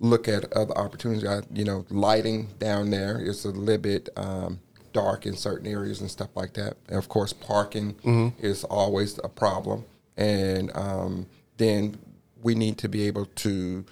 look 0.00 0.28
at 0.28 0.52
other 0.52 0.76
opportunities. 0.78 1.28
I, 1.28 1.42
you 1.52 1.64
know, 1.64 1.84
lighting 1.90 2.48
down 2.58 2.90
there 2.90 3.20
is 3.20 3.44
a 3.44 3.50
little 3.50 3.82
bit 3.82 4.08
um, 4.16 4.60
dark 4.92 5.26
in 5.26 5.36
certain 5.36 5.66
areas 5.66 6.00
and 6.00 6.10
stuff 6.10 6.30
like 6.34 6.54
that. 6.54 6.76
And 6.88 6.96
of 6.96 7.08
course, 7.08 7.32
parking 7.32 7.96
is 8.38 8.64
always 8.64 9.18
a 9.24 9.28
problem. 9.28 9.84
And 10.16 10.74
um, 10.76 11.26
then 11.56 11.98
we 12.42 12.54
need 12.54 12.78
to 12.78 12.88
be 12.88 13.06
able 13.06 13.26
to 13.26 13.84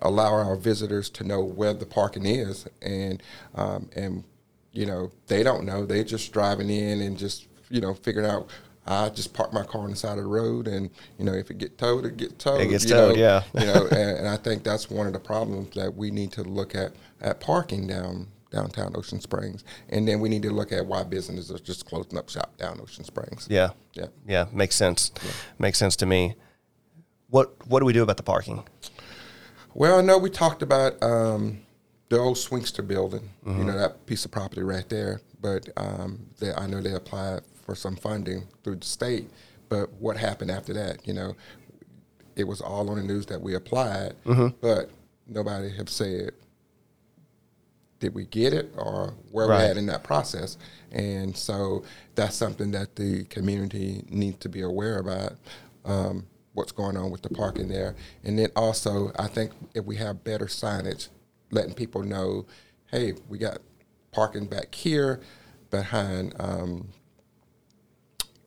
allow 0.00 0.32
our 0.32 0.56
visitors 0.56 1.08
to 1.10 1.24
know 1.24 1.42
where 1.42 1.74
the 1.74 1.86
parking 1.86 2.26
is, 2.26 2.66
and 2.80 3.22
um, 3.54 3.88
and 3.94 4.24
you 4.72 4.86
know 4.86 5.10
they 5.26 5.42
don't 5.42 5.64
know. 5.64 5.86
They 5.86 6.04
just 6.04 6.32
driving 6.32 6.70
in 6.70 7.00
and 7.00 7.16
just 7.16 7.46
you 7.70 7.80
know 7.80 7.94
figuring 7.94 8.28
out. 8.28 8.50
I 8.84 9.10
just 9.10 9.32
park 9.32 9.52
my 9.52 9.62
car 9.62 9.82
on 9.82 9.90
the 9.90 9.96
side 9.96 10.18
of 10.18 10.24
the 10.24 10.30
road, 10.30 10.66
and 10.66 10.90
you 11.16 11.24
know 11.24 11.32
if 11.34 11.50
it 11.50 11.58
get 11.58 11.78
towed, 11.78 12.04
it 12.04 12.16
get 12.16 12.38
towed. 12.38 12.60
It 12.60 12.66
gets 12.66 12.84
you 12.84 12.90
towed, 12.90 13.16
know, 13.16 13.20
yeah. 13.20 13.42
you 13.54 13.66
know, 13.66 13.86
and, 13.92 14.18
and 14.18 14.28
I 14.28 14.36
think 14.36 14.64
that's 14.64 14.90
one 14.90 15.06
of 15.06 15.12
the 15.12 15.20
problems 15.20 15.74
that 15.76 15.94
we 15.94 16.10
need 16.10 16.32
to 16.32 16.42
look 16.42 16.74
at 16.74 16.92
at 17.20 17.38
parking 17.38 17.86
down 17.86 18.26
downtown 18.50 18.92
Ocean 18.96 19.20
Springs, 19.20 19.64
and 19.88 20.06
then 20.06 20.20
we 20.20 20.28
need 20.28 20.42
to 20.42 20.50
look 20.50 20.72
at 20.72 20.84
why 20.84 21.04
businesses 21.04 21.50
are 21.50 21.62
just 21.62 21.86
closing 21.86 22.18
up 22.18 22.28
shop 22.28 22.56
down 22.56 22.80
Ocean 22.80 23.04
Springs. 23.04 23.46
Yeah, 23.48 23.70
yeah. 23.94 24.06
yeah, 24.26 24.46
makes 24.52 24.74
sense. 24.74 25.12
Makes 25.58 25.78
sense 25.78 25.94
to 25.96 26.06
me. 26.06 26.34
What 27.30 27.66
what 27.68 27.80
do 27.80 27.86
we 27.86 27.92
do 27.92 28.02
about 28.02 28.16
the 28.16 28.24
parking? 28.24 28.64
Well, 29.74 29.98
I 29.98 30.02
know 30.02 30.18
we 30.18 30.28
talked 30.28 30.60
about 30.60 31.02
um, 31.02 31.62
the 32.12 32.18
old 32.18 32.36
Swingster 32.36 32.86
building, 32.86 33.30
you 33.46 33.64
know, 33.64 33.76
that 33.78 34.04
piece 34.04 34.26
of 34.26 34.30
property 34.30 34.62
right 34.62 34.86
there. 34.90 35.20
But 35.40 35.68
um, 35.78 36.26
they, 36.38 36.52
I 36.52 36.66
know 36.66 36.82
they 36.82 36.92
applied 36.92 37.40
for 37.64 37.74
some 37.74 37.96
funding 37.96 38.46
through 38.62 38.76
the 38.76 38.84
state. 38.86 39.30
But 39.70 39.90
what 39.94 40.18
happened 40.18 40.50
after 40.50 40.74
that? 40.74 41.06
You 41.08 41.14
know, 41.14 41.36
it 42.36 42.44
was 42.44 42.60
all 42.60 42.90
on 42.90 42.96
the 42.96 43.02
news 43.02 43.24
that 43.26 43.40
we 43.40 43.54
applied, 43.54 44.12
but 44.60 44.90
nobody 45.26 45.70
have 45.76 45.88
said 45.88 46.32
did 47.98 48.14
we 48.14 48.26
get 48.26 48.52
it 48.52 48.74
or 48.76 49.14
where 49.30 49.46
Right. 49.46 49.58
we're 49.58 49.70
at 49.70 49.76
in 49.78 49.86
that 49.86 50.02
process. 50.02 50.58
And 50.90 51.34
so 51.36 51.84
that's 52.16 52.34
something 52.36 52.72
that 52.72 52.96
the 52.96 53.24
community 53.24 54.04
needs 54.10 54.38
to 54.40 54.48
be 54.50 54.60
aware 54.60 54.98
about. 54.98 55.34
Um, 55.84 56.26
what's 56.54 56.72
going 56.72 56.96
on 56.98 57.10
with 57.10 57.22
the 57.22 57.30
parking 57.30 57.68
there, 57.68 57.94
and 58.24 58.38
then 58.38 58.50
also 58.54 59.10
I 59.18 59.26
think 59.28 59.52
if 59.74 59.84
we 59.86 59.96
have 59.96 60.22
better 60.22 60.44
signage, 60.46 61.08
letting 61.52 61.74
people 61.74 62.02
know, 62.02 62.46
hey, 62.90 63.12
we 63.28 63.38
got 63.38 63.58
parking 64.10 64.46
back 64.46 64.74
here 64.74 65.20
behind 65.70 66.34
um, 66.40 66.88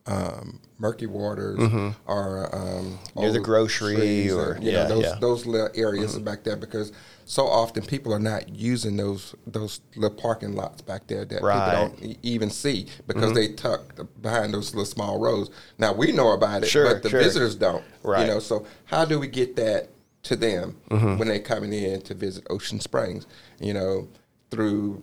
um, 0.08 0.60
Murky 0.78 1.06
Waters 1.06 1.58
or 2.06 2.54
um, 2.54 2.98
Mm-hmm. 3.16 3.20
Near 3.20 3.32
the 3.32 3.40
grocery 3.40 4.30
or- 4.30 4.58
you 4.60 4.70
yeah, 4.70 4.82
know 4.82 4.88
those 4.88 5.02
yeah. 5.04 5.18
those 5.20 5.46
little 5.46 5.70
areas 5.74 6.16
back 6.18 6.44
there 6.44 6.54
because 6.54 6.92
so 7.24 7.44
often 7.46 7.82
people 7.84 8.12
are 8.12 8.18
not 8.20 8.48
using 8.50 8.96
those 8.96 9.34
those 9.46 9.80
little 9.96 10.16
parking 10.16 10.54
lots 10.54 10.82
back 10.82 11.06
there 11.08 11.24
that 11.24 11.42
Right. 11.42 11.56
Mm-hmm. 11.74 11.86
people 11.94 12.06
don't 12.08 12.18
even 12.22 12.50
see 12.50 12.86
because 13.08 13.32
they 13.32 13.48
tuck 13.54 13.98
behind 14.22 14.52
those 14.54 14.74
little 14.74 14.84
small 14.84 15.18
roads. 15.18 15.50
Now 15.78 15.92
we 15.94 16.12
know 16.12 16.32
about 16.32 16.62
it, 16.62 16.66
Sure, 16.68 16.84
but 16.92 17.02
the 17.02 17.08
sure. 17.08 17.20
visitors 17.20 17.54
don't. 17.56 17.82
Right. 18.04 18.20
You 18.20 18.34
know, 18.34 18.38
so 18.38 18.64
how 18.84 19.04
do 19.06 19.18
we 19.18 19.26
get 19.26 19.56
that 19.56 19.88
to 20.26 20.36
them 20.36 20.76
Mm-hmm. 20.90 21.18
when 21.18 21.28
they're 21.28 21.38
coming 21.40 21.72
in 21.72 22.00
to 22.02 22.14
visit 22.14 22.46
Ocean 22.50 22.80
Springs? 22.80 23.26
You 23.60 23.74
know, 23.74 24.08
through 24.50 25.02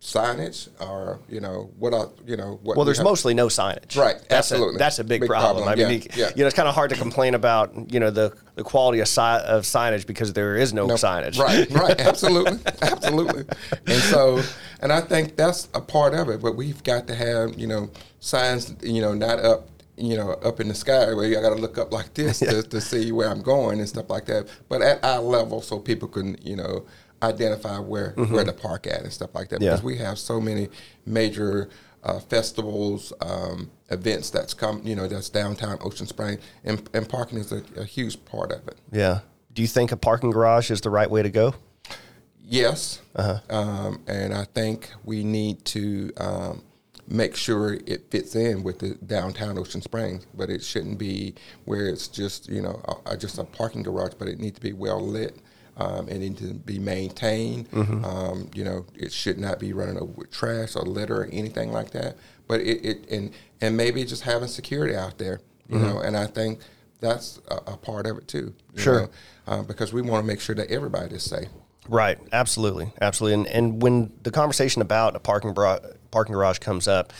signage 0.00 0.68
or 0.80 1.18
you 1.28 1.40
know 1.40 1.70
what 1.78 1.92
are 1.92 2.08
You 2.26 2.34
know 2.38 2.58
what? 2.62 2.76
Well, 2.78 2.86
there's 2.86 2.96
have- 2.98 3.04
mostly 3.04 3.34
no 3.34 3.48
signage. 3.48 3.96
Right, 3.98 4.16
That's 4.30 4.50
absolutely. 4.50 4.76
A, 4.76 4.78
that's 4.78 4.98
a 4.98 5.04
big, 5.04 5.20
Big 5.20 5.28
problem. 5.28 5.64
problem, 5.64 5.68
I 5.68 5.74
mean, 5.90 6.00
yeah, 6.00 6.16
you, 6.16 6.22
yeah. 6.22 6.30
you 6.34 6.42
know, 6.42 6.46
it's 6.46 6.56
kind 6.56 6.68
of 6.68 6.74
hard 6.74 6.88
to 6.90 6.96
complain 6.96 7.34
about, 7.34 7.92
you 7.92 8.00
know, 8.00 8.10
the, 8.10 8.34
the 8.54 8.62
quality 8.64 9.00
of, 9.00 9.08
si- 9.08 9.20
of 9.20 9.64
signage 9.64 10.06
because 10.06 10.32
there 10.32 10.56
is 10.56 10.72
no, 10.72 10.86
No, 10.86 10.94
signage. 10.94 11.38
Right, 11.38 11.70
right, 11.84 12.00
absolutely, 12.00 12.58
absolutely. 12.80 13.44
And 13.86 14.02
so, 14.04 14.40
and 14.80 14.90
I 14.90 15.02
think 15.02 15.36
that's 15.36 15.68
a 15.74 15.80
part 15.82 16.14
of 16.14 16.30
it. 16.30 16.40
But 16.40 16.56
we've 16.56 16.82
got 16.82 17.06
to 17.08 17.14
have, 17.14 17.58
you 17.58 17.66
know, 17.66 17.90
signs, 18.20 18.74
you 18.82 19.02
know, 19.02 19.12
not 19.12 19.38
up, 19.40 19.68
you 19.96 20.16
know, 20.16 20.32
up 20.32 20.60
in 20.60 20.68
the 20.68 20.74
sky 20.74 21.12
where 21.14 21.26
I 21.26 21.40
got 21.42 21.50
to 21.54 21.60
look 21.60 21.78
up 21.78 21.92
like 21.92 22.14
this 22.14 22.38
to, 22.50 22.62
to 22.62 22.80
see 22.80 23.12
where 23.12 23.28
I'm 23.28 23.42
going 23.42 23.78
and 23.80 23.88
stuff 23.88 24.08
like 24.10 24.26
that. 24.26 24.48
But 24.68 24.82
at 24.82 25.04
our 25.04 25.20
level, 25.20 25.60
so 25.62 25.78
people 25.78 26.08
can, 26.08 26.36
you 26.42 26.56
know, 26.56 26.86
identify 27.22 27.78
where 27.78 28.12
where 28.12 28.44
to 28.44 28.52
park 28.52 28.86
at 28.86 29.02
and 29.02 29.12
stuff 29.12 29.34
like 29.34 29.48
that. 29.50 29.56
Mm-hmm. 29.56 29.64
Yeah. 29.64 29.70
Because 29.72 29.84
we 29.84 29.98
have 29.98 30.18
so 30.18 30.40
many 30.40 30.68
major. 31.06 31.68
Uh, 32.02 32.18
festivals, 32.18 33.12
um, 33.20 33.70
events 33.90 34.30
that's 34.30 34.54
come, 34.54 34.80
you 34.82 34.96
know, 34.96 35.06
that's 35.06 35.28
downtown 35.28 35.76
Ocean 35.82 36.06
Spring, 36.06 36.38
and, 36.64 36.88
and 36.94 37.06
parking 37.06 37.36
is 37.36 37.52
a, 37.52 37.62
a 37.76 37.84
huge 37.84 38.24
part 38.24 38.52
of 38.52 38.66
it. 38.68 38.78
Yeah. 38.90 39.18
Do 39.52 39.60
you 39.60 39.68
think 39.68 39.92
a 39.92 39.98
parking 39.98 40.30
garage 40.30 40.70
is 40.70 40.80
the 40.80 40.88
right 40.88 41.10
way 41.10 41.22
to 41.22 41.28
go? 41.28 41.54
Yes, 42.42 43.02
Uh-huh. 43.14 43.40
um, 43.54 44.02
and 44.06 44.32
I 44.32 44.44
think 44.44 44.90
we 45.04 45.24
need 45.24 45.62
to 45.66 46.10
um, 46.16 46.62
make 47.10 47.34
sure 47.36 47.74
it 47.86 48.10
fits 48.10 48.34
in 48.36 48.62
with 48.62 48.78
the 48.78 48.94
downtown 49.06 49.58
Ocean 49.58 49.82
Springs. 49.82 50.26
But 50.34 50.48
it 50.48 50.62
shouldn't 50.64 50.98
be 50.98 51.34
where 51.66 51.86
it's 51.88 52.08
just 52.08 52.48
you 52.48 52.62
know 52.62 52.80
a, 53.06 53.12
a- 53.12 53.16
just 53.16 53.38
a 53.38 53.44
parking 53.44 53.82
garage, 53.82 54.14
but 54.18 54.28
it 54.28 54.38
needs 54.38 54.54
to 54.56 54.62
be 54.62 54.72
well 54.72 55.00
lit. 55.00 55.36
Um, 55.76 56.08
it 56.08 56.18
needs 56.18 56.40
to 56.40 56.52
be 56.54 56.78
maintained. 56.78 57.66
Um, 57.72 58.50
you 58.54 58.64
know, 58.64 58.84
it 58.94 59.12
should 59.12 59.38
not 59.38 59.58
be 59.58 59.72
running 59.72 59.96
over 59.96 60.12
with 60.12 60.30
trash 60.30 60.76
or 60.76 60.82
litter 60.82 61.22
or 61.22 61.28
anything 61.32 61.72
like 61.72 61.90
that. 61.92 62.16
But 62.48 62.60
it, 62.60 62.84
it 62.84 63.10
and 63.10 63.32
and 63.60 63.76
maybe 63.76 64.04
just 64.04 64.22
having 64.22 64.48
security 64.48 64.94
out 64.96 65.18
there. 65.18 65.40
You 65.68 65.78
know, 65.78 66.00
and 66.00 66.16
I 66.16 66.26
think 66.26 66.58
that's 66.98 67.40
a, 67.48 67.54
a 67.72 67.76
part 67.76 68.06
of 68.06 68.18
it 68.18 68.26
too. 68.26 68.52
you 68.74 68.82
Sure. 68.82 69.00
know, 69.02 69.08
uh, 69.46 69.62
because 69.62 69.92
we 69.92 70.02
want 70.02 70.24
to 70.24 70.26
make 70.26 70.40
sure 70.40 70.56
that 70.56 70.68
everybody 70.70 71.14
is 71.14 71.22
safe. 71.22 71.46
Right. 71.88 72.18
Absolutely. 72.32 72.92
Absolutely. 73.00 73.34
And, 73.34 73.46
and 73.46 73.80
when 73.82 74.12
the 74.24 74.32
conversation 74.32 74.82
about 74.82 75.14
a 75.14 75.20
parking, 75.20 75.54
bra- 75.54 75.78
parking 76.10 76.34
garage 76.34 76.58
comes 76.58 76.88
up, 76.88 77.12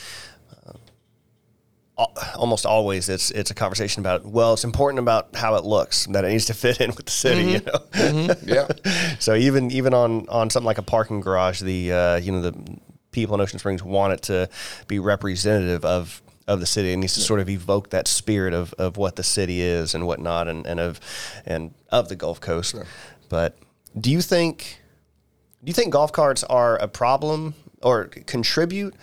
uh, 1.99 2.07
almost 2.35 2.65
always 2.65 3.09
it's 3.11 3.31
it's 3.33 3.51
a 3.51 3.55
conversation 3.55 4.01
about 4.01 4.25
well 4.25 4.55
it's 4.55 4.65
important 4.65 4.99
about 4.99 5.37
how 5.37 5.55
it 5.57 5.65
looks 5.65 6.07
that 6.07 6.25
it 6.25 6.29
needs 6.29 6.47
to 6.47 6.55
fit 6.55 6.81
in 6.81 6.89
with 6.95 7.05
the 7.05 7.11
city 7.11 7.43
you 7.43 7.61
know 7.61 8.35
Yeah. 8.43 8.69
so 9.19 9.35
even 9.35 9.71
even 9.71 9.93
on 9.93 10.27
on 10.29 10.49
something 10.49 10.67
like 10.67 10.79
a 10.79 10.83
parking 10.83 11.21
garage, 11.21 11.61
the 11.61 11.93
uh, 11.93 12.17
you 12.17 12.33
know 12.33 12.41
the 12.41 12.55
people 13.13 13.35
in 13.35 13.41
Ocean 13.41 13.59
Springs 13.59 13.83
want 13.83 14.13
it 14.15 14.23
to 14.23 14.49
be 14.87 14.99
representative 14.99 15.85
of 15.85 16.23
of 16.49 16.59
the 16.61 16.67
city. 16.67 16.93
It 16.93 16.97
needs 16.97 17.15
to 17.15 17.21
sort 17.21 17.41
of 17.41 17.49
evoke 17.51 17.91
that 17.91 18.09
spirit 18.09 18.55
of, 18.55 18.73
of 18.75 18.97
what 18.97 19.17
the 19.17 19.23
city 19.23 19.61
is 19.61 19.95
and 19.95 20.07
whatnot, 20.07 20.49
and, 20.49 20.67
and 20.67 20.81
of 20.81 21.01
and 21.45 21.75
of 21.91 22.09
the 22.09 22.17
Gulf 22.17 22.41
Coast. 22.41 22.75
But 23.29 23.59
do 24.01 24.11
you 24.11 24.23
think 24.23 24.81
do 25.63 25.69
you 25.69 25.75
think 25.75 25.93
golf 25.93 26.13
carts 26.13 26.43
are 26.45 26.77
a 26.79 26.89
problem 26.89 27.55
or 27.83 28.05
contribute 28.07 28.95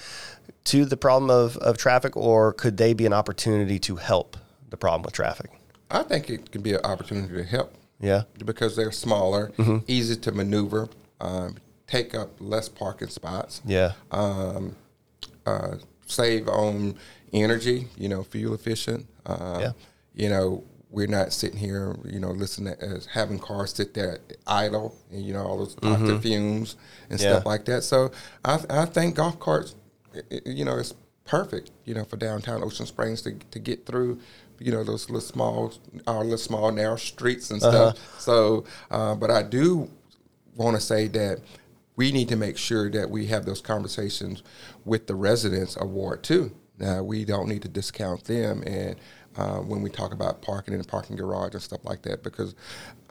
to 0.65 0.85
the 0.85 0.97
problem 0.97 1.29
of, 1.31 1.57
of 1.57 1.77
traffic, 1.77 2.15
or 2.15 2.53
could 2.53 2.77
they 2.77 2.93
be 2.93 3.05
an 3.05 3.13
opportunity 3.13 3.79
to 3.79 3.95
help 3.95 4.37
the 4.69 4.77
problem 4.77 5.03
with 5.03 5.13
traffic? 5.13 5.49
I 5.89 6.03
think 6.03 6.29
it 6.29 6.51
can 6.51 6.61
be 6.61 6.73
an 6.73 6.81
opportunity 6.83 7.33
to 7.35 7.43
help 7.43 7.73
Yeah. 7.99 8.23
because 8.43 8.75
they're 8.75 8.91
smaller, 8.91 9.51
Mm-hmm. 9.57 9.77
easy 9.87 10.15
to 10.17 10.31
maneuver, 10.31 10.89
um, 11.21 11.55
take 11.87 12.13
up 12.13 12.31
less 12.39 12.67
parking 12.69 13.07
spots, 13.07 13.61
Yeah. 13.65 13.93
uh, 14.11 15.75
save 16.05 16.47
on 16.47 16.95
energy, 17.33 17.87
you 17.97 18.09
know, 18.09 18.23
fuel 18.23 18.53
efficient. 18.53 19.05
Uh, 19.25 19.57
Yeah. 19.61 19.71
You 20.13 20.29
know, 20.29 20.63
we're 20.89 21.07
not 21.07 21.33
sitting 21.33 21.57
here, 21.59 21.95
you 22.05 22.19
know, 22.19 22.31
listening 22.31 22.75
as 22.79 23.05
having 23.07 23.39
cars 23.39 23.73
sit 23.73 23.93
there 23.93 24.19
idle, 24.47 24.95
and 25.11 25.21
you 25.25 25.33
know 25.33 25.43
all 25.45 25.57
those 25.57 25.75
toxic 25.75 26.21
fumes 26.21 26.75
and 27.09 27.19
Mm-hmm. 27.19 27.23
Yeah. 27.23 27.33
stuff 27.35 27.45
like 27.45 27.65
that. 27.65 27.83
So 27.83 28.11
I, 28.45 28.59
I 28.69 28.85
think 28.85 29.15
golf 29.15 29.39
carts, 29.39 29.75
you 30.45 30.63
know, 30.65 30.77
it's 30.77 30.93
perfect, 31.25 31.71
you 31.85 31.93
know, 31.93 32.05
for 32.05 32.15
downtown 32.17 32.63
Ocean 32.63 32.85
Springs 32.85 33.21
to, 33.23 33.33
to 33.51 33.59
get 33.59 33.85
through, 33.85 34.19
you 34.59 34.71
know, 34.71 34.83
those 34.83 35.09
little 35.09 35.19
small, 35.21 35.73
our 36.07 36.23
little 36.23 36.37
small 36.37 36.71
narrow 36.71 36.95
streets 36.95 37.51
and 37.51 37.61
Uh-huh. 37.61 37.91
stuff. 37.93 38.19
So, 38.21 38.63
uh, 38.89 39.15
but 39.15 39.29
I 39.29 39.43
do 39.43 39.89
want 40.55 40.75
to 40.77 40.81
say 40.81 41.07
that 41.09 41.39
we 41.97 42.11
need 42.11 42.29
to 42.29 42.35
make 42.37 42.57
sure 42.57 42.89
that 42.91 43.09
we 43.09 43.25
have 43.27 43.45
those 43.45 43.59
conversations 43.61 44.41
with 44.85 45.07
the 45.07 45.15
residents 45.15 45.75
of 45.75 45.89
Ward 45.89 46.23
Two. 46.23 46.51
Now, 46.79 47.01
we 47.03 47.25
don't 47.25 47.47
need 47.49 47.63
to 47.63 47.67
discount 47.67 48.23
them, 48.25 48.61
and 48.67 48.95
uh, 49.37 49.59
when 49.59 49.81
we 49.81 49.89
talk 49.89 50.13
about 50.13 50.41
parking 50.41 50.73
in 50.73 50.81
the 50.81 50.87
parking 50.87 51.15
garage 51.15 51.53
and 51.53 51.61
stuff 51.61 51.81
like 51.83 52.01
that, 52.03 52.23
because 52.23 52.55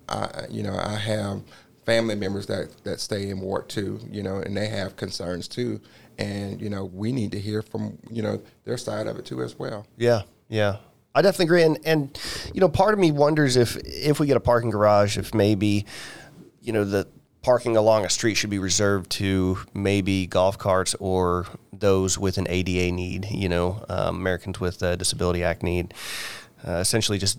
I, 0.08 0.46
you 0.50 0.62
know, 0.62 0.76
I 0.76 0.96
have 0.96 1.42
family 1.84 2.16
members 2.16 2.46
that 2.46 2.84
that 2.84 3.00
stay 3.00 3.30
in 3.30 3.40
Ward 3.40 3.68
Two, 3.68 4.00
you 4.10 4.22
know, 4.22 4.36
and 4.36 4.56
they 4.56 4.68
have 4.68 4.96
concerns 4.96 5.48
too, 5.48 5.80
and 6.18 6.60
you 6.60 6.68
know, 6.68 6.84
we 6.84 7.12
need 7.12 7.32
to 7.32 7.40
hear 7.40 7.62
from 7.62 7.98
you 8.10 8.22
know 8.22 8.42
their 8.64 8.76
side 8.76 9.06
of 9.06 9.18
it 9.18 9.24
too 9.24 9.42
as 9.42 9.58
well. 9.58 9.86
Yeah, 9.96 10.22
yeah. 10.48 10.76
I 11.14 11.22
definitely 11.22 11.46
agree. 11.46 11.62
And 11.62 11.78
and 11.86 12.20
you 12.52 12.60
know, 12.60 12.68
part 12.68 12.92
of 12.92 13.00
me 13.00 13.10
wonders 13.10 13.56
if 13.56 13.76
if 13.84 14.20
we 14.20 14.26
get 14.26 14.36
a 14.36 14.40
parking 14.40 14.70
garage, 14.70 15.16
if 15.16 15.32
maybe 15.32 15.86
you 16.60 16.72
know 16.72 16.84
the 16.84 17.08
parking 17.46 17.76
along 17.76 18.04
a 18.04 18.10
street 18.10 18.34
should 18.34 18.50
be 18.50 18.58
reserved 18.58 19.08
to 19.08 19.56
maybe 19.72 20.26
golf 20.26 20.58
carts 20.58 20.96
or 20.98 21.46
those 21.72 22.18
with 22.18 22.38
an 22.38 22.46
ADA 22.50 22.90
need. 22.92 23.24
You 23.30 23.48
know, 23.48 23.84
um, 23.88 24.16
Americans 24.16 24.58
with 24.58 24.82
a 24.82 24.96
Disability 24.96 25.44
Act 25.44 25.62
need. 25.62 25.94
Uh, 26.66 26.72
essentially, 26.78 27.18
just. 27.18 27.38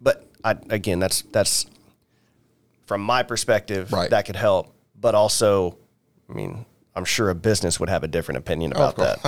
But 0.00 0.24
I, 0.44 0.52
again, 0.70 1.00
that's 1.00 1.22
that's 1.22 1.66
from 2.86 3.00
my 3.00 3.24
perspective 3.24 3.92
Right. 3.92 4.08
that 4.10 4.26
could 4.26 4.36
help. 4.36 4.72
But 4.98 5.14
also, 5.14 5.76
I 6.30 6.32
mean. 6.32 6.64
I'm 6.96 7.04
sure 7.04 7.30
a 7.30 7.34
business 7.36 7.78
would 7.78 7.88
have 7.88 8.02
a 8.02 8.08
different 8.08 8.38
opinion 8.38 8.72
about 8.72 8.96
that. 8.96 9.18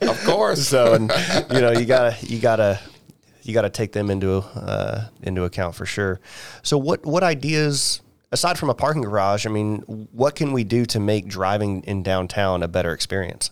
Of 0.08 0.24
course, 0.24 0.66
So, 0.66 0.94
and 0.94 1.12
you 1.52 1.60
know, 1.60 1.72
you 1.72 1.84
gotta, 1.84 2.16
you 2.22 2.38
gotta, 2.40 2.80
you 3.42 3.52
gotta 3.52 3.68
take 3.68 3.92
them 3.92 4.10
into 4.10 4.38
uh, 4.38 5.08
into 5.22 5.44
account 5.44 5.74
for 5.74 5.84
sure. 5.84 6.20
So, 6.62 6.78
what 6.78 7.04
what 7.04 7.22
ideas 7.22 8.00
aside 8.32 8.58
from 8.58 8.70
a 8.70 8.74
parking 8.74 9.02
garage? 9.02 9.46
I 9.46 9.50
mean, 9.50 9.80
what 10.12 10.34
can 10.34 10.52
we 10.52 10.64
do 10.64 10.84
to 10.86 10.98
make 10.98 11.28
driving 11.28 11.82
in 11.84 12.02
downtown 12.02 12.62
a 12.62 12.68
better 12.68 12.92
experience? 12.92 13.50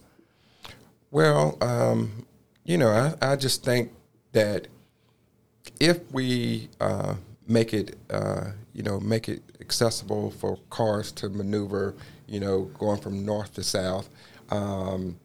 Well, 1.11 1.59
um, 1.61 2.27
you 2.65 2.79
know, 2.79 2.89
I, 2.89 3.33
I 3.33 3.37
just 3.37 3.65
think 3.65 3.93
that 4.33 4.69
if 5.79 6.11
we 6.13 6.69
uh, 6.81 7.15
make 7.47 7.75
it, 7.75 7.97
uh, 8.11 8.53
you 8.73 8.83
know, 8.83 8.99
make 9.01 9.29
it 9.29 9.43
accessible 9.61 10.31
for 10.31 10.59
cars 10.71 11.13
to 11.13 11.29
maneuver, 11.29 11.95
you 12.27 12.41
know, 12.41 12.63
going 12.79 13.01
from 13.01 13.25
north 13.25 13.55
to 13.55 13.63
south, 13.63 14.09
um, 14.51 15.19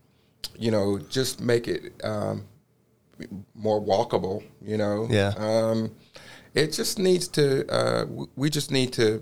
you 0.58 0.72
know, 0.72 0.99
just 1.10 1.41
make 1.41 1.68
it 1.68 1.93
um, 2.03 2.43
more 3.53 3.82
walkable, 3.82 4.43
you 4.62 4.78
know. 4.78 5.08
Yeah. 5.10 5.34
Um, 5.38 5.91
it 6.53 6.72
just 6.72 6.99
needs 6.99 7.28
to, 7.30 7.68
uh, 7.70 8.06
w- 8.06 8.30
we 8.36 8.49
just 8.49 8.72
need 8.72 8.93
to 8.93 9.22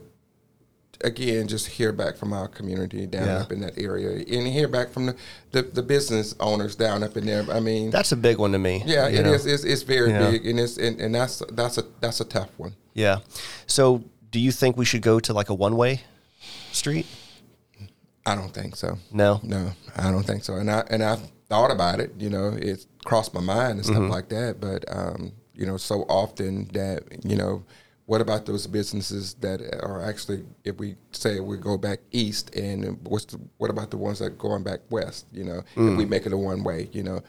again 1.04 1.48
just 1.48 1.68
hear 1.68 1.92
back 1.92 2.16
from 2.18 2.34
our 2.34 2.48
community 2.48 3.06
down 3.06 3.28
Yeah. 3.28 3.38
up 3.42 3.52
in 3.52 3.62
that 3.62 3.78
area, 3.78 4.12
and 4.18 4.48
hear 4.48 4.68
back 4.68 4.90
from 4.90 5.06
the, 5.08 5.16
the, 5.52 5.62
the 5.64 5.84
business 5.84 6.36
owners 6.40 6.76
down 6.76 7.04
up 7.04 7.18
in 7.18 7.26
there. 7.26 7.46
I 7.52 7.60
mean, 7.60 7.90
That's 7.92 8.12
a 8.12 8.18
big 8.18 8.38
one 8.38 8.52
to 8.54 8.60
me. 8.60 8.84
yeah, 8.86 9.08
it 9.08 9.26
is. 9.28 9.46
It's, 9.46 9.64
it's 9.64 9.84
very 9.84 10.10
Yeah. 10.12 10.32
big, 10.32 10.46
and 10.48 10.60
it's 10.60 10.78
and, 10.78 11.00
and 11.00 11.14
that's 11.16 11.42
that's 11.52 11.78
a 11.78 11.86
that's 12.00 12.20
a 12.22 12.26
tough 12.26 12.50
one. 12.58 12.76
Yeah. 12.94 13.20
So, 13.68 14.04
do 14.32 14.40
you 14.40 14.52
think 14.52 14.78
we 14.78 14.86
should 14.86 15.02
go 15.02 15.20
to 15.20 15.34
like 15.34 15.50
a 15.50 15.54
one 15.54 15.76
way 15.78 16.02
street? 16.72 17.06
I 18.26 18.36
don't 18.36 18.54
think 18.54 18.76
so. 18.76 18.98
No. 19.12 19.40
No, 19.44 19.72
I 19.98 20.10
don't 20.12 20.24
think 20.24 20.44
so. 20.44 20.56
And 20.56 20.72
I 20.72 20.84
and 20.90 21.04
I 21.04 21.18
thought 21.50 21.72
about 21.72 22.00
it. 22.00 22.14
You 22.18 22.30
know, 22.30 22.58
it 22.58 22.86
crossed 23.04 23.34
my 23.34 23.42
mind 23.42 23.74
and 23.80 23.86
stuff 23.86 23.98
Mm-hmm. 23.98 24.12
like 24.12 24.30
that. 24.30 24.60
But 24.62 24.86
um, 24.88 25.34
you 25.54 25.66
know, 25.66 25.78
so 25.78 26.04
often 26.10 26.70
that 26.74 27.04
you 27.26 27.36
know, 27.36 27.64
what 28.06 28.20
about 28.22 28.46
those 28.46 28.68
businesses 28.68 29.34
that 29.36 29.62
are 29.82 30.04
actually, 30.04 30.44
if 30.66 30.78
we 30.78 30.96
say 31.12 31.40
we 31.40 31.58
go 31.58 31.78
back 31.78 32.00
east, 32.12 32.54
and 32.56 32.98
what's 33.08 33.26
the, 33.26 33.40
what 33.58 33.70
about 33.70 33.92
the 33.92 33.98
ones 33.98 34.20
that 34.20 34.26
are 34.26 34.30
going 34.32 34.64
back 34.64 34.80
west? 34.90 35.26
You 35.32 35.46
know, 35.46 35.58
if 35.60 35.66
Mm. 35.78 35.98
we 35.98 36.06
make 36.06 36.26
it 36.26 36.34
a 36.34 36.38
one 36.38 36.64
way, 36.64 36.90
you 36.92 37.04
know, 37.04 37.22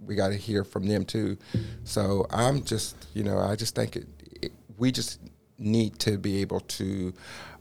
we 0.00 0.14
got 0.14 0.28
to 0.28 0.36
hear 0.36 0.64
from 0.64 0.86
them 0.86 1.04
too. 1.04 1.36
So 1.84 2.26
I'm 2.30 2.62
just, 2.64 2.96
you 3.14 3.22
know, 3.22 3.38
I 3.38 3.54
just 3.56 3.74
think 3.74 3.96
it, 3.96 4.06
it, 4.42 4.52
we 4.78 4.90
just 4.92 5.20
need 5.58 5.98
to 6.00 6.16
be 6.16 6.40
able 6.40 6.60
to 6.60 7.12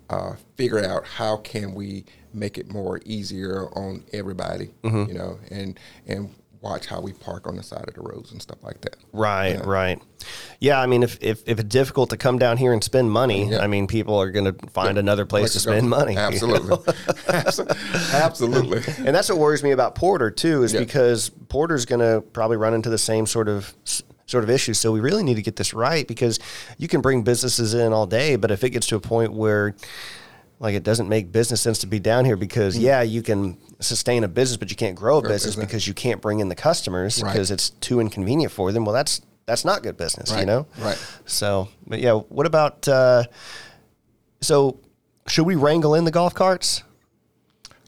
uh, 0.10 0.36
figure 0.56 0.84
out 0.86 1.06
how 1.06 1.38
can 1.38 1.74
we 1.74 2.06
make 2.34 2.58
it 2.58 2.72
more 2.72 3.02
easier 3.06 3.68
on 3.78 4.06
everybody, 4.14 4.70
you 4.84 5.14
know, 5.14 5.40
and 5.52 5.78
and 6.06 6.30
watch 6.62 6.88
how 6.88 7.00
we 7.00 7.14
park 7.14 7.46
on 7.48 7.56
the 7.56 7.64
side 7.64 7.86
of 7.88 7.94
the 7.94 8.02
roads 8.02 8.32
and 8.32 8.42
stuff 8.42 8.64
like 8.64 8.82
that. 8.82 8.96
Right, 9.14 9.64
right. 9.66 10.02
Yeah, 10.60 10.82
I 10.82 10.88
mean, 10.88 11.04
if, 11.04 11.18
if, 11.22 11.44
if 11.48 11.60
it's 11.60 11.70
difficult 11.70 12.10
to 12.10 12.18
come 12.18 12.38
down 12.40 12.58
here 12.58 12.74
and 12.74 12.84
spend 12.84 13.12
money, 13.12 13.50
Yeah. 13.52 13.60
I 13.60 13.68
mean, 13.68 13.88
people 13.88 14.20
are 14.20 14.32
going 14.32 14.46
to 14.46 14.68
find 14.70 14.98
another 14.98 15.26
place 15.26 15.54
to 15.54 15.60
spend 15.60 15.90
money. 15.90 16.14
you 16.14 16.18
know? 16.20 16.24
Absolutely, 16.28 16.94
absolutely. 18.14 18.82
And 19.06 19.16
that's 19.16 19.30
what 19.30 19.38
worries 19.38 19.64
me 19.64 19.72
about 19.72 19.96
Porter 19.96 20.32
too, 20.32 20.64
is 20.64 20.74
Yeah. 20.74 20.80
because 20.80 21.30
Porter's 21.50 21.86
going 21.86 22.00
to 22.02 22.22
probably 22.34 22.58
run 22.58 22.74
into 22.74 22.90
the 22.90 22.98
same 22.98 23.26
sort 23.26 23.48
of 23.50 23.74
sort 24.26 24.44
of 24.44 24.50
issues. 24.50 24.78
So 24.78 24.92
we 24.92 25.00
really 25.00 25.24
need 25.24 25.36
to 25.36 25.42
get 25.42 25.56
this 25.56 25.74
right 25.74 26.06
because 26.06 26.38
you 26.78 26.88
can 26.90 27.00
bring 27.02 27.24
businesses 27.24 27.74
in 27.74 27.94
all 27.94 28.06
day, 28.06 28.36
but 28.36 28.52
if 28.52 28.64
it 28.64 28.72
gets 28.72 28.88
to 28.88 28.96
a 28.98 29.00
point 29.00 29.32
where 29.32 29.74
like 30.60 30.74
it 30.76 30.84
doesn't 30.84 31.08
make 31.10 31.32
business 31.32 31.62
sense 31.62 31.80
to 31.80 31.88
be 31.88 32.00
down 32.00 32.26
here 32.26 32.36
because 32.38 32.78
yeah, 32.78 33.02
you 33.02 33.22
can 33.22 33.58
sustain 33.80 34.24
a 34.24 34.28
business, 34.28 34.58
but 34.58 34.70
you 34.72 34.76
can't 34.76 34.96
grow 34.96 35.20
a 35.20 35.22
business 35.22 35.44
business. 35.56 35.66
because 35.66 35.88
you 35.88 35.94
can't 35.94 36.22
bring 36.22 36.40
in 36.40 36.50
the 36.50 36.56
customers 36.56 37.22
Right. 37.22 37.32
because 37.32 37.52
it's 37.52 37.70
too 37.70 38.00
inconvenient 38.00 38.52
for 38.52 38.72
them. 38.72 38.84
Well, 38.86 38.94
that's 38.96 39.22
that's 39.46 39.64
not 39.64 39.84
good 39.84 39.98
business, 39.98 40.36
you 40.38 40.46
know. 40.46 40.66
right. 40.80 40.98
So, 41.26 41.70
but 41.86 42.00
yeah, 42.00 42.14
what 42.14 42.46
about? 42.46 42.88
Uh, 42.88 43.24
so, 44.42 44.80
should 45.28 45.46
we 45.46 45.56
wrangle 45.56 45.96
in 45.96 46.04
the 46.06 46.12
golf 46.12 46.34
carts? 46.34 46.84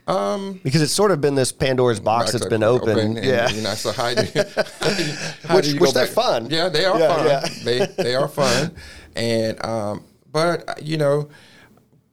Um, 0.08 0.60
Because 0.64 0.82
it's 0.82 0.92
sort 0.94 1.12
of 1.12 1.22
been 1.22 1.36
this 1.36 1.52
Pandora's 1.52 2.00
box 2.00 2.32
that's 2.32 2.48
been 2.48 2.64
open. 2.64 2.98
and, 2.98 3.24
yeah. 3.24 3.48
you 3.50 3.62
know, 3.62 3.76
so 3.76 3.92
how 3.92 4.12
do 4.14 4.24
you, 4.24 4.44
how 5.48 5.56
Which- 5.56 5.66
do 5.66 5.74
you 5.74 5.80
which 5.80 5.94
they're 5.94 6.06
back? 6.06 6.14
fun. 6.16 6.50
Yeah, 6.50 6.68
they 6.70 6.86
are 6.86 6.98
Yeah, 7.00 7.16
fun. 7.16 7.26
yeah. 7.26 7.48
They 7.64 7.86
they 8.04 8.16
are 8.16 8.28
fun, 8.28 8.72
and 9.16 9.64
um, 9.64 10.04
but 10.32 10.68
uh, 10.68 10.74
you 10.82 10.98
know, 10.98 11.30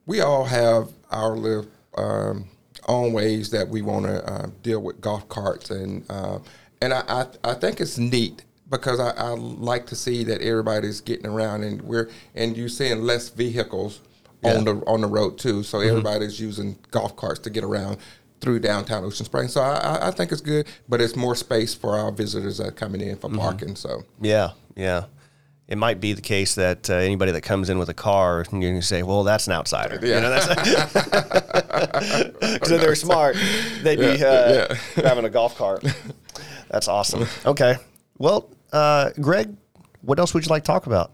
we 0.07 0.21
all 0.21 0.45
have 0.45 0.91
our 1.11 1.37
little 1.37 1.67
um, 1.97 2.49
own 2.89 3.13
ways 3.13 3.51
that 3.51 3.69
we 3.69 3.83
want 3.83 4.07
to 4.07 4.25
uh, 4.33 4.47
deal 4.63 4.81
with 4.81 5.01
golf 5.01 5.29
carts, 5.29 5.71
and 5.71 6.05
uh, 6.11 6.39
and 6.81 6.93
I, 6.95 7.03
I 7.09 7.27
I 7.51 7.55
think 7.55 7.81
it's 7.81 7.99
neat 7.99 8.45
because 8.71 8.99
I, 9.01 9.11
I 9.11 9.29
like 9.31 9.87
to 9.87 9.97
see 9.97 10.25
that 10.25 10.41
everybody's 10.43 11.01
getting 11.01 11.27
around, 11.27 11.65
and 11.65 11.83
we're 11.83 12.09
and 12.35 12.57
you're 12.57 12.69
seeing 12.69 13.03
less 13.03 13.29
vehicles 13.29 14.01
on 14.59 14.65
the 14.65 14.75
on 14.87 15.01
the 15.01 15.07
road 15.09 15.39
too. 15.39 15.63
So 15.63 15.81
everybody's 15.81 16.39
using 16.41 16.79
golf 16.91 17.17
carts 17.17 17.41
to 17.41 17.51
get 17.51 17.65
around 17.65 17.97
through 18.41 18.61
downtown 18.61 19.03
Ocean 19.03 19.25
Springs. 19.25 19.55
So 19.55 19.63
I, 19.63 19.77
I- 19.79 20.09
I 20.09 20.11
think 20.11 20.31
it's 20.31 20.43
good, 20.43 20.67
but 20.89 21.01
it's 21.01 21.17
more 21.17 21.35
space 21.35 21.75
for 21.75 21.97
our 21.99 22.13
visitors 22.13 22.59
that 22.59 22.67
are 22.69 22.71
coming 22.73 23.01
in 23.01 23.17
for 23.17 23.31
parking. 23.31 23.75
So 23.77 24.05
Yeah, 24.21 24.51
yeah. 24.77 25.07
It 25.69 25.79
might 25.79 26.01
be 26.01 26.13
the 26.13 26.23
case 26.23 26.55
that 26.55 26.89
uh, 26.89 26.95
anybody 26.95 27.33
that 27.33 27.41
comes 27.41 27.71
in 27.71 27.79
with 27.79 27.89
a 27.89 27.95
car, 27.95 28.45
you 28.53 28.61
can 28.61 28.83
say, 28.83 29.03
"Well, 29.03 29.25
that's 29.25 29.49
an 29.49 29.53
outsider." 29.53 29.95
You 30.07 30.21
know, 30.21 30.31
that's 30.31 30.47
because 32.53 32.71
if 32.71 32.81
they're 32.81 32.95
smart, 32.95 33.37
they'd 33.83 33.99
be 33.99 34.25
uh, 34.25 34.75
having 34.95 35.25
a 35.25 35.31
golf 35.31 35.57
cart. 35.57 35.85
That's 36.71 36.87
awesome. 36.87 37.27
Okay, 37.45 37.77
well, 38.19 38.49
uh, 38.73 39.11
Greg, 39.21 39.57
what 40.03 40.21
else 40.21 40.35
would 40.35 40.45
you 40.45 40.51
like 40.51 40.63
to 40.63 40.67
talk 40.67 40.87
about? 40.87 41.11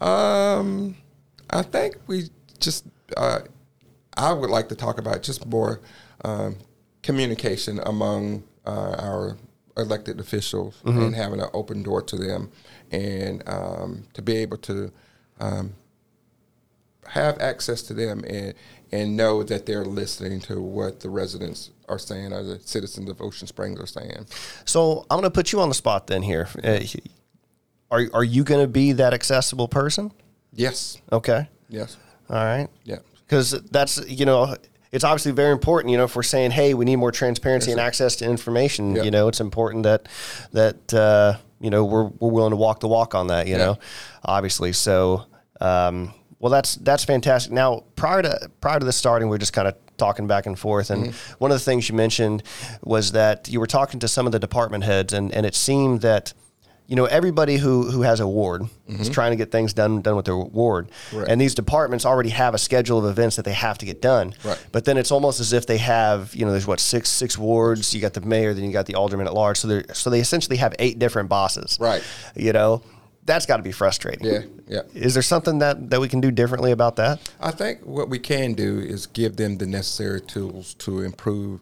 Um, 0.00 0.96
I 1.50 1.62
think 1.62 1.96
we 2.06 2.24
just, 2.58 2.86
uh, 3.16 3.40
I 4.16 4.32
would 4.32 4.50
like 4.50 4.68
to 4.70 4.74
talk 4.74 4.98
about 4.98 5.22
just 5.22 5.46
more 5.46 5.80
um, 6.24 6.56
communication 7.02 7.80
among 7.84 8.44
uh, 8.66 8.96
our 8.98 9.36
elected 9.76 10.20
officials 10.20 10.80
and 10.84 11.14
having 11.14 11.40
an 11.40 11.48
open 11.52 11.82
door 11.82 12.00
to 12.00 12.16
them 12.16 12.50
and 12.90 13.42
um, 13.48 14.04
to 14.14 14.22
be 14.22 14.36
able 14.36 14.56
to 14.58 14.92
um, 15.40 15.74
have 17.08 17.38
access 17.40 17.82
to 17.82 17.94
them 17.94 18.24
and, 18.28 18.54
and 18.92 19.16
know 19.16 19.42
that 19.42 19.66
they're 19.66 19.84
listening 19.84 20.40
to 20.40 20.60
what 20.60 21.00
the 21.00 21.10
residents 21.10 21.70
are 21.88 21.98
saying 21.98 22.32
or 22.32 22.42
the 22.42 22.58
citizens 22.60 23.10
of 23.10 23.20
Ocean 23.20 23.46
Springs 23.46 23.78
are 23.80 23.86
saying. 23.86 24.26
So 24.64 25.00
I'm 25.10 25.18
going 25.18 25.24
to 25.24 25.30
put 25.30 25.52
you 25.52 25.60
on 25.60 25.68
the 25.68 25.74
spot 25.74 26.06
then 26.06 26.22
here. 26.22 26.48
Uh, 26.62 26.80
are 27.90 28.06
are 28.14 28.24
you 28.24 28.42
going 28.44 28.60
to 28.62 28.68
be 28.68 28.92
that 28.92 29.12
accessible 29.12 29.68
person? 29.68 30.12
Yes. 30.52 31.00
Okay, 31.12 31.48
Yes. 31.68 31.96
all 32.30 32.36
right. 32.36 32.68
Yeah. 32.84 32.98
because 33.26 33.50
that's 33.70 34.06
you 34.08 34.24
know 34.24 34.56
it's 34.92 35.02
obviously 35.04 35.32
very 35.32 35.50
important 35.52 35.90
you 35.90 35.96
know 35.98 36.04
if 36.04 36.14
we're 36.14 36.22
saying 36.22 36.52
hey 36.52 36.72
we 36.74 36.84
need 36.84 36.96
more 36.96 37.10
transparency 37.10 37.72
and 37.72 37.80
access 37.80 38.14
to 38.16 38.24
information 38.24 38.94
Yeah. 38.94 39.02
you 39.02 39.10
know 39.10 39.26
it's 39.28 39.40
important 39.40 39.82
that 39.82 40.06
that 40.52 40.94
uh, 40.94 41.36
you 41.64 41.70
know 41.70 41.84
we're, 41.84 42.04
we're 42.04 42.30
willing 42.30 42.50
to 42.50 42.56
walk 42.56 42.80
the 42.80 42.88
walk 42.88 43.14
on 43.14 43.28
that 43.28 43.46
you 43.46 43.56
know 43.56 43.78
obviously. 44.22 44.72
So 44.72 45.24
um, 45.60 46.12
well 46.38 46.50
that's 46.50 46.76
that's 46.76 47.04
fantastic. 47.04 47.52
Now 47.52 47.84
prior 47.96 48.20
to 48.22 48.50
prior 48.60 48.78
to 48.78 48.84
this 48.84 48.96
starting 48.96 49.30
we 49.30 49.36
are 49.36 49.38
just 49.38 49.54
kind 49.54 49.66
of 49.66 49.74
talking 49.96 50.26
back 50.26 50.44
and 50.46 50.58
forth 50.58 50.90
and 50.90 51.14
one 51.38 51.52
of 51.52 51.56
the 51.56 51.64
things 51.64 51.88
you 51.88 51.94
mentioned 51.94 52.42
was 52.82 53.12
that 53.12 53.48
you 53.48 53.60
were 53.60 53.66
talking 53.66 54.00
to 54.00 54.08
some 54.08 54.26
of 54.26 54.32
the 54.32 54.40
department 54.40 54.82
heads 54.82 55.12
and 55.12 55.32
and 55.32 55.46
it 55.46 55.54
seemed 55.54 56.00
that 56.00 56.34
you 56.86 56.96
know 56.96 57.06
everybody 57.06 57.56
who 57.56 57.90
who 57.90 58.02
has 58.02 58.20
a 58.20 58.26
ward 58.28 58.62
is 58.88 59.08
trying 59.08 59.30
to 59.30 59.36
get 59.36 59.50
things 59.50 59.72
done 59.72 60.02
done 60.02 60.16
with 60.16 60.26
their 60.26 60.36
ward 60.36 60.90
Right. 61.12 61.26
and 61.28 61.40
these 61.40 61.54
departments 61.54 62.04
already 62.04 62.28
have 62.30 62.52
a 62.54 62.58
schedule 62.58 62.98
of 62.98 63.06
events 63.06 63.36
that 63.36 63.44
they 63.46 63.54
have 63.54 63.78
to 63.78 63.86
get 63.86 64.02
done 64.02 64.34
Right. 64.44 64.58
but 64.70 64.84
then 64.84 64.98
it's 64.98 65.10
almost 65.10 65.40
as 65.40 65.52
if 65.54 65.66
they 65.66 65.78
have 65.78 66.34
you 66.34 66.44
know 66.44 66.50
there's 66.50 66.66
what 66.66 66.80
six 66.80 67.08
six 67.08 67.38
wards 67.38 67.94
you 67.94 68.00
got 68.02 68.12
the 68.12 68.20
mayor 68.20 68.52
then 68.52 68.64
you 68.64 68.72
got 68.72 68.84
the 68.86 68.96
alderman 68.96 69.26
at 69.26 69.32
large 69.34 69.56
so 69.56 69.66
they 69.68 69.82
so 69.94 70.10
they 70.10 70.20
essentially 70.20 70.58
have 70.58 70.74
eight 70.78 70.98
different 70.98 71.28
bosses 71.30 71.78
Right. 71.80 72.02
you 72.36 72.52
know 72.52 72.82
that's 73.24 73.46
got 73.46 73.56
to 73.56 73.62
be 73.62 73.72
frustrating 73.72 74.26
Yeah. 74.26 74.40
Yeah. 74.68 74.82
is 74.92 75.14
there 75.14 75.22
something 75.22 75.60
that 75.60 75.88
that 75.90 76.00
we 76.02 76.08
can 76.08 76.20
do 76.20 76.30
differently 76.30 76.70
about 76.72 76.96
that 76.96 77.18
I 77.40 77.50
think 77.50 77.80
what 77.86 78.10
we 78.10 78.18
can 78.18 78.52
do 78.52 78.78
is 78.78 79.06
give 79.06 79.36
them 79.36 79.56
the 79.56 79.66
necessary 79.66 80.20
tools 80.20 80.74
to 80.84 81.00
improve 81.00 81.60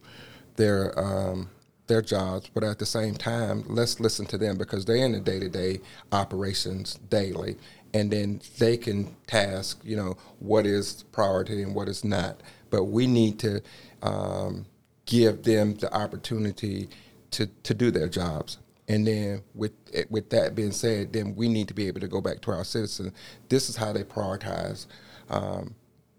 their 0.57 0.99
um, 0.99 1.49
their 1.87 2.03
jobs, 2.03 2.51
but 2.53 2.64
at 2.64 2.78
the 2.78 2.87
same 2.87 3.14
time, 3.14 3.64
let's 3.66 4.01
listen 4.01 4.26
to 4.26 4.39
them 4.39 4.57
because 4.57 4.85
they're 4.85 4.97
in 4.97 5.12
the 5.12 5.20
day 5.20 5.39
to 5.41 5.49
day 5.49 5.80
operations 6.12 6.95
daily, 7.11 7.57
and 7.93 8.11
then 8.11 8.41
they 8.59 8.76
can 8.76 9.14
task 9.26 9.80
you 9.85 9.97
know 9.97 10.16
what 10.39 10.66
is 10.66 11.03
priority 11.12 11.62
and 11.62 11.74
what 11.74 11.89
is 11.89 12.05
not. 12.05 12.41
But 12.70 12.85
we 12.85 13.07
need 13.07 13.39
to 13.41 13.62
um, 14.03 14.66
give 15.07 15.43
them 15.43 15.74
the 15.74 15.93
opportunity 15.95 16.89
to 17.33 17.47
to 17.47 17.74
do 17.74 17.91
their 17.91 18.09
jobs. 18.09 18.59
And 18.89 19.07
then 19.07 19.43
with 19.55 19.72
with 20.11 20.30
that 20.30 20.55
being 20.55 20.72
said, 20.72 21.12
then 21.12 21.35
we 21.35 21.49
need 21.49 21.68
to 21.68 21.74
be 21.74 21.87
able 21.87 22.01
to 22.01 22.09
go 22.09 22.20
back 22.20 22.41
to 22.43 22.53
our 22.53 22.64
citizens. 22.64 23.12
This 23.49 23.68
is 23.68 23.76
how 23.76 23.93
they 23.93 24.05
prioritize 24.05 24.87
um, 25.30 25.74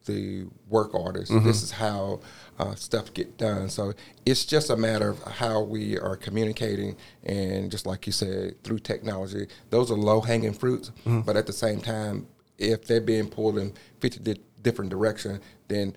the 0.05 0.45
work 0.69 0.93
orders. 0.93 1.29
This 1.29 1.63
is 1.63 1.71
how 1.71 2.19
uh, 2.59 2.75
stuff 2.75 3.13
get 3.13 3.37
done. 3.37 3.69
So 3.69 3.93
it's 4.25 4.45
just 4.45 4.69
a 4.69 4.75
matter 4.77 5.09
of 5.09 5.21
how 5.23 5.61
we 5.61 5.97
are 5.97 6.15
communicating, 6.15 6.95
and 7.23 7.71
just 7.71 7.85
like 7.85 8.05
you 8.05 8.13
said, 8.13 8.61
through 8.63 8.79
technology, 8.79 9.47
those 9.69 9.89
are 9.91 9.95
low 9.97 10.21
hanging 10.21 10.53
fruits. 10.53 10.91
But 11.05 11.37
at 11.37 11.47
the 11.47 11.53
same 11.53 11.81
time, 11.81 12.27
if 12.57 12.85
they're 12.85 13.01
being 13.01 13.27
pulled 13.29 13.57
in 13.57 13.73
fifty 13.99 14.19
di- 14.19 14.41
different 14.61 14.91
directions, 14.91 15.39
then 15.67 15.95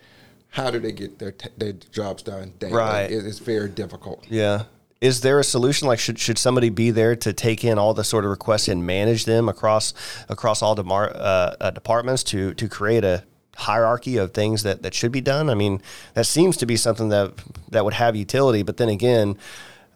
how 0.51 0.71
do 0.71 0.79
they 0.79 0.93
get 0.93 1.19
their 1.19 1.33
t- 1.33 1.51
their 1.57 1.73
jobs 1.73 2.23
done 2.23 2.55
daily? 2.59 2.73
Right. 2.75 3.11
It- 3.11 3.27
it's 3.27 3.39
very 3.41 3.69
difficult. 3.69 4.25
yeah 4.31 4.65
is 5.03 5.21
there 5.21 5.39
a 5.39 5.45
solution 5.45 5.87
like 5.87 5.99
should, 5.99 6.19
should 6.19 6.39
somebody 6.39 6.71
be 6.71 6.91
there 6.91 7.15
to 7.15 7.31
take 7.35 7.63
in 7.63 7.77
all 7.79 7.93
the 7.93 8.03
sort 8.03 8.25
of 8.25 8.31
requests 8.31 8.67
and 8.67 8.87
manage 8.87 9.27
them 9.27 9.47
across 9.47 9.93
across 10.31 10.63
all 10.63 10.75
demar- 10.75 11.13
uh, 11.15 11.55
uh, 11.61 11.71
departments 11.71 12.25
to 12.25 12.55
to 12.55 12.67
create 12.67 13.05
a 13.05 13.23
hierarchy 13.57 14.17
of 14.17 14.33
things 14.33 14.63
that, 14.63 14.83
that 14.83 14.95
should 14.95 15.13
be 15.13 15.21
done 15.21 15.49
i 15.51 15.55
mean 15.55 15.81
that 16.15 16.27
seems 16.27 16.57
to 16.57 16.67
be 16.67 16.77
something 16.77 17.09
that 17.09 17.33
that 17.71 17.85
would 17.85 17.95
have 17.95 18.15
utility 18.15 18.63
but 18.63 18.77
then 18.77 18.89
again 18.89 19.37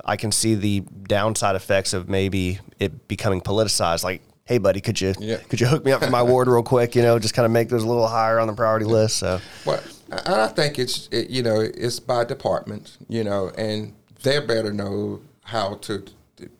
i 0.04 0.16
can 0.16 0.32
see 0.32 0.54
the 0.54 0.80
downside 1.04 1.54
effects 1.56 1.92
of 1.92 2.08
maybe 2.08 2.58
it 2.78 3.06
becoming 3.08 3.40
politicized 3.40 4.02
like 4.02 4.22
hey 4.46 4.58
buddy, 4.58 4.80
could 4.80 5.00
you 5.00 5.14
Yeah. 5.20 5.36
could 5.36 5.60
you 5.60 5.68
hook 5.68 5.84
me 5.84 5.92
up 5.92 6.02
for 6.02 6.10
my 6.10 6.24
ward 6.24 6.48
real 6.48 6.64
quick? 6.64 6.96
You 6.96 7.02
know, 7.02 7.20
just 7.20 7.34
kind 7.34 7.46
of 7.46 7.52
make 7.52 7.68
those 7.68 7.84
a 7.84 7.86
little 7.86 8.08
higher 8.08 8.40
on 8.40 8.48
the 8.48 8.52
priority 8.52 8.84
list. 8.84 9.18
So 9.18 9.40
Well, 9.64 9.80
I 10.10 10.42
I 10.42 10.48
think 10.48 10.76
it's 10.76 11.08
it, 11.12 11.30
you 11.30 11.40
know 11.44 11.60
it's 11.60 12.00
by 12.00 12.24
department, 12.24 12.96
you 13.08 13.22
know, 13.22 13.52
and 13.56 13.92
they 14.24 14.40
better 14.40 14.72
know 14.72 15.20
how 15.44 15.74
to 15.82 16.04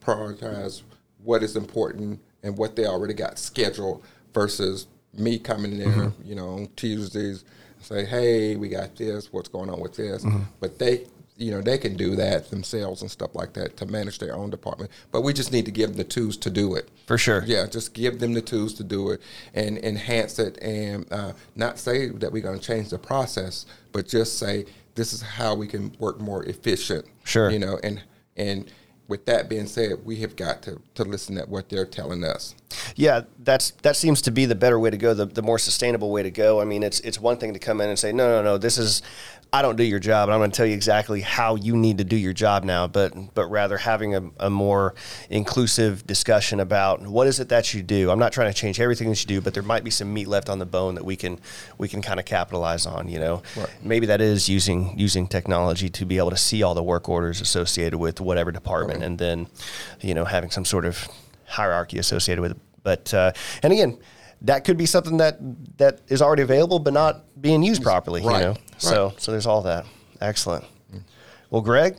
prioritize 0.05 0.83
what 1.25 1.43
is 1.43 1.57
important 1.57 2.21
and 2.45 2.57
what 2.57 2.77
they 2.77 2.87
already 2.87 3.15
got 3.15 3.41
scheduled 3.41 4.05
versus 4.33 4.87
me 5.15 5.39
coming 5.39 5.79
there, 5.79 5.89
Mm-hmm. 5.89 6.29
you 6.29 6.35
know, 6.35 6.49
on 6.51 6.69
Tuesdays 6.77 7.45
and 7.77 7.85
say, 7.85 8.05
hey, 8.05 8.57
we 8.57 8.69
got 8.69 8.97
this, 8.97 9.33
what's 9.33 9.49
going 9.49 9.71
on 9.71 9.81
with 9.81 9.95
this, 9.97 10.25
Mm-hmm. 10.25 10.43
but 10.61 10.79
they. 10.79 11.07
You 11.37 11.53
know 11.53 11.63
they 11.63 11.79
can 11.79 11.97
do 11.97 12.17
that 12.17 12.51
themselves 12.51 13.01
and 13.01 13.11
stuff 13.11 13.35
like 13.35 13.55
that 13.55 13.75
to 13.79 13.87
manage 13.87 14.19
their 14.19 14.37
own 14.37 14.51
department, 14.51 14.91
but 15.11 15.23
we 15.23 15.33
just 15.33 15.53
need 15.53 15.65
to 15.65 15.71
give 15.71 15.89
them 15.89 15.97
the 15.97 16.05
tools 16.05 16.37
to 16.37 16.51
do 16.51 16.75
it. 16.75 16.91
for 17.07 17.17
sure, 17.17 17.43
Yeah, 17.47 17.65
just 17.65 17.95
give 17.95 18.19
them 18.19 18.35
the 18.35 18.43
tools 18.43 18.75
to 18.75 18.85
do 18.85 19.09
it 19.13 19.23
and 19.55 19.79
enhance 19.79 20.39
it, 20.39 20.59
and 20.63 21.11
uh, 21.11 21.33
not 21.57 21.79
say 21.79 22.09
that 22.11 22.31
we're 22.31 22.43
going 22.43 22.59
to 22.59 22.63
change 22.67 22.91
the 22.91 22.99
process, 22.99 23.65
but 23.91 24.07
just 24.07 24.39
say 24.39 24.67
this 24.97 25.15
is 25.15 25.23
how 25.23 25.55
we 25.55 25.67
can 25.67 25.97
work 25.99 26.21
more 26.21 26.45
efficient. 26.45 27.07
Sure. 27.25 27.49
You 27.51 27.59
know, 27.59 27.79
and 27.83 28.03
and 28.37 28.71
with 29.09 29.25
that 29.25 29.49
being 29.49 29.67
said, 29.67 30.05
we 30.05 30.17
have 30.17 30.37
got 30.37 30.61
to 30.65 30.79
to 30.97 31.05
listen 31.05 31.39
at 31.39 31.49
what 31.49 31.71
they're 31.71 31.87
telling 31.87 32.23
us. 32.23 32.55
Yeah, 32.97 33.23
that's 33.39 33.71
that 33.83 33.97
seems 33.97 34.23
to 34.23 34.31
be 34.31 34.45
the 34.47 34.55
better 34.55 34.79
way 34.79 34.91
to 34.91 34.97
go, 34.97 35.15
the, 35.15 35.27
the 35.27 35.43
more 35.43 35.59
sustainable 35.59 36.11
way 36.11 36.23
to 36.23 36.31
go. 36.31 36.61
I 36.61 36.65
mean, 36.65 36.83
it's 36.83 37.01
it's 37.01 37.19
one 37.21 37.37
thing 37.37 37.53
to 37.55 37.59
come 37.59 37.81
in 37.81 37.89
and 37.89 37.99
say, 37.99 38.13
no, 38.13 38.29
no, 38.29 38.43
no, 38.43 38.59
this 38.59 38.79
is 38.79 39.03
I 39.53 39.63
don't 39.63 39.75
do 39.75 39.83
your 39.83 39.99
job, 39.99 40.29
and 40.29 40.35
I'm 40.35 40.39
going 40.39 40.53
to 40.53 40.57
tell 40.57 40.67
you 40.67 40.75
exactly 40.75 41.23
how 41.23 41.57
you 41.57 41.77
need 41.77 41.99
to 41.99 42.05
do 42.05 42.15
your 42.15 42.33
job 42.33 42.63
now. 42.63 42.87
But 42.87 43.35
but 43.35 43.47
rather 43.47 43.79
having 43.79 44.15
a, 44.15 44.23
a 44.39 44.51
more 44.51 44.95
inclusive 45.29 46.07
discussion 46.07 46.61
about 46.61 47.03
what 47.07 47.27
is 47.27 47.41
it 47.41 47.49
that 47.49 47.75
you 47.75 47.83
do. 47.83 48.11
I'm 48.11 48.19
not 48.19 48.33
trying 48.33 48.53
to 48.53 48.55
change 48.59 48.79
everything 48.81 49.09
that 49.09 49.21
you 49.23 49.27
do, 49.27 49.41
but 49.41 49.55
there 49.55 49.63
might 49.65 49.83
be 49.83 49.91
some 49.91 50.13
meat 50.15 50.29
left 50.29 50.49
on 50.49 50.59
the 50.61 50.67
bone 50.67 50.95
that 50.95 51.05
we 51.05 51.17
can 51.17 51.41
we 51.79 51.89
can 51.89 52.03
kind 52.03 52.21
of 52.21 52.27
capitalize 52.27 52.87
on. 52.87 53.09
You 53.09 53.19
know, 53.19 53.43
Right. 53.57 53.69
maybe 53.83 54.07
that 54.07 54.21
is 54.21 54.49
using 54.49 54.97
using 54.99 55.27
technology 55.27 55.89
to 55.91 56.05
be 56.05 56.19
able 56.19 56.31
to 56.31 56.37
see 56.37 56.63
all 56.63 56.75
the 56.75 56.83
work 56.83 57.09
orders 57.09 57.41
associated 57.41 57.99
with 57.99 58.21
whatever 58.21 58.53
department, 58.53 59.03
and 59.03 59.19
then 59.19 59.49
you 60.01 60.15
know 60.15 60.25
having 60.27 60.51
some 60.51 60.65
sort 60.65 60.85
of 60.85 61.09
hierarchy 61.51 61.99
associated 61.99 62.41
with 62.41 62.53
it. 62.53 62.59
But 62.83 63.13
uh, 63.13 63.33
and 63.63 63.73
again, 63.73 63.99
that 64.43 64.65
could 64.65 64.77
be 64.79 64.87
something 64.87 65.19
that 65.19 65.39
that 65.79 66.01
is 66.09 66.23
already 66.23 66.43
available 66.43 66.79
but 66.79 66.93
not 66.95 67.25
being 67.41 67.63
used 67.63 67.83
properly. 67.83 68.23
Right. 68.23 68.39
You 68.41 68.45
know, 68.47 68.57
so 68.79 69.13
so 69.19 69.33
there's 69.33 69.47
all 69.47 69.63
that. 69.63 69.85
Excellent. 70.21 70.65
Well, 71.51 71.63
Greg, 71.63 71.97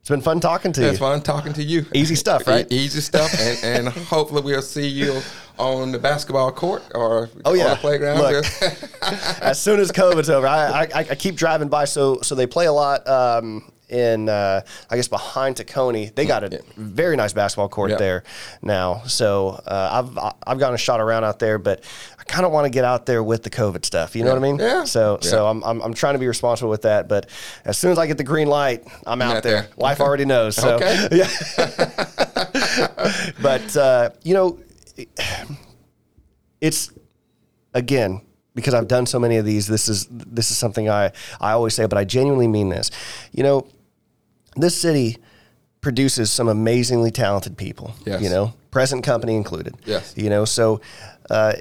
it's 0.00 0.08
been 0.08 0.20
fun 0.20 0.38
talking 0.40 0.72
to 0.72 0.82
It's 0.84 0.92
you. 0.92 0.98
fun 0.98 1.20
talking 1.22 1.52
to 1.54 1.62
you. 1.62 1.84
Easy 1.92 2.14
stuff, 2.14 2.46
right? 2.46 2.70
E- 2.70 2.76
easy 2.76 3.00
stuff, 3.00 3.34
and, 3.38 3.86
and 3.88 3.88
hopefully 3.88 4.42
we'll 4.42 4.62
see 4.62 4.86
you 4.86 5.20
on 5.58 5.90
the 5.90 5.98
basketball 5.98 6.52
court 6.52 6.82
or 6.94 7.28
Oh 7.44 7.52
on 7.52 7.58
yeah, 7.58 7.70
the 7.70 7.76
playground. 7.76 8.18
Look, 8.20 8.44
as 9.42 9.60
soon 9.60 9.80
as 9.80 9.90
COVID's 9.90 10.30
over, 10.30 10.46
I, 10.46 10.82
I, 10.94 10.98
I 10.98 11.14
keep 11.16 11.34
driving 11.34 11.68
by. 11.68 11.84
So 11.86 12.20
so 12.22 12.34
they 12.34 12.46
play 12.46 12.66
a 12.66 12.72
lot 12.72 13.06
um, 13.08 13.70
in 13.88 14.28
uh, 14.28 14.62
I 14.90 14.96
guess 14.96 15.08
behind 15.08 15.56
Tacony. 15.56 16.14
They 16.14 16.26
got 16.26 16.42
a 16.44 16.60
very 16.76 17.16
nice 17.16 17.32
basketball 17.32 17.68
court 17.68 17.90
Yeah. 17.90 17.96
there 17.96 18.24
now. 18.62 19.02
So 19.06 19.60
uh, 19.66 20.02
I've 20.04 20.34
I've 20.46 20.58
gotten 20.58 20.74
a 20.74 20.78
shot 20.78 21.00
around 21.00 21.24
out 21.24 21.38
there, 21.38 21.58
but 21.58 21.84
I 22.18 22.24
kind 22.24 22.44
of 22.44 22.52
want 22.52 22.64
to 22.64 22.70
get 22.70 22.84
out 22.84 23.06
there 23.06 23.22
with 23.22 23.42
the 23.44 23.50
COVID 23.50 23.84
stuff. 23.84 24.16
You 24.16 24.24
know 24.24 24.30
what 24.30 24.38
I 24.38 24.42
mean? 24.42 24.58
Yeah. 24.58 24.84
So 24.84 25.18
so 25.20 25.46
I'm, 25.46 25.62
I'm 25.64 25.80
I'm 25.82 25.94
trying 25.94 26.14
to 26.14 26.18
be 26.18 26.26
responsible 26.26 26.70
with 26.70 26.82
that. 26.82 27.08
But 27.08 27.28
as 27.64 27.78
soon 27.78 27.92
as 27.92 27.98
I 27.98 28.06
get 28.06 28.18
the 28.18 28.24
green 28.24 28.48
light, 28.48 28.84
I'm 29.06 29.22
out 29.22 29.36
out 29.36 29.42
there. 29.42 29.62
there. 29.62 29.70
Wife 29.76 30.00
already 30.00 30.24
knows. 30.24 30.56
So 30.56 30.74
Okay. 30.76 31.08
yeah. 31.12 31.28
but 33.42 33.76
uh, 33.76 34.10
you 34.22 34.34
know 34.34 34.58
it's 36.60 36.90
again 37.74 38.22
because 38.54 38.72
I've 38.74 38.88
done 38.88 39.06
so 39.06 39.18
many 39.18 39.36
of 39.36 39.44
these. 39.44 39.66
This 39.66 39.88
is 39.88 40.06
this 40.10 40.50
is 40.50 40.56
something 40.56 40.88
I 40.88 41.12
I 41.40 41.52
always 41.52 41.74
say, 41.74 41.86
but 41.86 41.98
I 41.98 42.04
genuinely 42.04 42.48
mean 42.48 42.70
this. 42.70 42.90
You 43.32 43.42
know, 43.42 43.66
this 44.56 44.76
city 44.80 45.18
produces 45.80 46.30
some 46.30 46.48
amazingly 46.48 47.10
talented 47.10 47.56
people. 47.56 47.94
Yes. 48.04 48.22
You 48.22 48.30
know, 48.30 48.54
present 48.70 49.04
company 49.04 49.36
included. 49.36 49.74
Yes. 49.84 50.14
You 50.16 50.30
know, 50.30 50.44
so. 50.44 50.80
Uh, 51.30 51.54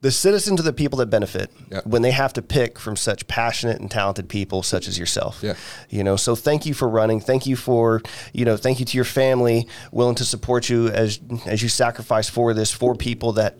the 0.00 0.12
citizens 0.12 0.60
are 0.60 0.62
the 0.62 0.72
people 0.72 0.98
that 0.98 1.06
benefit 1.06 1.50
Yeah. 1.72 1.80
when 1.84 2.02
they 2.02 2.12
have 2.12 2.32
to 2.34 2.42
pick 2.42 2.78
from 2.78 2.94
such 2.94 3.26
passionate 3.26 3.80
and 3.80 3.90
talented 3.90 4.28
people 4.28 4.62
such 4.62 4.86
as 4.86 4.96
yourself. 4.96 5.40
Yeah. 5.42 5.54
You 5.90 6.04
know, 6.04 6.14
so 6.14 6.36
thank 6.36 6.66
you 6.66 6.72
for 6.72 6.88
running. 6.88 7.18
Thank 7.20 7.46
you 7.46 7.56
for, 7.56 8.00
you 8.32 8.44
know, 8.44 8.56
thank 8.56 8.78
you 8.78 8.84
to 8.86 8.96
your 8.96 9.04
family 9.04 9.66
willing 9.90 10.14
to 10.14 10.24
support 10.24 10.68
you 10.68 10.86
as 10.86 11.18
as 11.46 11.64
you 11.64 11.68
sacrifice 11.68 12.28
for 12.28 12.54
this 12.54 12.70
for 12.70 12.94
people 12.94 13.32
that 13.32 13.58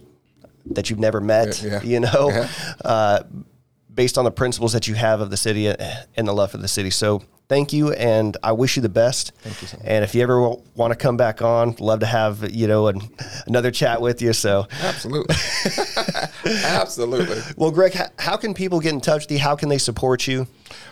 that 0.70 0.90
you've 0.90 1.00
never 1.00 1.20
met, 1.20 1.60
Yeah, 1.60 1.82
you 1.82 1.98
know, 1.98 2.46
uh, 2.84 3.24
based 3.92 4.16
on 4.16 4.24
the 4.24 4.30
principles 4.30 4.72
that 4.74 4.86
you 4.86 4.94
have 4.94 5.20
of 5.20 5.30
the 5.30 5.36
city 5.36 5.66
and 5.66 6.28
the 6.28 6.32
love 6.32 6.52
for 6.52 6.58
the 6.58 6.68
city. 6.68 6.90
So 6.90 7.24
thank 7.48 7.72
you, 7.72 7.92
and 7.92 8.36
I 8.42 8.52
wish 8.52 8.76
you 8.76 8.82
the 8.82 8.88
best. 8.88 9.32
Thank 9.42 9.60
you 9.62 9.68
so. 9.68 9.78
And 9.84 10.04
if 10.04 10.14
you 10.14 10.22
ever 10.22 10.40
want 10.74 10.92
to 10.92 10.96
come 10.96 11.16
back 11.16 11.42
on, 11.42 11.74
love 11.80 12.00
to 12.00 12.06
have 12.06 12.50
you 12.54 12.66
know 12.66 12.88
an, 12.88 13.00
another 13.46 13.70
chat 13.70 14.00
with 14.00 14.22
you. 14.22 14.32
So, 14.32 14.66
Absolutely, 14.82 15.34
absolutely. 16.64 17.40
well, 17.56 17.70
Greg, 17.70 17.94
how, 17.94 18.06
how 18.18 18.36
can 18.36 18.54
people 18.54 18.80
get 18.80 18.92
in 18.92 19.00
touch 19.00 19.22
with 19.24 19.32
you? 19.32 19.38
How 19.38 19.56
can 19.56 19.68
they 19.68 19.78
support 19.78 20.26
you? 20.26 20.46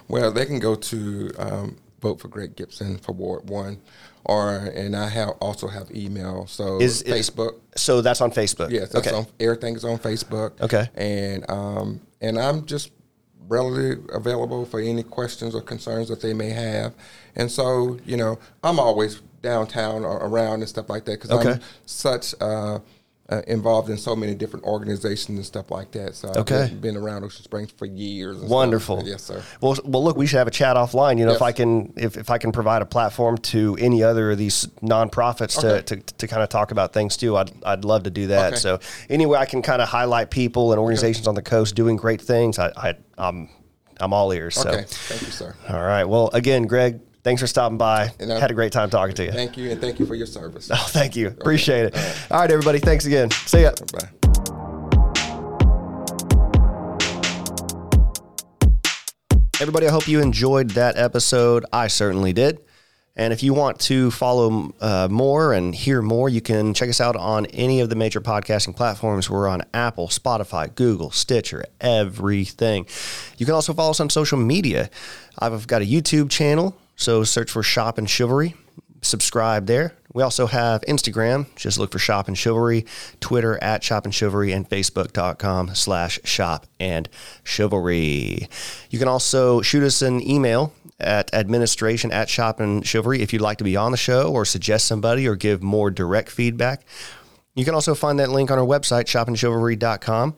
Well, 0.09 0.33
they 0.33 0.47
can 0.47 0.59
go 0.59 0.75
to 0.75 1.31
um, 1.39 1.77
vote 2.01 2.21
for 2.21 2.29
Greg 2.29 2.57
Gipson 2.57 3.01
for 3.01 3.13
Ward 3.13 3.49
One, 3.49 3.81
or 4.25 4.55
and 4.57 4.97
I 4.97 5.09
have 5.09 5.31
also 5.41 5.69
have 5.69 5.91
email. 5.95 6.47
So 6.47 6.81
Is- 6.81 7.03
is- 7.03 7.31
Facebook. 7.31 7.61
So 7.77 8.01
that's 8.01 8.21
on 8.21 8.31
Facebook. 8.31 8.71
yes, 8.71 8.91
that's 8.91 9.07
okay. 9.09 9.17
on 9.17 9.27
everything 9.41 9.77
is 9.77 9.85
on 9.85 9.99
Facebook. 9.99 10.61
Okay. 10.61 10.89
and 10.95 11.45
um, 11.51 12.01
and 12.21 12.39
I'm 12.39 12.65
just 12.65 12.91
readily 13.49 13.97
available 14.13 14.65
for 14.67 14.81
any 14.81 15.03
questions 15.03 15.55
or 15.55 15.61
concerns 15.63 16.09
that 16.09 16.21
they 16.21 16.35
may 16.35 16.51
have. 16.51 16.95
And 17.35 17.51
so, 17.51 17.99
you 18.05 18.17
know, 18.17 18.39
I'm 18.63 18.79
always 18.79 19.21
downtown 19.43 20.05
or 20.05 20.17
around 20.17 20.61
and 20.61 20.69
stuff 20.69 20.89
like 20.89 21.05
that 21.05 21.21
because 21.21 21.31
Okay. 21.31 21.53
I'm 21.53 21.61
such 21.85 22.35
uh, 22.41 22.81
uh, 23.29 23.43
involved 23.49 23.91
in 23.91 23.97
so 23.97 24.15
many 24.15 24.35
different 24.35 24.65
organizations 24.65 25.37
and 25.37 25.45
stuff 25.45 25.71
like 25.71 25.91
that. 25.91 26.15
So 26.15 26.29
Okay. 26.37 26.63
I've 26.63 26.81
been, 26.81 26.97
around 26.97 27.25
Ocean 27.25 27.43
Springs 27.43 27.73
for 27.73 27.85
years. 27.87 28.37
and 28.37 28.41
stuff. 28.47 28.51
Wonderful. 28.51 29.03
Yes, 29.05 29.25
sir. 29.25 29.43
Well, 29.61 29.77
well, 29.85 30.05
look, 30.05 30.17
we 30.17 30.27
should 30.27 30.39
have 30.39 30.47
a 30.47 30.53
chat 30.53 30.77
offline. 30.77 31.19
You 31.19 31.27
know, 31.27 31.33
if 31.33 31.43
I 31.43 31.51
can, 31.53 31.93
if, 31.97 32.17
if 32.17 32.31
I 32.31 32.39
can 32.39 32.53
provide 32.53 32.83
a 32.83 32.87
platform 32.87 33.39
to 33.39 33.77
any 33.81 34.03
other 34.05 34.31
of 34.31 34.39
these 34.39 34.67
nonprofits 34.83 35.59
Okay. 35.59 35.83
to, 35.83 35.97
to, 35.97 36.15
to 36.19 36.27
kind 36.29 36.43
of 36.43 36.49
talk 36.49 36.71
about 36.71 36.93
things 36.93 37.17
too, 37.17 37.37
I'd, 37.37 37.51
I'd 37.65 37.85
love 37.85 38.05
to 38.05 38.11
do 38.11 38.29
that. 38.29 38.53
Okay. 38.53 38.57
So 38.61 38.79
anyway, 39.11 39.39
I 39.39 39.47
can 39.47 39.61
kind 39.63 39.83
of 39.83 39.89
highlight 39.89 40.31
people 40.31 40.73
and 40.73 40.81
organizations 40.81 41.27
on 41.27 41.35
the 41.35 41.43
coast 41.43 41.75
doing 41.75 41.97
great 41.97 42.21
things. 42.21 42.59
I, 42.59 42.69
I 42.77 42.95
I'm, 43.19 43.49
I'm 43.99 44.13
all 44.13 44.31
ears. 44.33 44.55
So, 44.55 44.69
Okay. 44.71 44.85
Thank 44.87 45.23
you, 45.23 45.29
sir. 45.33 45.55
all 45.69 45.81
right. 45.83 46.05
Well, 46.05 46.31
again, 46.33 46.65
Greg, 46.67 47.01
thanks 47.27 47.43
for 47.43 47.49
stopping 47.49 47.77
by. 47.77 48.13
And 48.21 48.33
I- 48.33 48.39
Had 48.39 48.53
a 48.53 48.55
great 48.55 48.71
time 48.71 48.89
talking 48.89 49.17
to 49.17 49.25
you. 49.25 49.33
Thank 49.33 49.57
you, 49.59 49.73
and 49.73 49.81
thank 49.81 49.99
you 49.99 50.07
for 50.07 50.15
your 50.15 50.27
service. 50.29 50.71
Oh, 50.73 50.87
thank 50.91 51.17
you. 51.17 51.27
Appreciate 51.29 51.87
it. 51.87 51.97
All 52.31 52.39
right, 52.41 52.51
everybody. 52.51 52.79
Thanks 52.79 53.05
again. 53.05 53.31
See 53.33 53.63
ya. 53.63 53.73
Bye. 53.93 54.09
Everybody, 59.61 59.87
I 59.87 59.91
hope 59.91 60.07
you 60.07 60.21
enjoyed 60.21 60.71
that 60.71 60.97
episode. 60.99 61.65
I 61.73 61.87
certainly 61.89 62.33
did. 62.33 62.61
And 63.19 63.33
if 63.33 63.43
you 63.43 63.55
want 63.55 63.81
to 63.81 64.11
follow 64.11 64.75
uh, 64.79 65.09
more 65.11 65.55
and 65.55 65.75
hear 65.75 66.03
more, 66.03 66.29
you 66.29 66.43
can 66.43 66.75
check 66.75 66.91
us 66.91 67.01
out 67.01 67.17
on 67.17 67.47
any 67.47 67.81
of 67.81 67.89
the 67.89 67.97
major 67.97 68.21
podcasting 68.21 68.77
platforms. 68.77 69.31
We're 69.31 69.49
on 69.49 69.63
Apple, 69.73 70.09
Spotify, 70.09 70.73
Google, 70.75 71.11
Stitcher, 71.11 71.65
everything. 71.81 72.87
You 73.39 73.47
can 73.47 73.55
also 73.55 73.73
follow 73.73 73.93
us 73.93 74.01
on 74.01 74.11
social 74.11 74.37
media. 74.39 74.91
I've 75.39 75.67
got 75.67 75.81
a 75.81 75.87
YouTube 75.87 76.29
channel, 76.29 76.77
so 76.97 77.25
search 77.25 77.51
for 77.51 77.63
Shop 77.63 77.99
and 77.99 78.09
Chivalry. 78.09 78.55
Subscribe 79.03 79.67
there. 79.67 79.95
We 80.13 80.23
also 80.23 80.47
have 80.47 80.81
Instagram. 80.89 81.47
Just 81.57 81.79
look 81.79 81.93
for 81.93 81.99
Shop 81.99 82.27
and 82.27 82.37
Chivalry, 82.37 82.87
Twitter 83.21 83.63
at 83.63 83.85
Shop 83.85 84.07
and 84.07 84.15
Chivalry, 84.15 84.53
and 84.53 84.69
Facebook.com 84.69 85.75
slash 85.75 86.19
Shop 86.25 86.67
and 86.81 87.07
Chivalry. 87.45 88.49
You 88.89 88.99
can 88.99 89.09
also 89.09 89.61
shoot 89.61 89.83
us 89.83 90.01
an 90.01 90.27
email 90.27 90.73
at 90.99 91.33
administration 91.35 92.13
at 92.13 92.31
Shop 92.31 92.61
and 92.61 92.87
Chivalry 92.87 93.21
if 93.21 93.33
you'd 93.33 93.43
like 93.43 93.59
to 93.59 93.65
be 93.65 93.77
on 93.77 93.91
the 93.91 93.99
show 93.99 94.33
or 94.33 94.47
suggest 94.47 94.87
somebody 94.87 95.29
or 95.29 95.37
give 95.37 95.63
more 95.63 95.91
direct 95.91 96.31
feedback. 96.31 96.87
You 97.57 97.65
can 97.65 97.75
also 97.75 97.95
find 97.95 98.19
that 98.21 98.29
link 98.29 98.51
on 98.51 98.59
our 98.59 98.65
website, 98.65 99.05
shopandchivalry.com, 99.05 100.37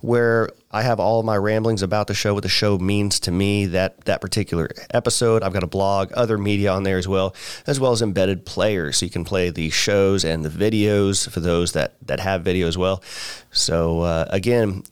where 0.00 0.50
I 0.70 0.82
have 0.82 1.00
all 1.00 1.18
of 1.18 1.26
my 1.26 1.36
ramblings 1.36 1.82
about 1.82 2.06
the 2.06 2.14
show, 2.14 2.32
what 2.32 2.44
the 2.44 2.48
show 2.48 2.78
means 2.78 3.18
to 3.20 3.32
me, 3.32 3.66
that 3.66 4.04
that 4.04 4.20
particular 4.20 4.70
episode. 4.90 5.42
I've 5.42 5.52
got 5.52 5.64
a 5.64 5.66
blog, 5.66 6.12
other 6.12 6.38
media 6.38 6.70
on 6.70 6.84
there 6.84 6.96
as 6.96 7.08
well, 7.08 7.34
as 7.66 7.80
well 7.80 7.90
as 7.90 8.02
embedded 8.02 8.46
players. 8.46 8.98
So 8.98 9.06
you 9.06 9.10
can 9.10 9.24
play 9.24 9.50
the 9.50 9.68
shows 9.70 10.24
and 10.24 10.44
the 10.44 10.48
videos 10.48 11.28
for 11.28 11.40
those 11.40 11.72
that, 11.72 11.96
that 12.06 12.20
have 12.20 12.42
video 12.42 12.68
as 12.68 12.78
well. 12.78 13.02
So 13.50 14.02
uh, 14.02 14.26
again, 14.30 14.84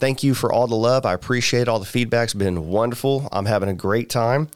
thank 0.00 0.24
you 0.24 0.34
for 0.34 0.52
all 0.52 0.66
the 0.66 0.74
love. 0.74 1.06
I 1.06 1.12
appreciate 1.12 1.68
all 1.68 1.78
the 1.78 1.84
feedback. 1.84 2.24
It's 2.24 2.34
been 2.34 2.66
wonderful. 2.66 3.28
I'm 3.30 3.46
having 3.46 3.68
a 3.68 3.74
great 3.74 4.10
time. 4.10 4.48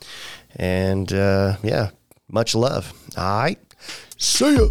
And 0.56 1.12
uh, 1.12 1.58
yeah, 1.62 1.90
much 2.28 2.56
love. 2.56 2.92
All 3.16 3.38
right. 3.38 3.58
See 4.18 4.56
ya. 4.56 4.68